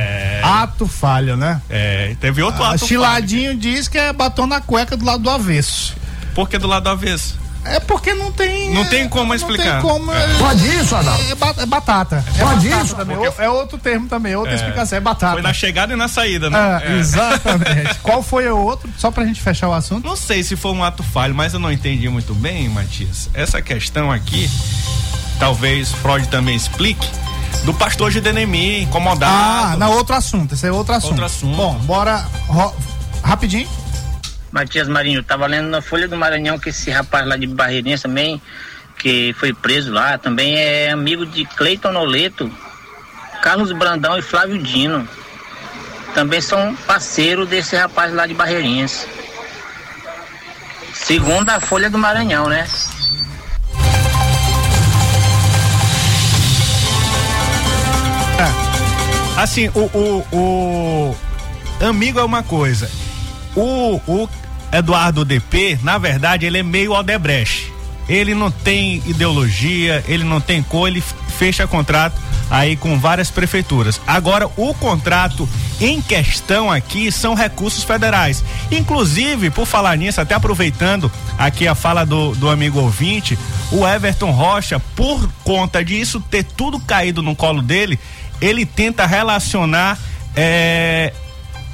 Ato 0.44 0.88
falho, 0.88 1.36
né? 1.36 1.62
É, 1.70 2.16
teve 2.22 2.42
outro 2.42 2.64
Ah, 2.64 2.76
ato. 2.76 2.88
Chiladinho 2.88 3.56
diz 3.56 3.88
que 3.90 3.98
é 3.98 4.14
batom 4.14 4.48
na 4.48 4.62
cueca 4.62 4.79
do 4.86 5.06
lado 5.06 5.24
do 5.24 5.30
avesso. 5.30 5.96
Por 6.36 6.48
que 6.50 6.58
do 6.58 6.68
lado 6.68 6.84
do 6.84 6.90
avesso? 6.90 7.38
É 7.66 7.78
porque 7.78 8.14
não 8.14 8.32
tem. 8.32 8.74
Não 8.74 8.86
tem 8.86 9.08
como 9.10 9.26
não 9.28 9.36
explicar. 9.36 9.82
Tem 9.82 9.82
como, 9.82 10.14
É. 10.14 10.38
Pode 10.38 10.66
isso, 10.78 10.96
Adalto? 10.96 11.22
É, 11.24 11.62
é 11.64 11.66
batata. 11.66 12.24
É 12.38 12.40
Pode 12.44 12.70
batata 12.70 12.86
isso? 12.86 12.96
Também. 12.96 13.18
Porque- 13.18 13.42
É 13.42 13.50
outro 13.50 13.78
termo 13.78 14.08
também, 14.08 14.34
outra 14.36 14.56
explicação. 14.56 14.98
É 14.98 15.02
batata. 15.02 15.34
Foi 15.34 15.42
na 15.42 15.52
chegada 15.54 15.92
e 15.92 15.96
na 15.98 16.08
saída, 16.08 16.50
né? 16.50 16.58
Ah, 16.58 16.82
É. 16.82 16.98
Exatamente. 16.98 17.96
Qual 18.02 18.24
foi 18.24 18.50
o 18.50 18.58
outro? 18.58 18.90
Só 18.98 19.12
pra 19.12 19.26
gente 19.26 19.42
fechar 19.42 19.68
o 19.68 19.74
assunto. 19.74 20.08
Não 20.08 20.16
sei 20.16 20.42
se 20.42 20.56
foi 20.56 20.72
um 20.72 20.82
ato 20.84 21.04
falho, 21.04 21.36
mas 21.36 21.54
eu 21.54 21.60
não 21.60 21.70
entendi 21.72 22.08
muito 22.08 22.34
bem, 22.34 22.70
Matias. 22.70 23.30
Essa 23.34 23.62
questão 23.62 24.10
aqui, 24.10 24.50
talvez 25.38 25.92
Freud 25.92 26.28
também 26.30 26.56
explique, 26.56 27.08
do 27.66 27.74
pastor 27.74 28.10
Gidenemi 28.10 28.84
incomodado. 28.84 29.34
Ah, 29.36 29.76
não, 29.78 29.92
outro 29.92 30.16
assunto. 30.16 30.54
Esse 30.54 30.66
é 30.68 30.72
outro 30.72 30.94
assunto. 30.96 31.12
Outro 31.12 31.26
assunto. 31.26 31.58
Bom, 31.58 31.74
bora. 31.80 32.26
ro- 32.48 32.74
rapidinho. 33.22 33.68
Matias 34.52 34.88
Marinho, 34.88 35.24
tava 35.24 35.46
lendo 35.48 35.70
na 35.70 35.82
Folha 35.82 36.08
do 36.08 36.18
Maranhão 36.18 36.60
que 36.60 36.70
esse 36.70 36.90
rapaz 36.90 37.26
lá 37.26 37.38
de 37.38 37.48
Barreirinhas 37.48 38.02
também, 38.02 38.42
que 38.98 39.34
foi 39.38 39.54
preso 39.54 39.92
lá, 39.92 40.18
também 40.18 40.58
é 40.58 40.92
amigo 40.92 41.26
de 41.26 41.46
Cleiton 41.46 41.92
Noleto, 41.92 42.52
Carlos 43.42 43.72
Brandão 43.72 44.18
e 44.18 44.22
Flávio 44.22 44.58
Dino. 44.58 45.08
Também 46.14 46.42
são 46.42 46.76
parceiros 46.88 47.48
desse 47.48 47.76
rapaz 47.76 48.14
lá 48.14 48.26
de 48.26 48.34
Barreirinhas. 48.34 49.08
Segundo 50.94 51.50
a 51.50 51.60
Folha 51.60 51.90
do 51.90 51.98
Maranhão, 51.98 52.48
né? 52.48 52.68
Assim, 59.40 59.70
o, 59.70 59.90
o, 59.98 60.26
o 60.34 61.16
amigo 61.80 62.20
é 62.20 62.24
uma 62.24 62.44
coisa. 62.44 62.92
O, 63.56 63.96
o 64.06 64.30
Eduardo 64.72 65.26
DP, 65.26 65.80
na 65.84 65.98
verdade, 65.98 66.46
ele 66.46 66.60
é 66.60 66.64
meio 66.64 66.94
Odebrecht. 66.94 67.72
Ele 68.08 68.34
não 68.34 68.50
tem 68.50 69.04
ideologia, 69.06 70.04
ele 70.08 70.24
não 70.24 70.42
tem 70.42 70.64
cor, 70.64 70.88
ele 70.88 71.04
fecha 71.38 71.68
contrato 71.68 72.20
aí 72.50 72.76
com 72.76 72.98
várias 73.00 73.30
prefeituras. 73.30 74.02
Agora, 74.08 74.50
o 74.58 74.74
contrato 74.74 75.48
em 75.80 76.02
questão 76.02 76.72
aqui 76.72 77.12
são 77.12 77.36
recursos 77.36 77.84
federais. 77.84 78.44
Inclusive, 78.72 79.50
por 79.50 79.66
falar 79.66 79.96
nisso, 79.96 80.20
até 80.20 80.34
aproveitando 80.34 81.12
aqui 81.38 81.68
a 81.68 81.76
fala 81.76 82.06
do, 82.06 82.34
do 82.36 82.50
amigo 82.50 82.80
ouvinte, 82.80 83.38
o 83.72 83.88
Everton 83.88 84.32
Rocha, 84.32 84.80
por 84.96 85.30
conta 85.44 85.86
disso 85.86 86.20
ter 86.20 86.44
tudo 86.44 86.80
caído 86.80 87.22
no 87.22 87.36
colo 87.36 87.62
dele, 87.62 88.00
ele 88.42 88.66
tenta 88.66 89.06
relacionar 89.06 89.98
é, 90.36 91.14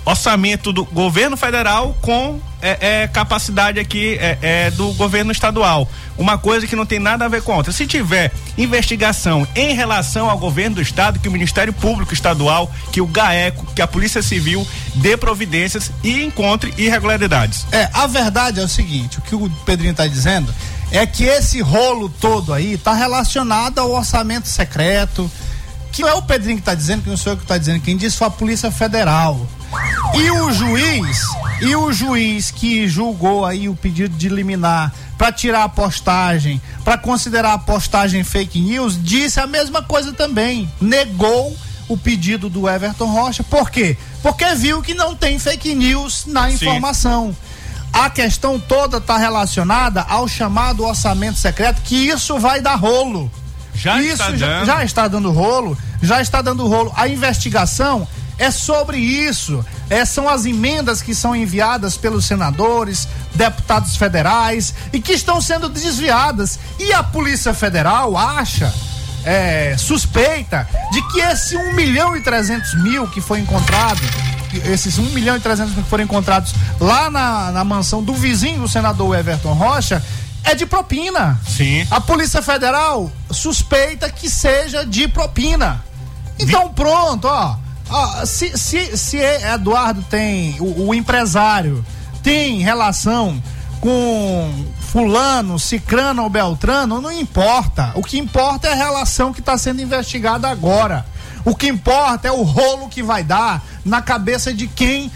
orçamento 0.03 0.73
do 0.73 0.83
governo 0.85 1.37
federal 1.37 1.95
com 2.01 2.39
é, 2.65 3.03
é, 3.03 3.07
capacidade 3.07 3.79
aqui 3.79 4.17
é, 4.19 4.37
é, 4.41 4.71
do 4.71 4.91
governo 4.93 5.31
estadual. 5.31 5.87
Uma 6.17 6.37
coisa 6.37 6.65
que 6.65 6.75
não 6.75 6.85
tem 6.85 6.97
nada 6.97 7.25
a 7.25 7.27
ver 7.27 7.43
com 7.43 7.53
outra. 7.53 7.71
Se 7.71 7.85
tiver 7.85 8.31
investigação 8.57 9.47
em 9.55 9.75
relação 9.75 10.29
ao 10.29 10.37
governo 10.39 10.77
do 10.77 10.81
estado, 10.81 11.19
que 11.19 11.27
o 11.27 11.31
Ministério 11.31 11.71
Público 11.71 12.13
Estadual, 12.13 12.71
que 12.91 13.01
o 13.01 13.05
GAECO, 13.05 13.67
que 13.75 13.81
a 13.81 13.87
Polícia 13.87 14.21
Civil 14.23 14.67
dê 14.95 15.15
providências 15.15 15.91
e 16.03 16.23
encontre 16.23 16.73
irregularidades. 16.77 17.67
É, 17.71 17.87
a 17.93 18.07
verdade 18.07 18.59
é 18.59 18.63
o 18.63 18.67
seguinte, 18.67 19.19
o 19.19 19.21
que 19.21 19.35
o 19.35 19.49
Pedrinho 19.65 19.93
tá 19.93 20.07
dizendo 20.07 20.53
é 20.91 21.05
que 21.05 21.23
esse 21.23 21.61
rolo 21.61 22.09
todo 22.09 22.53
aí 22.53 22.77
tá 22.77 22.93
relacionado 22.93 23.79
ao 23.79 23.91
orçamento 23.91 24.47
secreto, 24.47 25.29
que 25.91 26.01
não 26.01 26.09
é 26.09 26.13
o 26.13 26.21
Pedrinho 26.21 26.57
que 26.57 26.63
tá 26.63 26.73
dizendo, 26.73 27.03
que 27.03 27.09
não 27.09 27.17
sou 27.17 27.33
eu 27.33 27.37
que 27.37 27.45
tá 27.45 27.57
dizendo, 27.57 27.81
quem 27.81 27.95
disse 27.95 28.17
foi 28.17 28.27
a 28.27 28.31
Polícia 28.31 28.71
Federal. 28.71 29.47
E 30.13 30.31
o 30.31 30.51
juiz, 30.51 31.21
e 31.61 31.75
o 31.75 31.91
juiz 31.91 32.51
que 32.51 32.87
julgou 32.87 33.45
aí 33.45 33.67
o 33.67 33.75
pedido 33.75 34.15
de 34.15 34.29
liminar 34.29 34.93
para 35.17 35.31
tirar 35.31 35.63
a 35.63 35.69
postagem, 35.69 36.61
para 36.83 36.97
considerar 36.97 37.53
a 37.53 37.57
postagem 37.57 38.23
fake 38.23 38.59
news, 38.59 38.97
disse 39.01 39.39
a 39.39 39.47
mesma 39.47 39.81
coisa 39.81 40.13
também, 40.13 40.69
negou 40.79 41.55
o 41.87 41.97
pedido 41.97 42.49
do 42.49 42.69
Everton 42.69 43.05
Rocha. 43.05 43.43
Por 43.43 43.69
quê? 43.69 43.97
Porque 44.21 44.45
viu 44.55 44.81
que 44.81 44.93
não 44.93 45.15
tem 45.15 45.37
fake 45.37 45.75
news 45.75 46.25
na 46.25 46.47
Sim. 46.49 46.55
informação. 46.55 47.35
A 47.93 48.09
questão 48.09 48.59
toda 48.59 48.97
está 48.97 49.17
relacionada 49.17 50.01
ao 50.01 50.27
chamado 50.27 50.83
orçamento 50.83 51.37
secreto, 51.39 51.81
que 51.81 51.95
isso 51.95 52.37
vai 52.39 52.59
dar 52.59 52.75
rolo. 52.75 53.31
Já 53.73 54.01
Isso 54.01 54.13
está 54.13 54.35
já, 54.35 54.47
dando. 54.47 54.65
já 54.65 54.83
está 54.83 55.07
dando 55.07 55.31
rolo, 55.31 55.77
já 56.01 56.21
está 56.21 56.41
dando 56.41 56.65
rolo. 56.67 56.93
A 56.95 57.07
investigação 57.07 58.07
é 58.37 58.51
sobre 58.51 58.97
isso. 58.97 59.63
É, 59.89 60.03
são 60.05 60.27
as 60.27 60.45
emendas 60.45 61.01
que 61.01 61.15
são 61.15 61.35
enviadas 61.35 61.97
pelos 61.97 62.25
senadores, 62.25 63.07
deputados 63.33 63.95
federais 63.95 64.73
e 64.91 64.99
que 64.99 65.13
estão 65.13 65.39
sendo 65.39 65.69
desviadas. 65.69 66.59
E 66.79 66.93
a 66.93 67.03
Polícia 67.03 67.53
Federal 67.53 68.17
acha, 68.17 68.73
é, 69.23 69.75
suspeita, 69.77 70.67
de 70.91 71.01
que 71.09 71.21
esse 71.21 71.55
1 71.55 71.73
milhão 71.73 72.15
e 72.15 72.21
300 72.21 72.83
mil 72.83 73.07
que 73.07 73.21
foi 73.21 73.39
encontrado, 73.39 74.01
esses 74.65 74.97
1 74.97 75.03
milhão 75.11 75.35
e 75.35 75.39
300 75.39 75.73
mil 75.73 75.83
que 75.83 75.89
foram 75.89 76.03
encontrados 76.03 76.53
lá 76.79 77.09
na, 77.09 77.51
na 77.51 77.63
mansão 77.63 78.03
do 78.03 78.13
vizinho 78.13 78.61
do 78.61 78.67
senador 78.67 79.17
Everton 79.17 79.53
Rocha, 79.53 80.03
é 80.43 80.53
de 80.53 80.65
propina. 80.65 81.39
Sim. 81.47 81.85
A 81.89 81.99
Polícia 81.99 82.41
Federal 82.41 83.11
suspeita 83.31 84.09
que 84.11 84.29
seja 84.29 84.85
de 84.85 85.07
propina. 85.07 85.83
Então 86.37 86.71
pronto, 86.71 87.27
ó. 87.27 87.57
Ó, 87.89 88.25
se, 88.25 88.57
se, 88.57 88.97
se 88.97 89.17
Eduardo 89.17 90.03
tem, 90.03 90.55
o, 90.59 90.87
o 90.87 90.93
empresário 90.93 91.85
tem 92.23 92.59
relação 92.59 93.41
com 93.79 94.65
fulano, 94.79 95.59
cicrano 95.59 96.23
ou 96.23 96.29
beltrano, 96.29 96.99
não 97.01 97.11
importa. 97.11 97.91
O 97.95 98.01
que 98.01 98.17
importa 98.17 98.67
é 98.67 98.71
a 98.71 98.75
relação 98.75 99.33
que 99.33 99.39
está 99.39 99.57
sendo 99.57 99.81
investigada 99.81 100.47
agora. 100.49 101.05
O 101.43 101.55
que 101.55 101.67
importa 101.67 102.27
é 102.27 102.31
o 102.31 102.41
rolo 102.41 102.89
que 102.89 103.03
vai 103.03 103.23
dar 103.23 103.63
na 103.83 104.01
cabeça 104.01 104.51
de 104.51 104.67
quem 104.67 105.11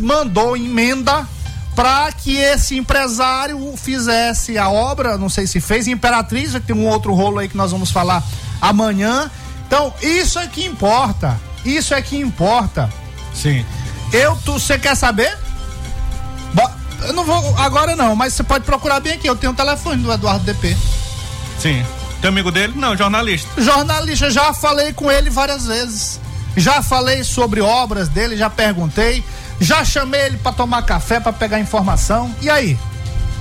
mandou 0.00 0.56
emenda 0.56 1.28
para 1.74 2.10
que 2.12 2.36
esse 2.36 2.78
empresário 2.78 3.74
fizesse 3.76 4.56
a 4.56 4.70
obra, 4.70 5.18
não 5.18 5.28
sei 5.28 5.46
se 5.46 5.60
fez, 5.60 5.88
Imperatriz, 5.88 6.52
ter 6.66 6.72
um 6.72 6.86
outro 6.86 7.12
rolo 7.12 7.40
aí 7.40 7.48
que 7.48 7.56
nós 7.56 7.72
vamos 7.72 7.90
falar 7.90 8.22
amanhã. 8.60 9.30
Então, 9.66 9.92
isso 10.00 10.38
é 10.38 10.46
que 10.46 10.64
importa. 10.64 11.38
Isso 11.64 11.94
é 11.94 12.02
que 12.02 12.16
importa. 12.16 12.90
Sim. 13.34 13.64
Eu, 14.12 14.36
tu, 14.44 14.52
você 14.54 14.78
quer 14.78 14.94
saber? 14.94 15.36
Bo- 16.52 16.70
Eu 17.06 17.12
não 17.12 17.24
vou 17.24 17.56
agora 17.58 17.96
não, 17.96 18.14
mas 18.14 18.32
você 18.34 18.42
pode 18.42 18.64
procurar 18.64 19.00
bem 19.00 19.14
aqui. 19.14 19.26
Eu 19.28 19.36
tenho 19.36 19.52
o 19.52 19.56
telefone 19.56 20.02
do 20.02 20.12
Eduardo 20.12 20.44
DP. 20.44 20.76
Sim. 21.58 21.84
Tem 22.20 22.28
amigo 22.28 22.50
dele? 22.50 22.72
Não, 22.76 22.96
jornalista. 22.96 23.48
Jornalista, 23.60 24.30
já 24.30 24.52
falei 24.54 24.92
com 24.92 25.10
ele 25.10 25.28
várias 25.30 25.66
vezes. 25.66 26.20
Já 26.56 26.82
falei 26.82 27.24
sobre 27.24 27.60
obras 27.60 28.08
dele, 28.08 28.36
já 28.36 28.48
perguntei. 28.48 29.24
Já 29.60 29.84
chamei 29.84 30.20
ele 30.22 30.36
para 30.38 30.52
tomar 30.52 30.82
café, 30.82 31.18
para 31.20 31.32
pegar 31.32 31.58
informação. 31.60 32.34
E 32.40 32.48
aí? 32.48 32.78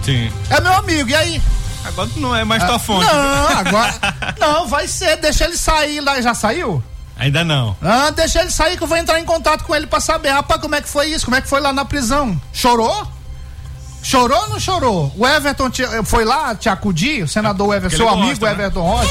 Sim. 0.04 0.32
É 0.50 0.60
meu 0.60 0.74
amigo, 0.74 1.10
e 1.10 1.16
aí? 1.16 1.42
Agora 1.86 2.10
não 2.18 2.36
é 2.36 2.44
mais 2.44 2.64
tua 2.64 2.76
Ah, 2.76 2.80
fonte. 2.80 3.06
Não, 3.06 3.48
agora. 3.58 3.94
não, 4.40 4.68
vai 4.68 4.88
ser. 4.88 5.18
Deixa 5.18 5.46
ele 5.46 5.58
sair 5.58 6.00
lá. 6.02 6.20
Já 6.22 6.34
saiu? 6.34 6.84
Ainda 7.24 7.44
não. 7.46 7.76
Ah, 7.82 8.10
deixa 8.10 8.42
ele 8.42 8.52
sair 8.52 8.76
que 8.78 8.84
eu 8.84 8.88
vou 8.88 8.98
entrar 8.98 9.20
em 9.20 9.24
contato 9.26 9.64
com 9.64 9.74
ele 9.74 9.88
pra 9.88 10.00
saber. 10.02 10.30
Rapaz, 10.30 10.60
como 10.60 10.76
é 10.76 10.82
que 10.82 10.90
foi 10.90 11.08
isso? 11.08 11.24
Como 11.26 11.38
é 11.38 11.42
que 11.42 11.48
foi 11.48 11.62
lá 11.62 11.72
na 11.72 11.86
prisão? 11.86 12.40
Chorou? 12.52 13.08
Chorou 14.02 14.38
ou 14.42 14.50
não 14.50 14.60
chorou? 14.60 15.14
O 15.18 15.26
Everton 15.26 15.70
te- 15.70 15.88
foi 16.04 16.26
lá 16.26 16.54
te 16.54 16.68
acudir? 16.68 17.24
O 17.24 17.28
senador 17.28 17.74
Everton, 17.76 17.96
seu 17.96 18.10
amigo 18.10 18.28
gosta, 18.32 18.46
né? 18.48 18.52
Everton 18.52 18.82
Rocha? 18.82 19.10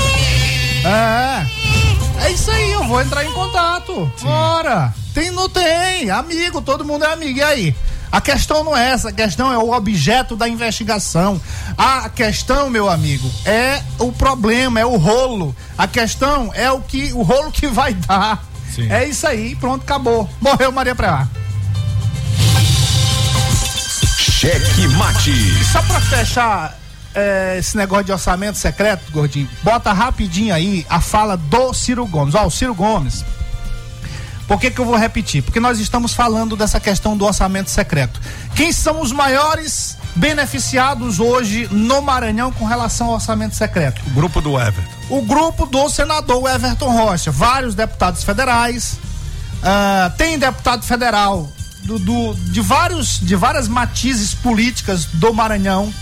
É. 0.85 1.47
É 2.27 2.31
isso 2.31 2.51
aí, 2.51 2.73
eu 2.73 2.85
vou 2.85 3.01
entrar 3.01 3.25
em 3.25 3.33
contato. 3.33 4.13
Ora, 4.25 4.93
tem, 5.15 5.31
não 5.31 5.49
tem, 5.49 6.11
amigo, 6.11 6.61
todo 6.61 6.85
mundo 6.85 7.05
é 7.07 7.13
amigo. 7.13 7.39
E 7.39 7.43
aí? 7.43 7.75
A 8.13 8.21
questão 8.21 8.63
não 8.63 8.77
é 8.77 8.91
essa, 8.91 9.09
a 9.09 9.13
questão 9.13 9.51
é 9.51 9.57
o 9.57 9.73
objeto 9.73 10.37
da 10.37 10.47
investigação. 10.47 11.41
A 11.79 12.11
questão, 12.11 12.69
meu 12.69 12.91
amigo, 12.91 13.29
é 13.47 13.83
o 13.99 14.13
problema, 14.13 14.79
é 14.79 14.85
o 14.85 14.99
rolo. 14.99 15.57
A 15.79 15.89
questão 15.89 16.51
é 16.53 16.71
o 16.71 16.83
que 16.83 17.11
o 17.15 17.23
rolo 17.23 17.51
que 17.51 17.69
vai 17.69 17.95
dar. 17.95 18.45
Sim. 18.75 18.93
É 18.93 19.09
isso 19.09 19.27
aí, 19.27 19.57
pronto, 19.57 19.83
acabou. 19.83 20.29
Morreu 20.43 20.71
Maria 20.71 20.95
Preá. 20.95 21.27
Cheque 24.19 24.89
mate. 24.89 25.65
Só 25.73 25.81
pra 25.81 26.01
fechar 26.01 26.79
é, 27.15 27.57
esse 27.59 27.77
negócio 27.79 28.05
de 28.05 28.13
orçamento 28.13 28.59
secreto, 28.59 29.11
gordinho, 29.11 29.49
bota 29.63 29.93
rapidinho 29.93 30.55
aí 30.55 30.87
a 30.91 31.01
fala 31.01 31.37
do 31.37 31.73
Ciro 31.73 32.05
Gomes. 32.07 32.35
Ó, 32.35 32.47
o 32.47 32.51
Ciro 32.51 32.75
Gomes. 32.75 33.25
Por 34.49 34.61
que, 34.61 34.71
que 34.71 34.81
eu 34.81 34.85
vou 34.85 34.97
repetir? 34.97 35.43
Porque 35.43 35.61
nós 35.61 35.79
estamos 35.79 36.13
falando 36.15 36.57
dessa 36.57 36.79
questão 36.81 37.17
do 37.17 37.25
orçamento 37.25 37.71
secreto. 37.71 38.21
Quem 38.55 38.73
são 38.73 39.01
os 39.01 39.13
maiores 39.13 39.97
beneficiados 40.17 41.21
hoje 41.21 41.69
no 41.71 42.03
Maranhão 42.03 42.53
com 42.53 42.65
relação 42.67 43.09
ao 43.09 43.15
orçamento 43.15 43.55
secreto? 43.55 44.03
O 44.07 44.11
grupo 44.11 44.41
do 44.41 44.59
Everton. 44.61 44.91
o 45.09 45.23
grupo 45.23 45.67
do 45.67 45.89
senador 45.89 46.49
Everton 46.51 46.91
Rocha, 46.91 47.31
vários 47.31 47.75
deputados 47.75 48.23
federais, 48.25 48.99
ah, 49.63 50.11
tem 50.19 50.39
deputado 50.39 50.85
federal 50.85 51.49
do, 51.85 51.99
do- 51.99 52.35
de 52.35 52.61
vários 52.61 53.21
de 53.21 53.35
várias 53.37 53.69
matizes 53.69 54.35
políticas 54.35 55.05
do 55.07 55.33
Maranhão 55.33 55.93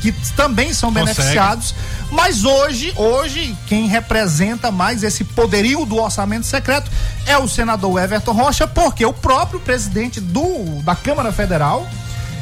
que 0.00 0.12
também 0.34 0.72
são 0.72 0.92
Consegue. 0.92 1.14
beneficiados, 1.14 1.74
mas 2.10 2.44
hoje 2.44 2.92
hoje 2.96 3.56
quem 3.66 3.86
representa 3.86 4.70
mais 4.70 5.02
esse 5.02 5.24
poderio 5.24 5.84
do 5.84 5.96
orçamento 5.96 6.46
secreto 6.46 6.90
é 7.26 7.36
o 7.36 7.48
senador 7.48 8.02
Everton 8.02 8.32
Rocha, 8.32 8.66
porque 8.66 9.04
o 9.04 9.12
próprio 9.12 9.60
presidente 9.60 10.20
do 10.20 10.82
da 10.82 10.96
Câmara 10.96 11.32
Federal 11.32 11.86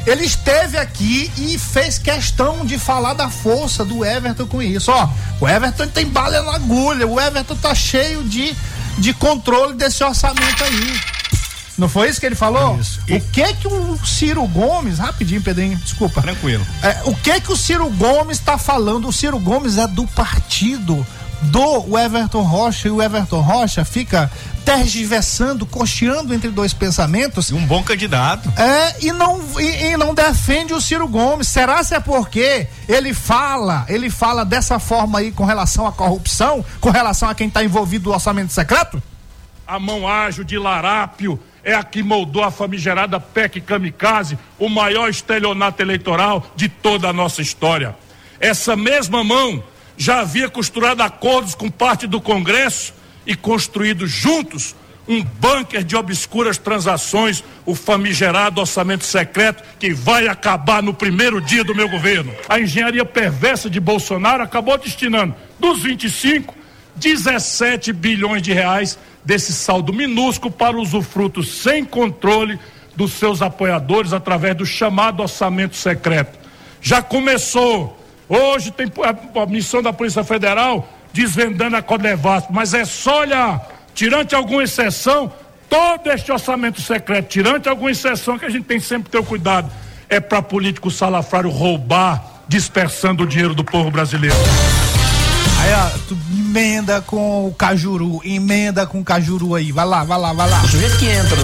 ele 0.07 0.25
esteve 0.25 0.77
aqui 0.77 1.31
e 1.37 1.57
fez 1.59 1.97
questão 1.97 2.65
de 2.65 2.79
falar 2.79 3.13
da 3.13 3.29
força 3.29 3.83
do 3.83 4.03
Everton 4.03 4.47
com 4.47 4.61
isso. 4.61 4.91
Ó, 4.91 5.09
o 5.39 5.47
Everton 5.47 5.87
tem 5.87 6.07
bala 6.07 6.41
na 6.41 6.55
agulha, 6.55 7.05
o 7.05 7.19
Everton 7.19 7.55
tá 7.55 7.75
cheio 7.75 8.23
de, 8.23 8.55
de 8.97 9.13
controle 9.13 9.75
desse 9.75 10.03
orçamento 10.03 10.63
aí. 10.63 11.18
Não 11.79 11.87
foi 11.89 12.09
isso 12.09 12.19
que 12.19 12.25
ele 12.25 12.35
falou? 12.35 12.77
Isso. 12.79 12.99
O 13.09 13.21
que 13.31 13.53
que 13.53 13.67
o 13.67 13.97
Ciro 14.05 14.45
Gomes, 14.47 14.99
rapidinho, 14.99 15.41
Pedrinho, 15.41 15.77
desculpa. 15.77 16.21
Tranquilo. 16.21 16.65
É, 16.83 17.01
o 17.05 17.15
que 17.15 17.39
que 17.41 17.51
o 17.51 17.55
Ciro 17.55 17.89
Gomes 17.91 18.37
está 18.37 18.57
falando? 18.57 19.07
O 19.07 19.13
Ciro 19.13 19.39
Gomes 19.39 19.77
é 19.77 19.87
do 19.87 20.05
partido 20.07 21.05
do 21.43 21.97
Everton 21.97 22.41
Rocha 22.41 22.89
e 22.89 22.91
o 22.91 23.01
Everton 23.01 23.39
Rocha 23.39 23.85
fica 23.85 24.29
tergiversando, 24.65 25.65
cocheando 25.65 26.33
entre 26.33 26.49
dois 26.49 26.73
pensamentos 26.73 27.49
E 27.49 27.53
um 27.53 27.65
bom 27.65 27.81
candidato. 27.81 28.51
é, 28.57 29.05
e 29.05 29.11
não, 29.13 29.41
e, 29.57 29.91
e 29.91 29.97
não 29.97 30.13
defende 30.13 30.73
o 30.73 30.81
Ciro 30.81 31.07
Gomes. 31.07 31.47
Será 31.47 31.81
se 31.81 31.95
é 31.95 31.99
porque 31.99 32.67
ele 32.89 33.13
fala, 33.13 33.85
ele 33.87 34.09
fala 34.09 34.43
dessa 34.43 34.79
forma 34.79 35.19
aí 35.19 35.31
com 35.31 35.45
relação 35.45 35.87
à 35.87 35.91
corrupção, 35.91 36.63
com 36.81 36.89
relação 36.89 37.29
a 37.29 37.35
quem 37.35 37.47
está 37.47 37.63
envolvido 37.63 38.09
no 38.09 38.15
orçamento 38.15 38.51
secreto? 38.51 39.01
A 39.65 39.79
mão 39.79 40.07
ágil 40.07 40.43
de 40.43 40.57
Larápio 40.57 41.39
é 41.63 41.73
a 41.73 41.83
que 41.83 42.01
moldou 42.03 42.43
a 42.43 42.51
famigerada 42.51 43.19
PEC 43.19 43.61
Kamikaze, 43.61 44.37
o 44.57 44.69
maior 44.69 45.09
estelionato 45.09 45.81
eleitoral 45.81 46.51
de 46.55 46.69
toda 46.69 47.09
a 47.09 47.13
nossa 47.13 47.41
história. 47.41 47.95
Essa 48.39 48.75
mesma 48.75 49.23
mão 49.23 49.63
já 49.97 50.21
havia 50.21 50.49
costurado 50.49 51.03
acordos 51.03 51.55
com 51.55 51.69
parte 51.69 52.07
do 52.07 52.21
Congresso 52.21 52.93
e 53.25 53.35
construído 53.35 54.07
juntos 54.07 54.75
um 55.09 55.23
bunker 55.23 55.83
de 55.83 55.95
obscuras 55.95 56.59
transações, 56.59 57.43
o 57.65 57.73
famigerado 57.73 58.61
orçamento 58.61 59.03
secreto 59.03 59.63
que 59.79 59.91
vai 59.91 60.27
acabar 60.27 60.83
no 60.83 60.93
primeiro 60.93 61.41
dia 61.41 61.63
do 61.63 61.73
meu 61.73 61.89
governo. 61.89 62.31
A 62.47 62.59
engenharia 62.59 63.03
perversa 63.03 63.67
de 63.71 63.79
Bolsonaro 63.79 64.43
acabou 64.43 64.77
destinando 64.77 65.35
dos 65.59 65.81
25 65.81 66.58
17 66.99 67.93
bilhões 67.93 68.41
de 68.41 68.53
reais 68.53 68.97
desse 69.23 69.53
saldo 69.53 69.93
minúsculo 69.93 70.51
para 70.51 70.77
usufruto 70.77 71.43
sem 71.43 71.85
controle 71.85 72.59
dos 72.95 73.13
seus 73.13 73.41
apoiadores 73.41 74.11
através 74.11 74.55
do 74.55 74.65
chamado 74.65 75.21
orçamento 75.21 75.75
secreto. 75.75 76.37
Já 76.81 77.01
começou. 77.01 77.97
Hoje 78.27 78.71
tem 78.71 78.87
a, 79.41 79.45
missão 79.45 79.81
da 79.81 79.93
Polícia 79.93 80.23
Federal 80.23 80.87
desvendando 81.11 81.75
a 81.75 81.81
Codevasp, 81.81 82.51
mas 82.51 82.73
é 82.73 82.85
só 82.85 83.21
olhar, 83.21 83.67
tirante 83.95 84.35
alguma 84.35 84.63
exceção, 84.63 85.31
todo 85.67 86.11
este 86.11 86.31
orçamento 86.31 86.81
secreto, 86.81 87.27
tirante 87.27 87.67
alguma 87.67 87.89
exceção 87.89 88.37
que 88.37 88.45
a 88.45 88.49
gente 88.49 88.65
tem 88.65 88.79
sempre 88.79 89.05
que 89.05 89.11
ter 89.11 89.17
o 89.17 89.23
cuidado, 89.23 89.71
é 90.07 90.19
para 90.19 90.41
político 90.41 90.91
salafrário 90.91 91.49
roubar, 91.49 92.43
dispersando 92.47 93.23
o 93.23 93.27
dinheiro 93.27 93.55
do 93.55 93.63
povo 93.63 93.89
brasileiro. 93.89 94.35
Aí, 95.59 95.73
ó, 95.73 95.89
tu 96.07 96.15
emenda 96.49 96.99
com 96.99 97.45
o 97.47 97.53
Cajuru, 97.53 98.21
emenda 98.25 98.87
com 98.87 98.99
o 98.99 99.03
Cajuru 99.03 99.53
aí. 99.53 99.71
Vai 99.71 99.85
lá, 99.85 100.03
vai 100.03 100.17
lá, 100.17 100.33
vai 100.33 100.49
lá. 100.49 100.61
O 100.63 100.67
sujeito 100.67 100.97
que 100.97 101.05
entra 101.05 101.37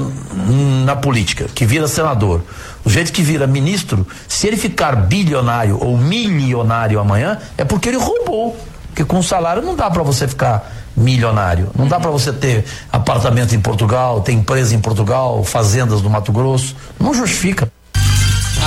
na 0.84 0.96
política, 0.96 1.46
que 1.54 1.64
vira 1.64 1.88
senador, 1.88 2.42
o 2.84 2.90
sujeito 2.90 3.14
que 3.14 3.22
vira 3.22 3.46
ministro, 3.46 4.06
se 4.28 4.48
ele 4.48 4.58
ficar 4.58 4.96
bilionário 4.96 5.78
ou 5.80 5.96
milionário 5.96 7.00
amanhã, 7.00 7.38
é 7.56 7.64
porque 7.64 7.90
ele 7.90 7.98
roubou. 7.98 8.58
Porque 8.88 9.06
com 9.06 9.22
salário 9.22 9.62
não 9.62 9.76
dá 9.76 9.92
para 9.92 10.02
você 10.02 10.28
ficar 10.28 10.72
milionário. 10.98 11.70
Não 11.78 11.88
dá 11.88 12.00
para 12.00 12.10
você 12.10 12.34
ter 12.34 12.66
apartamento 12.92 13.54
em 13.54 13.60
Portugal, 13.60 14.22
ter 14.22 14.32
empresa 14.32 14.74
em 14.74 14.80
Portugal, 14.80 15.44
fazendas 15.44 16.02
no 16.02 16.10
Mato 16.10 16.32
Grosso. 16.32 16.76
Não 17.00 17.14
justifica. 17.14 17.72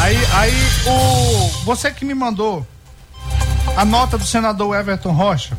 Aí, 0.01 0.19
aí, 0.35 0.55
o. 0.87 1.65
Você 1.65 1.91
que 1.91 2.05
me 2.05 2.15
mandou 2.15 2.65
a 3.77 3.85
nota 3.85 4.19
do 4.19 4.25
senador 4.25 4.77
Everton 4.77 5.13
Rocha, 5.13 5.57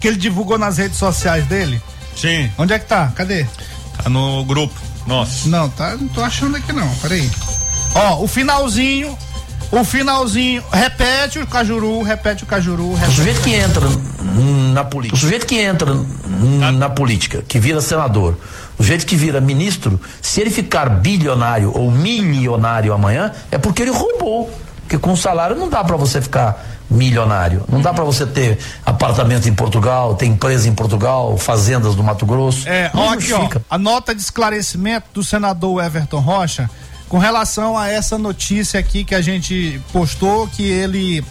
que 0.00 0.08
ele 0.08 0.16
divulgou 0.16 0.58
nas 0.58 0.78
redes 0.78 0.98
sociais 0.98 1.46
dele? 1.46 1.80
Sim. 2.16 2.50
Onde 2.58 2.72
é 2.72 2.78
que 2.78 2.86
tá? 2.86 3.12
Cadê? 3.14 3.46
Tá 4.02 4.08
no 4.08 4.44
grupo. 4.44 4.74
Nossa. 5.06 5.48
Não, 5.48 5.68
tá, 5.70 5.96
não 5.96 6.08
tô 6.08 6.22
achando 6.22 6.56
aqui 6.56 6.72
não. 6.72 6.88
Peraí. 6.96 7.30
Ó, 7.94 8.22
o 8.22 8.28
finalzinho. 8.28 9.16
O 9.70 9.84
finalzinho. 9.84 10.62
Repete 10.72 11.38
o 11.38 11.46
Cajuru, 11.46 12.02
repete 12.02 12.44
o 12.44 12.46
Cajuru. 12.46 12.94
Repete 12.94 13.12
O 13.12 13.16
sujeito 13.16 13.40
que 13.42 13.54
entra 13.54 13.86
na 14.72 14.84
política, 14.84 15.16
o 15.16 15.18
sujeito 15.18 15.46
que 15.46 15.56
entra 15.56 15.92
hum, 15.92 16.72
na 16.72 16.88
política, 16.88 17.42
que 17.46 17.58
vira 17.58 17.80
senador, 17.80 18.38
o 18.78 18.82
sujeito 18.82 19.04
que 19.04 19.16
vira 19.16 19.40
ministro, 19.40 20.00
se 20.22 20.40
ele 20.40 20.50
ficar 20.50 20.88
bilionário 20.88 21.72
ou 21.74 21.90
milionário 21.90 22.92
amanhã, 22.92 23.32
é 23.50 23.58
porque 23.58 23.82
ele 23.82 23.90
roubou. 23.90 24.50
Porque 24.88 24.96
com 24.96 25.14
salário 25.14 25.54
não 25.54 25.68
dá 25.68 25.84
para 25.84 25.98
você 25.98 26.22
ficar 26.22 26.64
milionário. 26.90 27.62
Não 27.68 27.82
dá 27.82 27.92
para 27.92 28.04
você 28.04 28.24
ter 28.24 28.58
apartamento 28.86 29.46
em 29.46 29.54
Portugal, 29.54 30.14
ter 30.14 30.24
empresa 30.24 30.66
em 30.66 30.74
Portugal, 30.74 31.36
fazendas 31.36 31.94
no 31.94 32.02
Mato 32.02 32.24
Grosso. 32.24 32.66
É, 32.66 32.90
ó, 32.94 33.10
aqui, 33.10 33.30
ó, 33.34 33.50
a 33.68 33.76
nota 33.76 34.14
de 34.14 34.22
esclarecimento 34.22 35.08
do 35.12 35.22
senador 35.22 35.84
Everton 35.84 36.20
Rocha 36.20 36.70
com 37.06 37.18
relação 37.18 37.76
a 37.76 37.88
essa 37.88 38.16
notícia 38.16 38.80
aqui 38.80 39.04
que 39.04 39.14
a 39.14 39.20
gente 39.20 39.78
postou, 39.92 40.48
que 40.48 40.62
ele 40.62 41.22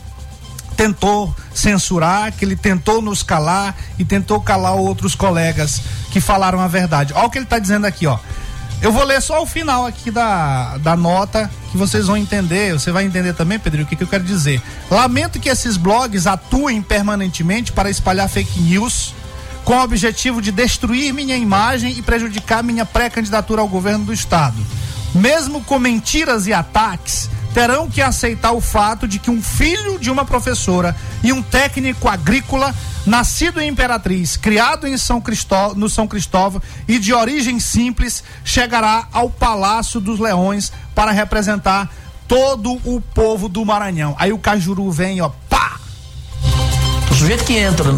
tentou 0.76 1.34
censurar, 1.51 2.32
que 2.34 2.45
ele 2.45 2.55
tentou 2.55 3.01
nos 3.01 3.24
calar 3.24 3.76
e 3.97 4.05
tentou 4.05 4.39
calar 4.39 4.76
outros 4.76 5.16
colegas 5.16 5.82
que 6.12 6.22
falaram 6.22 6.60
a 6.60 6.68
verdade. 6.68 7.12
Olha 7.16 7.26
o 7.26 7.30
que 7.32 7.39
ele 7.39 7.45
está 7.45 7.58
dizendo 7.58 7.88
aqui, 7.88 8.05
ó. 8.05 8.20
Eu 8.82 8.91
vou 8.91 9.03
ler 9.03 9.21
só 9.21 9.41
o 9.41 9.45
final 9.45 9.86
aqui 9.86 10.11
da, 10.11 10.78
da 10.78 10.95
nota 10.95 11.49
que 11.71 11.78
vocês 11.78 12.05
vão 12.05 12.15
entender. 12.15 12.73
Você 12.73 12.91
vai 12.91 13.05
entender 13.05 13.34
também, 13.34 13.57
Pedro, 13.57 13.84
o 13.84 13.86
que, 13.86 13.95
que 13.95 14.03
eu 14.03 14.07
quero 14.07 14.23
dizer. 14.23 14.61
Lamento 14.89 15.39
que 15.39 15.49
esses 15.49 15.78
blogs 15.78 16.28
atuem 16.28 16.82
permanentemente 16.82 17.71
para 17.71 17.89
espalhar 17.89 18.30
fake 18.30 18.59
news 18.59 19.13
com 19.65 19.73
o 19.73 19.84
objetivo 19.84 20.41
de 20.41 20.51
destruir 20.51 21.13
minha 21.13 21.36
imagem 21.36 21.91
e 21.97 22.01
prejudicar 22.01 22.63
minha 22.63 22.86
pré-candidatura 22.86 23.61
ao 23.61 23.67
governo 23.67 24.05
do 24.05 24.13
estado. 24.13 24.55
Mesmo 25.13 25.61
com 25.63 25.80
mentiras 25.80 26.47
e 26.47 26.53
ataques, 26.53 27.30
terão 27.58 27.89
que 27.89 28.03
aceitar 28.03 28.51
o 28.51 28.62
fato 28.62 29.08
de 29.08 29.18
que 29.18 29.32
um 29.32 29.41
filho 29.41 29.97
de 29.97 30.12
uma 30.12 30.24
professora 30.24 30.95
e 31.24 31.34
um 31.34 31.41
técnico 31.41 32.08
agrícola, 32.08 32.72
nascido 33.03 33.60
em 33.60 33.68
Imperatriz, 33.68 34.38
criado 34.38 34.86
em 34.86 34.95
São 34.95 35.20
Cristó 35.20 35.74
no 35.74 35.89
São 35.89 36.08
Cristóvão 36.08 36.62
e 36.88 36.99
de 36.99 37.16
origem 37.16 37.60
simples, 37.60 38.24
chegará 38.45 39.08
ao 39.12 39.28
Palácio 39.28 39.99
dos 39.99 40.20
Leões 40.20 40.72
para 40.93 41.10
representar 41.10 41.91
todo 42.28 42.74
o 42.86 43.01
povo 43.01 43.49
do 43.49 43.66
Maranhão. 43.66 44.16
Aí 44.20 44.32
o 44.32 44.38
Cajuru 44.38 44.91
vem, 44.91 45.20
ó, 45.22 45.32
pá! 45.49 45.80
O 47.10 47.16
sujeito 47.16 47.43
que 47.43 47.58
entra 47.58 47.91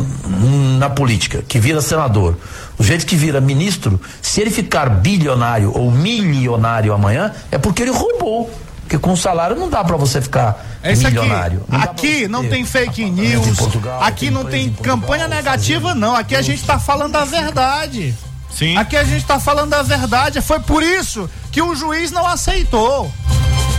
na 0.80 0.90
política, 0.90 1.44
que 1.46 1.60
vira 1.60 1.82
senador, 1.82 2.38
o 2.78 2.82
sujeito 2.82 3.06
que 3.06 3.18
vira 3.18 3.42
ministro, 3.42 4.00
se 4.22 4.40
ele 4.40 4.52
ficar 4.52 4.90
bilionário 4.90 5.74
ou 5.76 5.92
milionário 5.92 6.94
amanhã, 6.94 7.34
é 7.52 7.58
porque 7.58 7.82
ele 7.82 7.92
roubou. 7.92 8.50
Porque 8.90 8.98
com 8.98 9.16
salário 9.16 9.56
não 9.56 9.70
dá 9.70 9.84
para 9.84 9.96
você 9.96 10.20
ficar 10.20 10.66
É 10.82 10.92
isso 10.92 11.06
aqui. 11.06 11.16
milionário. 11.20 11.64
Não 11.70 11.80
dá 11.80 11.86
pra 11.86 11.92
Aqui 11.94 12.28
não 12.28 12.50
tem 12.50 12.66
fake 12.66 13.06
news. 13.06 13.56
Portugal, 13.56 14.02
Aqui 14.02 14.26
ter 14.26 14.32
não 14.32 14.44
tem 14.46 14.70
Portugal, 14.72 14.98
campanha 14.98 15.28
negativa, 15.28 15.94
não. 15.94 16.16
Aqui 16.16 16.36
a 16.36 16.42
gente 16.42 16.66
tá 16.66 16.80
falando 16.80 17.16
a 17.16 17.24
verdade. 17.24 18.16
Sim. 18.50 18.76
Aqui 18.78 18.98
a 18.98 19.04
gente 19.04 19.24
tá 19.24 19.40
falando 19.40 19.72
a 19.76 19.84
verdade. 19.84 20.42
Foi 20.42 20.60
por 20.60 20.82
isso 20.82 21.30
que 21.52 21.62
o 21.62 21.76
juiz 21.76 22.10
não 22.10 22.26
aceitou. 22.26 23.12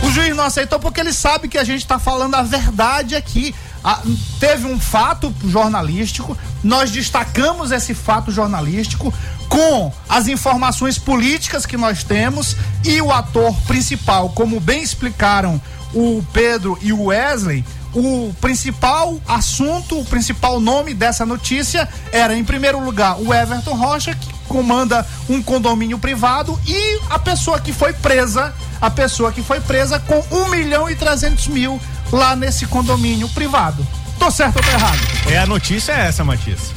O 0.01 0.09
juiz 0.11 0.33
não 0.33 0.45
aceitou 0.45 0.79
porque 0.79 1.01
ele 1.01 1.11
sabe 1.11 1.49
que 1.49 1.57
a 1.57 1.63
gente 1.65 1.85
tá 1.85 1.99
falando 1.99 2.35
a 2.35 2.41
verdade 2.41 3.13
aqui. 3.13 3.53
Ah, 3.83 3.99
teve 4.39 4.67
um 4.67 4.79
fato 4.79 5.33
jornalístico, 5.45 6.37
nós 6.63 6.91
destacamos 6.91 7.71
esse 7.71 7.93
fato 7.93 8.31
jornalístico 8.31 9.11
com 9.49 9.91
as 10.07 10.27
informações 10.27 10.99
políticas 10.99 11.65
que 11.65 11.75
nós 11.77 12.03
temos 12.03 12.55
e 12.85 13.01
o 13.01 13.11
ator 13.11 13.53
principal, 13.67 14.29
como 14.29 14.59
bem 14.59 14.83
explicaram 14.83 15.59
o 15.93 16.23
Pedro 16.31 16.77
e 16.81 16.93
o 16.93 17.05
Wesley, 17.05 17.65
o 17.93 18.33
principal 18.39 19.19
assunto, 19.27 19.99
o 19.99 20.05
principal 20.05 20.59
nome 20.59 20.93
dessa 20.93 21.25
notícia 21.25 21.89
era, 22.11 22.35
em 22.35 22.43
primeiro 22.43 22.79
lugar, 22.79 23.19
o 23.19 23.33
Everton 23.33 23.75
Rocha, 23.75 24.15
que 24.15 24.31
comanda 24.47 25.05
um 25.29 25.41
condomínio 25.41 25.99
privado, 25.99 26.57
e 26.65 26.99
a 27.09 27.19
pessoa 27.19 27.59
que 27.59 27.73
foi 27.73 27.93
presa, 27.93 28.53
a 28.79 28.89
pessoa 28.89 29.31
que 29.31 29.41
foi 29.41 29.59
presa 29.59 29.99
com 29.99 30.23
um 30.31 30.49
milhão 30.49 30.89
e 30.89 30.95
trezentos 30.95 31.47
mil 31.47 31.79
lá 32.11 32.35
nesse 32.35 32.65
condomínio 32.67 33.27
privado. 33.29 33.85
Tô 34.19 34.29
certo 34.29 34.57
ou 34.57 34.63
tô 34.63 34.69
errado? 34.69 34.99
É 35.27 35.37
a 35.39 35.45
notícia 35.45 35.91
é 35.93 36.07
essa, 36.07 36.23
Matias. 36.23 36.71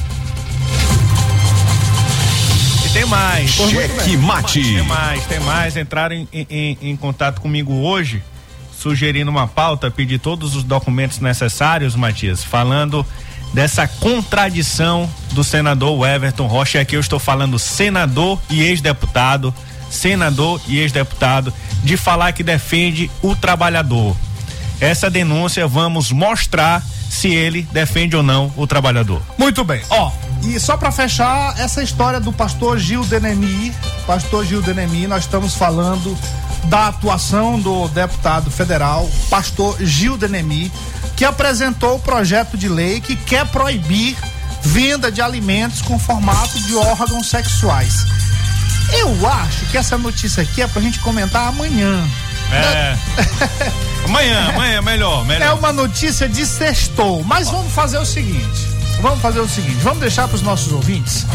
E 2.85 2.89
tem 2.89 3.05
mais. 3.05 3.51
Cheque 3.51 4.17
mate. 4.17 4.61
Tem 4.63 4.83
mais, 4.83 5.23
tem 5.25 5.39
mais. 5.41 5.77
Entraram 5.77 6.15
em, 6.15 6.27
em- 6.33 6.77
em 6.81 6.95
contato 6.95 7.41
comigo 7.41 7.73
hoje, 7.73 8.21
sugerindo 8.77 9.29
uma 9.29 9.47
pauta, 9.47 9.91
pedir 9.91 10.19
todos 10.19 10.55
os 10.55 10.63
documentos 10.63 11.19
necessários, 11.19 11.95
Matias, 11.95 12.43
falando 12.43 13.05
dessa 13.53 13.87
contradição 13.87 15.09
do 15.31 15.43
senador 15.43 16.07
Everton 16.07 16.47
Rocha. 16.47 16.79
Aqui 16.79 16.95
eu 16.95 16.99
estou 16.99 17.19
falando 17.19 17.57
senador 17.59 18.39
e 18.49 18.61
ex-deputado, 18.61 19.53
senador 19.89 20.59
e 20.67 20.77
ex-deputado, 20.79 21.53
de 21.83 21.95
falar 21.97 22.31
que 22.33 22.43
defende 22.43 23.09
o 23.21 23.35
trabalhador. 23.35 24.15
Essa 24.79 25.09
denúncia 25.09 25.67
vamos 25.67 26.11
mostrar 26.11 26.83
se 27.09 27.29
ele 27.29 27.63
defende 27.71 28.15
ou 28.15 28.23
não 28.23 28.51
o 28.57 28.67
trabalhador. 28.67 29.21
Muito 29.37 29.63
bem. 29.63 29.81
Ó, 29.89 30.11
e 30.43 30.59
só 30.59 30.77
para 30.77 30.91
fechar 30.91 31.57
essa 31.59 31.81
história 31.81 32.19
do 32.19 32.31
pastor 32.31 32.77
Gil 32.77 33.03
Denemi, 33.05 33.73
pastor 34.05 34.45
Gil 34.45 34.61
Denemi, 34.61 35.07
nós 35.07 35.23
estamos 35.23 35.55
falando 35.55 36.17
da 36.65 36.87
atuação 36.87 37.59
do 37.59 37.87
deputado 37.89 38.51
federal, 38.51 39.09
pastor 39.29 39.77
Gil 39.79 40.17
Denemi, 40.17 40.71
que 41.15 41.23
apresentou 41.23 41.95
o 41.95 41.99
projeto 41.99 42.57
de 42.57 42.67
lei 42.67 42.99
que 42.99 43.15
quer 43.15 43.45
proibir 43.47 44.15
venda 44.61 45.11
de 45.11 45.21
alimentos 45.21 45.81
com 45.81 45.97
formato 45.97 46.59
de 46.59 46.75
órgãos 46.75 47.29
sexuais. 47.29 48.05
Eu 48.91 49.27
acho 49.27 49.65
que 49.67 49.77
essa 49.77 49.97
notícia 49.97 50.43
aqui 50.43 50.61
é 50.61 50.67
pra 50.67 50.81
gente 50.81 50.99
comentar 50.99 51.47
amanhã. 51.47 52.03
É. 52.51 52.97
amanhã, 54.05 54.49
amanhã, 54.49 54.81
melhor, 54.81 55.25
melhor. 55.25 55.45
É 55.45 55.53
uma 55.53 55.73
notícia 55.73 56.27
de 56.27 56.45
sextou, 56.45 57.23
mas 57.23 57.49
vamos 57.49 57.73
fazer 57.73 57.97
o 57.97 58.05
seguinte. 58.05 58.75
Vamos 59.01 59.21
fazer 59.21 59.39
o 59.39 59.47
seguinte, 59.47 59.77
vamos 59.81 59.99
deixar 59.99 60.27
para 60.27 60.35
os 60.35 60.41
nossos 60.41 60.71
ouvintes 60.71 61.25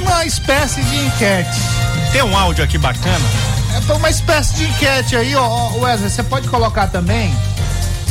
uma 0.00 0.24
espécie 0.24 0.82
de 0.82 0.96
enquete. 0.96 1.60
Tem 2.12 2.22
um 2.22 2.36
áudio 2.36 2.64
aqui 2.64 2.78
bacana? 2.78 3.24
É 3.88 3.92
uma 3.92 4.10
espécie 4.10 4.54
de 4.54 4.64
enquete 4.64 5.16
aí, 5.16 5.34
ó, 5.36 5.72
Wesley, 5.78 6.10
você 6.10 6.22
pode 6.22 6.48
colocar 6.48 6.88
também 6.88 7.34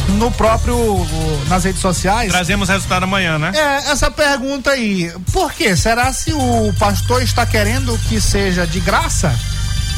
no 0.10 0.32
próprio 0.32 1.06
nas 1.48 1.64
redes 1.64 1.82
sociais. 1.82 2.32
Trazemos 2.32 2.70
resultado 2.70 3.04
amanhã, 3.04 3.38
né? 3.38 3.52
É, 3.54 3.92
essa 3.92 4.10
pergunta 4.10 4.72
aí. 4.72 5.12
Por 5.32 5.52
quê? 5.54 5.76
Será 5.76 6.12
se 6.14 6.34
o 6.34 6.74
pastor 6.80 7.22
está 7.22 7.46
querendo 7.46 7.98
que 8.08 8.20
seja 8.20 8.66
de 8.66 8.80
graça? 8.80 9.38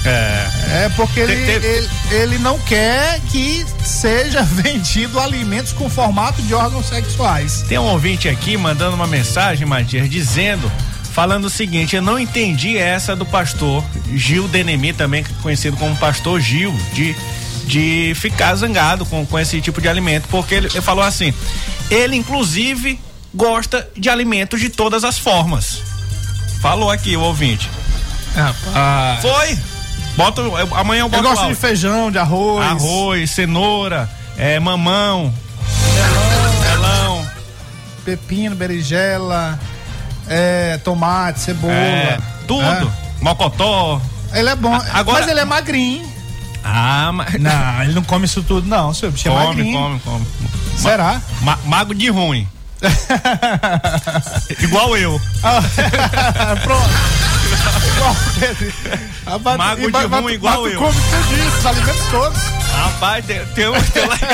É. 0.03 0.85
É 0.85 0.89
porque 0.95 1.19
ele, 1.19 1.35
Tem- 1.35 1.59
tem- 1.59 1.69
ele, 1.71 1.89
ele 2.11 2.37
não 2.39 2.57
quer 2.59 3.19
que 3.31 3.65
seja 3.85 4.41
vendido 4.63 5.19
alimentos 5.19 5.73
com 5.73 5.89
formato 5.89 6.41
de 6.41 6.53
órgãos 6.53 6.87
sexuais. 6.87 7.63
Tem 7.67 7.77
um 7.77 7.83
ouvinte 7.85 8.27
aqui 8.27 8.57
mandando 8.57 8.95
uma 8.95 9.05
mensagem, 9.07 9.65
Matias, 9.67 10.09
dizendo, 10.09 10.71
falando 11.13 11.45
o 11.45 11.49
seguinte: 11.49 11.95
eu 11.95 12.01
não 12.01 12.17
entendi 12.17 12.77
essa 12.77 13.15
do 13.15 13.25
pastor 13.25 13.83
Gil 14.15 14.47
Denemi, 14.47 14.91
também 14.93 15.23
conhecido 15.41 15.77
como 15.77 15.95
pastor 15.97 16.39
Gil, 16.41 16.73
de, 16.93 17.15
de 17.65 18.13
ficar 18.15 18.55
zangado 18.55 19.05
com, 19.05 19.23
com 19.25 19.37
esse 19.37 19.61
tipo 19.61 19.79
de 19.79 19.87
alimento, 19.87 20.27
porque 20.29 20.55
ele, 20.55 20.67
ele 20.67 20.81
falou 20.81 21.03
assim: 21.03 21.31
ele, 21.91 22.15
inclusive, 22.15 22.99
gosta 23.35 23.87
de 23.95 24.09
alimentos 24.09 24.59
de 24.59 24.69
todas 24.69 25.03
as 25.03 25.19
formas. 25.19 25.79
Falou 26.59 26.89
aqui 26.89 27.15
o 27.15 27.21
ouvinte. 27.21 27.69
Rapaz. 28.35 29.21
Foi? 29.21 29.57
Bota, 30.15 30.41
eu- 30.41 30.75
amanhã 30.75 31.01
eu 31.01 31.05
Eu 31.05 31.09
boto 31.09 31.23
o 31.23 31.29
gosto 31.29 31.47
de 31.47 31.55
feijão, 31.55 32.11
de 32.11 32.17
arroz. 32.19 32.65
Arroz, 32.67 33.31
cenoura, 33.31 34.09
é, 34.37 34.59
mamão, 34.59 35.33
melão. 36.61 37.25
Pepino, 38.05 38.55
berinjela, 38.55 39.59
é, 40.27 40.77
tomate, 40.83 41.39
cebola. 41.39 41.73
É, 41.73 42.17
tudo. 42.47 42.91
Mocotó. 43.21 44.01
Ele 44.33 44.49
é 44.49 44.55
bom, 44.55 44.73
agora- 44.93 45.19
mas 45.19 45.27
ele 45.29 45.39
é 45.39 45.45
magrinho. 45.45 46.09
Ah, 46.63 47.11
mas. 47.13 47.33
Não, 47.39 47.83
ele 47.83 47.93
não 47.93 48.03
come 48.03 48.25
isso 48.25 48.43
tudo, 48.43 48.67
não. 48.67 48.93
Seu 48.93 49.11
bicho 49.11 49.27
é 49.27 49.31
Come, 49.31 49.45
magrinho. 49.45 49.79
come, 49.79 49.99
come. 49.99 50.25
Será? 50.77 51.19
Ma- 51.41 51.57
mago 51.65 51.93
de 51.95 52.09
ruim. 52.09 52.47
Igual 54.59 54.95
eu. 54.97 55.19
Pronto. 56.63 56.89
Igual 57.95 58.15
Pedro. 58.39 58.73
Mago 59.57 59.81
e- 59.81 59.85
de 59.85 59.91
mas- 59.91 60.09
ruim 60.23 60.33
igual 60.33 60.67
eu. 60.67 60.79
come 60.79 60.93
tudo 61.01 61.47
isso, 61.47 61.57
os 61.59 61.65
alimentos 61.65 62.05
todos. 62.11 62.41
Rapaz, 62.75 63.25
tem, 63.25 63.45
tem 63.47 63.67
um. 63.69 63.81
Tem 63.81 64.05
lá... 64.07 64.17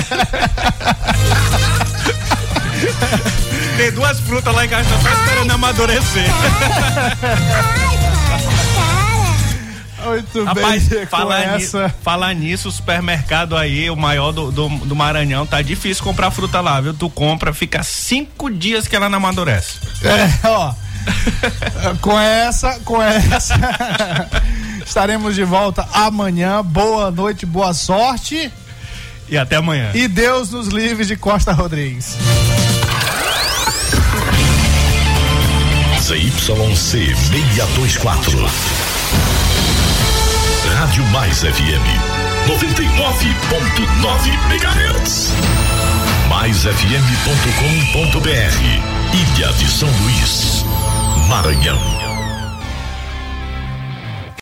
Tem 3.78 3.92
duas 3.92 4.20
frutas 4.20 4.54
lá 4.56 4.66
em 4.66 4.70
casa, 4.70 4.88
só 4.90 5.10
esperando 5.10 5.52
amadurecer. 5.52 6.26
Muito 10.06 10.44
Rapaz, 10.46 10.88
bem, 10.88 11.06
falar, 11.06 11.42
essa. 11.56 11.88
ni, 11.88 11.94
falar 12.04 12.34
nisso, 12.34 12.70
o 12.70 12.72
supermercado 12.72 13.58
aí, 13.58 13.90
o 13.90 13.96
maior 13.96 14.32
do, 14.32 14.52
do, 14.52 14.70
do 14.70 14.96
Maranhão, 14.96 15.46
tá 15.46 15.62
difícil 15.62 16.04
comprar 16.04 16.32
fruta 16.32 16.62
lá, 16.62 16.80
viu? 16.80 16.94
Tu 16.94 17.10
compra, 17.10 17.54
fica 17.54 17.84
cinco 17.84 18.50
dias 18.50 18.88
que 18.88 18.96
ela 18.96 19.10
não 19.10 19.18
amadurece. 19.18 19.80
É, 20.04 20.48
ó. 20.48 20.74
Com 22.02 22.20
essa, 22.20 22.80
com 22.86 23.02
essa. 23.02 23.56
Estaremos 24.86 25.36
de 25.36 25.44
volta 25.44 25.88
amanhã. 25.94 26.64
Boa 26.64 27.12
noite, 27.12 27.46
boa 27.46 27.74
sorte. 27.74 28.52
E 29.30 29.38
até 29.38 29.58
amanhã. 29.58 29.92
E 29.94 30.08
Deus 30.08 30.52
nos 30.52 30.68
livre 30.68 31.06
de 31.06 31.18
Costa 31.18 31.52
Rodrigues. 31.52 32.16
ZYC 36.02 36.76
624. 36.76 38.50
Rádio 40.78 41.04
Mais 41.08 41.40
FM 41.40 41.84
99.9 42.48 44.54
MHz. 44.54 45.34
MaisFM.com.br 46.30 48.88
Ilha 49.14 49.54
de 49.54 49.70
São 49.70 49.90
Luís, 49.90 50.66
Maranhão. 51.26 52.07